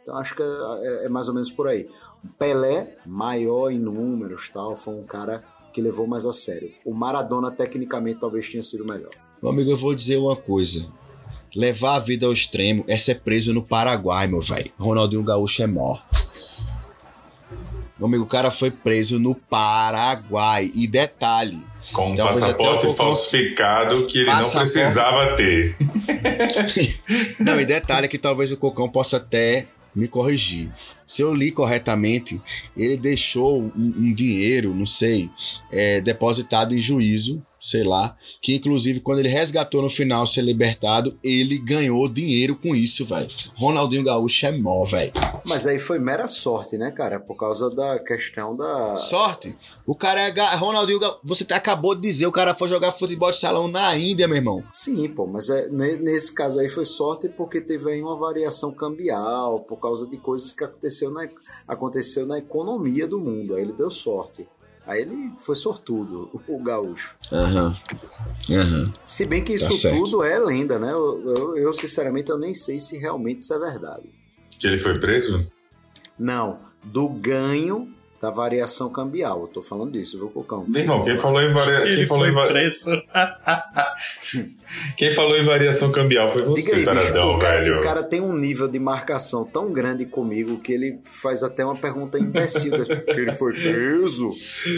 Então 0.02 0.16
acho 0.16 0.34
que 0.34 0.42
é, 0.42 1.06
é, 1.06 1.10
mais 1.10 1.28
ou 1.28 1.34
menos 1.34 1.52
por 1.52 1.68
aí. 1.68 1.90
O 2.24 2.28
Pelé, 2.30 2.96
maior 3.06 3.70
em 3.70 3.80
números, 3.80 4.50
tal, 4.50 4.78
foi 4.78 4.94
um 4.94 5.04
cara 5.04 5.44
que 5.74 5.82
levou 5.82 6.08
mais 6.08 6.26
a 6.26 6.32
sério. 6.32 6.72
O 6.86 6.94
Maradona, 6.94 7.52
tecnicamente, 7.52 8.22
talvez 8.22 8.48
tenha 8.48 8.64
sido 8.64 8.86
melhor. 8.90 9.12
Meu 9.42 9.52
amigo, 9.52 9.72
eu 9.72 9.78
vou 9.78 9.94
dizer 9.94 10.18
uma 10.18 10.38
coisa. 10.38 10.90
Levar 11.56 11.96
a 11.96 12.00
vida 12.00 12.26
ao 12.26 12.34
extremo 12.34 12.84
é 12.88 12.98
ser 12.98 13.16
preso 13.22 13.54
no 13.54 13.62
Paraguai, 13.64 14.28
meu 14.28 14.42
velho. 14.42 14.72
Ronaldinho 14.78 15.24
Gaúcho 15.24 15.62
é 15.64 15.68
morto. 15.68 16.04
Meu 17.98 18.08
amigo, 18.08 18.24
o 18.24 18.28
cara 18.28 18.50
foi 18.52 18.72
preso 18.72 19.20
no 19.20 19.36
Paraguai. 19.36 20.72
E 20.74 20.88
detalhe. 20.88 21.60
Com 21.92 22.12
um 22.12 22.16
Talvez 22.16 22.38
até 22.42 22.52
passaporte 22.54 22.88
Cocão- 22.88 22.96
falsificado 22.96 24.06
que 24.08 24.20
ele 24.20 24.26
não 24.28 24.34
Passaporte- 24.38 24.58
precisava 24.72 25.36
ter. 25.36 25.76
Não, 27.40 27.60
e 27.60 27.66
detalhe 27.66 28.08
que 28.08 28.18
talvez 28.18 28.52
o 28.52 28.58
Cocão 28.58 28.90
possa 28.90 29.18
até 29.18 29.68
me 29.96 30.08
corrigir. 30.08 30.72
Se 31.06 31.22
eu 31.22 31.34
li 31.36 31.52
corretamente, 31.52 32.42
ele 32.76 32.98
deixou 32.98 33.62
um, 33.62 33.72
um 33.76 34.14
dinheiro, 34.14 34.74
não 34.74 34.86
sei, 34.88 35.30
é, 35.72 36.02
depositado 36.02 36.74
em 36.74 36.80
juízo, 36.80 37.46
sei 37.64 37.82
lá, 37.84 38.18
que 38.42 38.54
inclusive 38.56 39.00
quando 39.00 39.20
ele 39.20 39.30
resgatou 39.30 39.82
no 39.82 39.90
final 39.90 40.28
ser 40.28 40.42
libertado, 40.42 41.18
ele 41.24 41.58
ganhou 41.58 42.10
dinheiro 42.10 42.58
com 42.58 42.76
isso, 42.76 43.06
velho. 43.06 43.26
Ronaldinho 43.56 44.04
Gaúcho 44.04 44.46
é 44.48 44.52
mó, 44.52 44.84
velho. 44.84 45.14
Mas 45.46 45.66
aí 45.66 45.80
foi 45.80 45.98
mera 45.98 46.28
sorte, 46.28 46.78
né, 46.78 46.92
cara? 46.92 47.22
Por 47.22 47.36
causa 47.38 47.70
da 47.74 47.98
questão 48.00 48.54
da. 48.56 48.98
Sorte. 48.98 49.56
O 49.86 49.96
cara 49.96 50.20
é 50.22 50.30
ga- 50.32 50.56
Ronaldinho 50.56 51.00
Gaúcho. 51.00 51.20
Você 51.24 51.46
acabou 51.54 51.96
de 51.96 52.02
dizer, 52.02 52.28
o 52.28 52.32
cara 52.34 52.54
foi 52.54 52.68
jogar 52.68 52.92
futebol 52.92 53.32
de 53.32 53.38
salão 53.38 53.70
na 53.70 53.98
Índia, 53.98 54.28
meu 54.28 54.36
irmão. 54.38 54.62
Sim, 54.72 55.08
pô, 55.08 55.26
mas 55.26 55.48
é, 55.50 55.70
ne- 55.70 55.96
nesse 55.96 56.34
caso 56.34 56.60
aí 56.60 56.68
foi 56.68 56.84
sorte 56.84 57.30
porque 57.30 57.62
teve 57.62 57.90
aí 57.92 58.02
uma 58.02 58.18
variação 58.18 58.74
cambial, 58.74 59.62
por 59.62 59.78
causa 59.78 60.06
de 60.10 60.18
coisas 60.18 60.52
que 60.52 60.64
aconteceu 60.66 61.12
na, 61.12 61.30
aconteceu 61.66 62.26
na 62.26 62.38
economia 62.40 63.08
do 63.08 63.20
mundo. 63.20 63.56
Aí 63.56 63.62
ele 63.62 63.72
deu 63.74 63.90
sorte. 63.90 64.46
Aí 64.86 65.02
ele 65.02 65.32
foi 65.38 65.56
sortudo, 65.56 66.30
o 66.48 66.62
gaúcho. 66.62 67.16
Aham. 67.32 67.76
Aham. 68.50 68.94
Se 69.06 69.26
bem 69.26 69.42
que 69.44 69.58
Tá 69.58 69.66
isso 69.68 69.78
certo. 69.78 69.98
tudo 69.98 70.24
é 70.24 70.38
lenda, 70.38 70.78
né? 70.78 70.92
Eu, 70.92 71.36
eu- 71.36 71.58
eu, 71.58 71.74
sinceramente, 71.74 72.30
eu 72.30 72.38
nem 72.38 72.54
sei 72.54 72.80
se 72.80 72.98
realmente 72.98 73.42
isso 73.42 73.54
é 73.54 73.60
verdade. 73.60 74.10
Que 74.60 74.68
ele 74.68 74.78
foi 74.78 75.00
preso? 75.00 75.50
Não, 76.20 76.60
do 76.84 77.08
ganho 77.08 77.94
da 78.24 78.30
variação 78.30 78.90
cambial. 78.90 79.42
Eu 79.42 79.48
tô 79.48 79.62
falando 79.62 79.92
disso, 79.92 80.18
viu, 80.18 80.30
Cocão? 80.30 80.64
Meu 80.66 80.82
irmão, 80.82 81.04
quem 81.04 81.18
falou 81.18 81.42
em, 81.42 81.52
varia... 81.52 81.94
quem 81.94 82.06
falou 82.06 82.26
em, 82.26 82.48
preso. 82.48 83.04
quem 84.96 85.12
falou 85.12 85.38
em 85.38 85.44
variação 85.44 85.92
cambial 85.92 86.30
foi 86.30 86.42
você, 86.44 86.70
aí, 86.70 86.76
bicho, 86.76 86.86
taradão, 86.86 87.36
o, 87.36 87.40
cara, 87.40 87.60
velho. 87.60 87.80
o 87.80 87.84
cara 87.84 88.02
tem 88.02 88.22
um 88.22 88.34
nível 88.34 88.70
de 88.70 88.80
marcação 88.80 89.44
tão 89.44 89.74
grande 89.74 90.06
comigo 90.06 90.58
que 90.60 90.72
ele 90.72 91.00
faz 91.04 91.44
até 91.44 91.66
uma 91.66 91.76
pergunta 91.76 92.18
imbecil. 92.18 92.72
que 92.86 93.12
ele 93.12 93.36
foi 93.36 93.52
preso? 93.52 94.30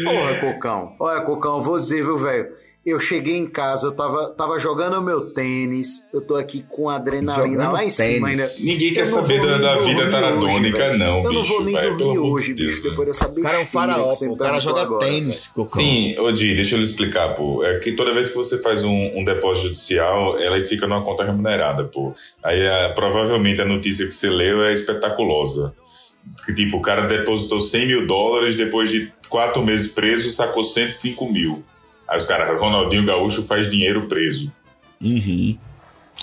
Porra, 0.04 0.40
Cocão. 0.40 0.96
Olha, 1.00 1.22
Cocão, 1.22 1.58
eu 1.58 1.62
vou 1.62 1.78
dizer, 1.78 2.02
viu, 2.02 2.18
velho? 2.18 2.65
Eu 2.86 3.00
cheguei 3.00 3.36
em 3.36 3.48
casa, 3.48 3.88
eu 3.88 3.92
tava, 3.94 4.30
tava 4.38 4.60
jogando 4.60 5.02
meu 5.02 5.32
tênis, 5.32 6.04
eu 6.14 6.22
tô 6.22 6.36
aqui 6.36 6.64
com 6.70 6.88
a 6.88 6.98
adrenalina 6.98 7.34
Jogando 7.64 7.72
lá 7.74 7.84
em 7.84 7.90
cima 7.90 8.28
ainda. 8.28 8.44
Ninguém 8.64 8.94
quer 8.94 9.00
Eu 9.00 9.06
saber 9.08 9.42
da, 9.42 9.58
da 9.58 9.76
vida 9.78 10.08
taradônica, 10.12 10.90
hoje, 10.90 10.98
não, 11.00 11.24
Eu 11.24 11.34
não 11.34 11.42
bicho. 11.42 11.54
vou 11.54 11.64
nem 11.64 11.74
velho, 11.74 11.98
dormir 11.98 12.20
hoje, 12.20 12.48
de 12.50 12.54
Deus, 12.54 12.70
bicho, 12.70 12.82
velho. 12.84 12.92
depois 12.92 13.08
dessa 13.08 13.28
O 13.28 13.42
cara 13.42 13.58
é 13.60 13.64
um 13.64 13.66
faraó, 13.66 14.10
O 14.30 14.38
cara 14.38 14.60
joga 14.60 14.82
agora, 14.84 15.04
tênis, 15.04 15.48
Cocão. 15.48 15.66
Sim, 15.66 16.16
Odi, 16.20 16.54
deixa 16.54 16.76
eu 16.76 16.78
lhe 16.78 16.86
explicar, 16.86 17.30
pô. 17.34 17.64
É 17.64 17.80
que 17.80 17.94
toda 17.94 18.14
vez 18.14 18.30
que 18.30 18.36
você 18.36 18.62
faz 18.62 18.84
um, 18.84 19.12
um 19.20 19.24
depósito 19.24 19.70
judicial, 19.70 20.40
ela 20.40 20.62
fica 20.62 20.86
numa 20.86 21.02
conta 21.04 21.24
remunerada, 21.24 21.86
pô. 21.86 22.14
Aí 22.44 22.68
a- 22.68 22.94
provavelmente 22.94 23.64
a 23.64 23.66
notícia 23.66 24.06
que 24.06 24.14
você 24.14 24.30
leu 24.30 24.64
é 24.64 24.72
espetaculosa. 24.72 25.74
Que 26.46 26.54
tipo, 26.54 26.78
o 26.78 26.82
cara 26.82 27.02
depositou 27.08 27.60
100 27.60 27.88
mil 27.88 28.06
dólares, 28.06 28.56
depois 28.56 28.92
de 28.92 29.12
quatro 29.28 29.64
meses 29.66 29.88
preso, 29.92 30.30
sacou 30.32 30.64
105 30.64 31.32
mil. 31.32 31.64
Aí 32.08 32.18
os 32.18 32.26
caras, 32.26 32.60
Ronaldinho 32.60 33.06
Gaúcho 33.06 33.44
faz 33.44 33.70
dinheiro 33.70 34.08
preso. 34.08 34.52
Uhum. 35.02 35.58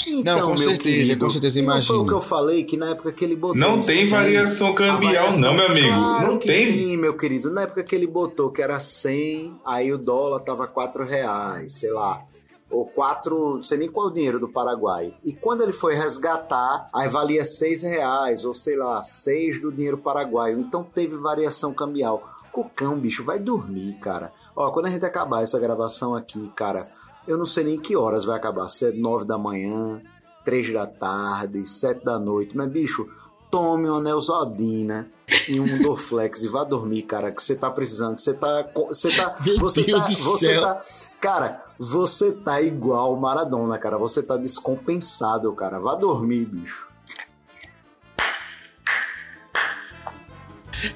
Então, 0.07 0.37
Não, 0.39 0.41
com 0.47 0.49
meu 0.55 0.59
certeza, 0.59 0.81
querido, 0.97 1.25
com 1.25 1.31
certeza, 1.31 1.61
Não 1.61 1.67
foi 1.69 1.75
imagino. 1.77 2.03
o 2.03 2.07
que 2.07 2.13
eu 2.15 2.21
falei, 2.21 2.65
que 2.65 2.77
na 2.79 2.91
época 2.91 3.13
que 3.13 3.25
ele 3.25 3.37
botou. 3.37 3.61
Não 3.61 3.79
em 3.79 3.83
tem 3.83 3.99
100, 4.07 4.09
variação 4.09 4.75
cambial, 4.75 5.01
variação- 5.13 5.41
não, 5.41 5.55
meu 5.55 5.67
amigo. 5.67 5.89
Claro 5.89 6.27
não 6.29 6.39
que 6.39 6.47
tem. 6.47 6.67
Sim, 6.67 6.97
meu 6.97 7.15
querido. 7.15 7.51
Na 7.53 7.63
época 7.63 7.83
que 7.85 7.95
ele 7.95 8.07
botou 8.07 8.51
que 8.51 8.63
era 8.63 8.81
100, 8.81 9.55
aí 9.65 9.93
o 9.93 9.99
dólar 9.99 10.41
tava 10.41 10.67
4 10.67 11.05
reais, 11.05 11.75
sei 11.75 11.91
lá. 11.91 12.23
Ou 12.71 12.87
4, 12.87 13.57
não 13.57 13.63
sei 13.63 13.77
nem 13.77 13.89
qual 13.91 14.09
é 14.09 14.11
o 14.11 14.15
dinheiro 14.15 14.41
do 14.41 14.49
Paraguai. 14.49 15.15
E 15.23 15.31
quando 15.35 15.63
ele 15.63 15.73
foi 15.75 15.95
resgatar, 15.95 16.89
aí 16.95 17.07
valia 17.07 17.45
6 17.45 17.83
reais, 17.83 18.47
ou 18.47 18.55
sei 18.55 18.77
lá, 18.77 19.03
6 19.03 19.61
do 19.61 19.71
dinheiro 19.71 19.99
paraguaio. 19.99 20.59
Então 20.59 20.83
teve 20.83 21.17
variação 21.19 21.75
cambial. 21.75 22.27
Cocão, 22.51 22.99
bicho, 22.99 23.23
vai 23.25 23.39
dormir, 23.39 23.95
cara. 24.01 24.33
Ó, 24.55 24.71
quando 24.71 24.87
a 24.87 24.91
gente 24.91 25.05
acabar 25.05 25.43
essa 25.43 25.59
gravação 25.59 26.15
aqui, 26.15 26.51
cara, 26.55 26.91
eu 27.27 27.39
não 27.39 27.47
sei 27.47 27.65
nem 27.65 27.79
que 27.79 27.97
horas 27.97 28.25
vai 28.25 28.37
acabar. 28.37 28.69
Se 28.69 28.87
é 28.87 28.93
9 28.93 29.25
da 29.25 29.39
manhã, 29.39 30.01
3 30.45 30.73
da 30.73 30.87
tarde, 30.87 31.67
7 31.67 32.05
da 32.05 32.19
noite. 32.19 32.57
Mas, 32.57 32.71
bicho, 32.71 33.09
tome 33.51 33.89
uma 33.89 34.01
Neusaldina 34.01 35.09
e 35.49 35.61
um 35.61 35.79
Dorflex 35.79 36.43
e 36.43 36.49
vá 36.49 36.65
dormir, 36.65 37.03
cara, 37.03 37.31
que 37.31 37.43
você 37.43 37.55
tá 37.55 37.71
precisando. 37.71 38.19
Você 38.19 38.35
tá. 38.35 38.69
Você 38.89 39.11
tá. 39.11 39.37
Você 39.61 39.85
tá. 39.85 40.09
Você 40.09 40.61
tá. 40.61 40.83
Cara, 41.21 41.65
você 41.79 42.33
tá 42.33 42.61
igual 42.61 43.15
o 43.15 43.21
Maradona, 43.21 43.79
cara. 43.79 43.97
Você 43.97 44.23
tá 44.23 44.37
descompensado, 44.37 45.53
cara. 45.53 45.79
Vá 45.79 45.95
dormir, 45.95 46.45
bicho. 46.47 46.89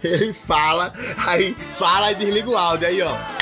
Ele 0.03 0.33
fala, 0.33 0.93
aí 1.17 1.55
fala 1.55 2.11
e 2.11 2.17
desliga 2.17 2.51
o 2.51 2.57
áudio 2.57 2.89
aí, 2.89 3.03
ó. 3.03 3.36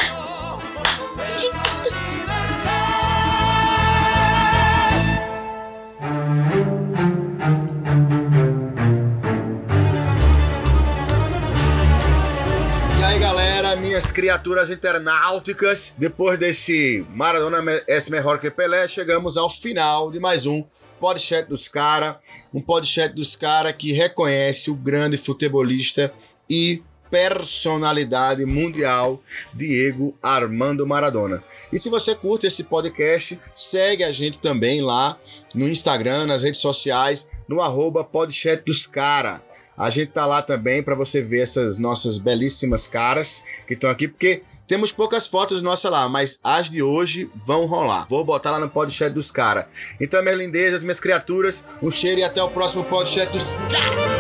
Criaturas 14.15 14.71
internauticas, 14.71 15.93
depois 15.99 16.39
desse 16.39 17.05
Maradona 17.11 17.59
é 17.85 18.11
melhor 18.11 18.39
que 18.39 18.49
Pelé, 18.49 18.87
chegamos 18.87 19.37
ao 19.37 19.51
final 19.51 20.09
de 20.09 20.21
mais 20.21 20.47
um 20.47 20.65
podcast 21.01 21.49
dos 21.49 21.67
cara, 21.67 22.21
um 22.55 22.61
podcast 22.61 23.13
dos 23.13 23.35
cara 23.35 23.73
que 23.73 23.93
reconhece 23.93 24.71
o 24.71 24.77
grande 24.77 25.17
futebolista 25.17 26.15
e 26.49 26.81
personalidade 27.11 28.47
mundial 28.47 29.21
Diego 29.53 30.17
Armando 30.23 30.87
Maradona. 30.87 31.43
E 31.73 31.79
se 31.79 31.91
você 31.91 32.15
curte 32.15 32.47
esse 32.47 32.63
podcast, 32.63 33.37
segue 33.53 34.05
a 34.05 34.13
gente 34.13 34.39
também 34.39 34.81
lá 34.81 35.19
no 35.53 35.69
Instagram, 35.69 36.27
nas 36.27 36.45
redes 36.45 36.61
sociais, 36.61 37.29
no 37.49 37.61
arroba 37.61 38.05
podcast 38.05 38.65
dos 38.65 38.87
cara. 38.87 39.43
A 39.77 39.91
gente 39.91 40.13
tá 40.13 40.25
lá 40.25 40.41
também 40.41 40.85
para 40.85 40.95
você 40.95 41.21
ver 41.21 41.41
essas 41.41 41.81
nossas 41.81 42.17
belíssimas 42.17 42.87
caras 42.87 43.43
que 43.67 43.75
estão 43.75 43.91
aqui, 43.91 44.09
porque 44.09 44.43
temos 44.67 44.93
poucas 44.93 45.27
fotos 45.27 45.61
nossas 45.61 45.91
lá, 45.91 46.09
mas 46.09 46.41
as 46.43 46.71
de 46.71 46.83
hoje 46.83 47.31
vão 47.45 47.67
rolar. 47.67 48.07
Vou 48.09 48.25
botar 48.25 48.51
lá 48.51 48.59
no 48.59 48.71
podcast 48.71 49.13
dos 49.13 49.31
cara. 49.31 49.69
Então, 50.01 50.23
minhas 50.23 50.39
lindezas, 50.39 50.83
minhas 50.83 51.01
criaturas, 51.01 51.65
um 51.83 51.91
cheiro 51.91 52.21
e 52.21 52.25
até 52.25 52.43
o 52.43 52.51
próximo 52.51 52.85
podcast 52.85 53.33
dos 53.33 53.51
cara. 53.51 54.15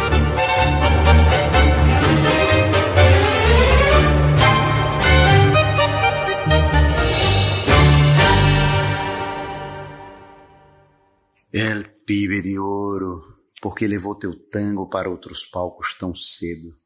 El 11.56 11.84
pibe 12.04 12.42
de 12.42 12.58
ouro, 12.58 13.38
porque 13.62 13.86
levou 13.86 14.16
teu 14.16 14.34
tango 14.34 14.88
para 14.88 15.08
outros 15.08 15.44
palcos 15.44 15.94
tão 15.94 16.12
cedo. 16.12 16.76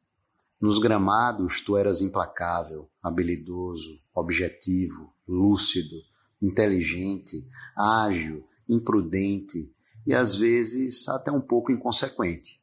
Nos 0.59 0.77
gramados 0.77 1.61
tu 1.61 1.77
eras 1.77 2.01
implacável, 2.01 2.89
habilidoso, 3.01 3.97
objetivo, 4.13 5.13
lúcido, 5.25 5.95
inteligente, 6.41 7.47
ágil, 7.77 8.45
imprudente 8.67 9.73
e 10.05 10.13
às 10.13 10.35
vezes 10.35 11.07
até 11.07 11.31
um 11.31 11.39
pouco 11.39 11.71
inconsequente. 11.71 12.61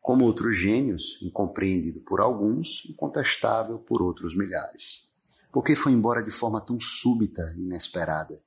Como 0.00 0.24
outros 0.24 0.56
gênios, 0.56 1.20
incompreendido 1.20 2.00
por 2.00 2.18
alguns, 2.18 2.86
incontestável 2.88 3.78
por 3.78 4.00
outros 4.00 4.34
milhares. 4.34 5.12
Porque 5.52 5.76
foi 5.76 5.92
embora 5.92 6.22
de 6.22 6.30
forma 6.30 6.62
tão 6.62 6.80
súbita 6.80 7.54
e 7.58 7.60
inesperada? 7.60 8.40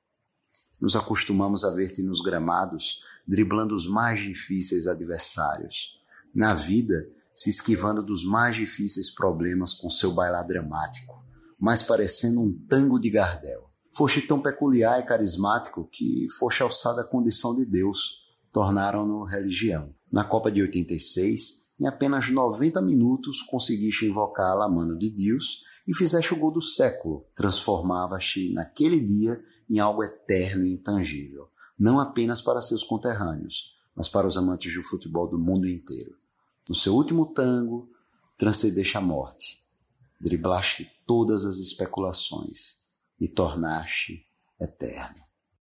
Nos 0.80 0.96
acostumamos 0.96 1.64
a 1.64 1.70
ver-te 1.70 2.02
nos 2.02 2.20
gramados, 2.20 3.04
driblando 3.24 3.76
os 3.76 3.86
mais 3.86 4.18
difíceis 4.18 4.88
adversários. 4.88 6.00
Na 6.34 6.52
vida, 6.52 7.08
se 7.34 7.50
esquivando 7.50 8.02
dos 8.02 8.24
mais 8.24 8.56
difíceis 8.56 9.10
problemas 9.10 9.72
com 9.72 9.88
seu 9.88 10.12
bailar 10.12 10.46
dramático, 10.46 11.24
mas 11.58 11.82
parecendo 11.82 12.40
um 12.40 12.52
tango 12.68 12.98
de 12.98 13.10
Gardel. 13.10 13.70
Foste 13.90 14.22
tão 14.22 14.40
peculiar 14.40 15.00
e 15.00 15.04
carismático 15.04 15.88
que 15.90 16.26
foste 16.38 16.62
alçado 16.62 17.00
à 17.00 17.04
condição 17.04 17.54
de 17.54 17.64
Deus, 17.64 18.22
tornaram-no 18.52 19.24
religião. 19.24 19.94
Na 20.10 20.24
Copa 20.24 20.50
de 20.50 20.62
86, 20.62 21.62
em 21.80 21.86
apenas 21.86 22.30
90 22.30 22.80
minutos 22.80 23.42
conseguiste 23.42 24.06
invocar 24.06 24.60
a 24.60 24.68
mano 24.68 24.96
de 24.96 25.10
Deus 25.10 25.64
e 25.86 25.94
fizeste 25.94 26.32
o 26.32 26.36
gol 26.36 26.52
do 26.52 26.62
século. 26.62 27.26
Transformavas-te 27.34 28.52
naquele 28.52 29.00
dia 29.00 29.42
em 29.68 29.78
algo 29.78 30.04
eterno 30.04 30.64
e 30.64 30.72
intangível. 30.72 31.48
não 31.78 31.98
apenas 31.98 32.40
para 32.40 32.62
seus 32.62 32.84
conterrâneos, 32.84 33.74
mas 33.96 34.08
para 34.08 34.26
os 34.26 34.36
amantes 34.36 34.72
do 34.72 34.84
futebol 34.84 35.26
do 35.26 35.38
mundo 35.38 35.66
inteiro. 35.66 36.14
No 36.68 36.74
seu 36.74 36.94
último 36.94 37.26
tango, 37.26 37.90
transcendeste 38.38 38.96
a 38.96 39.00
morte, 39.00 39.64
driblaste 40.20 40.90
todas 41.04 41.44
as 41.44 41.58
especulações 41.58 42.82
e 43.20 43.28
tornaste 43.28 44.24
eterno. 44.60 45.31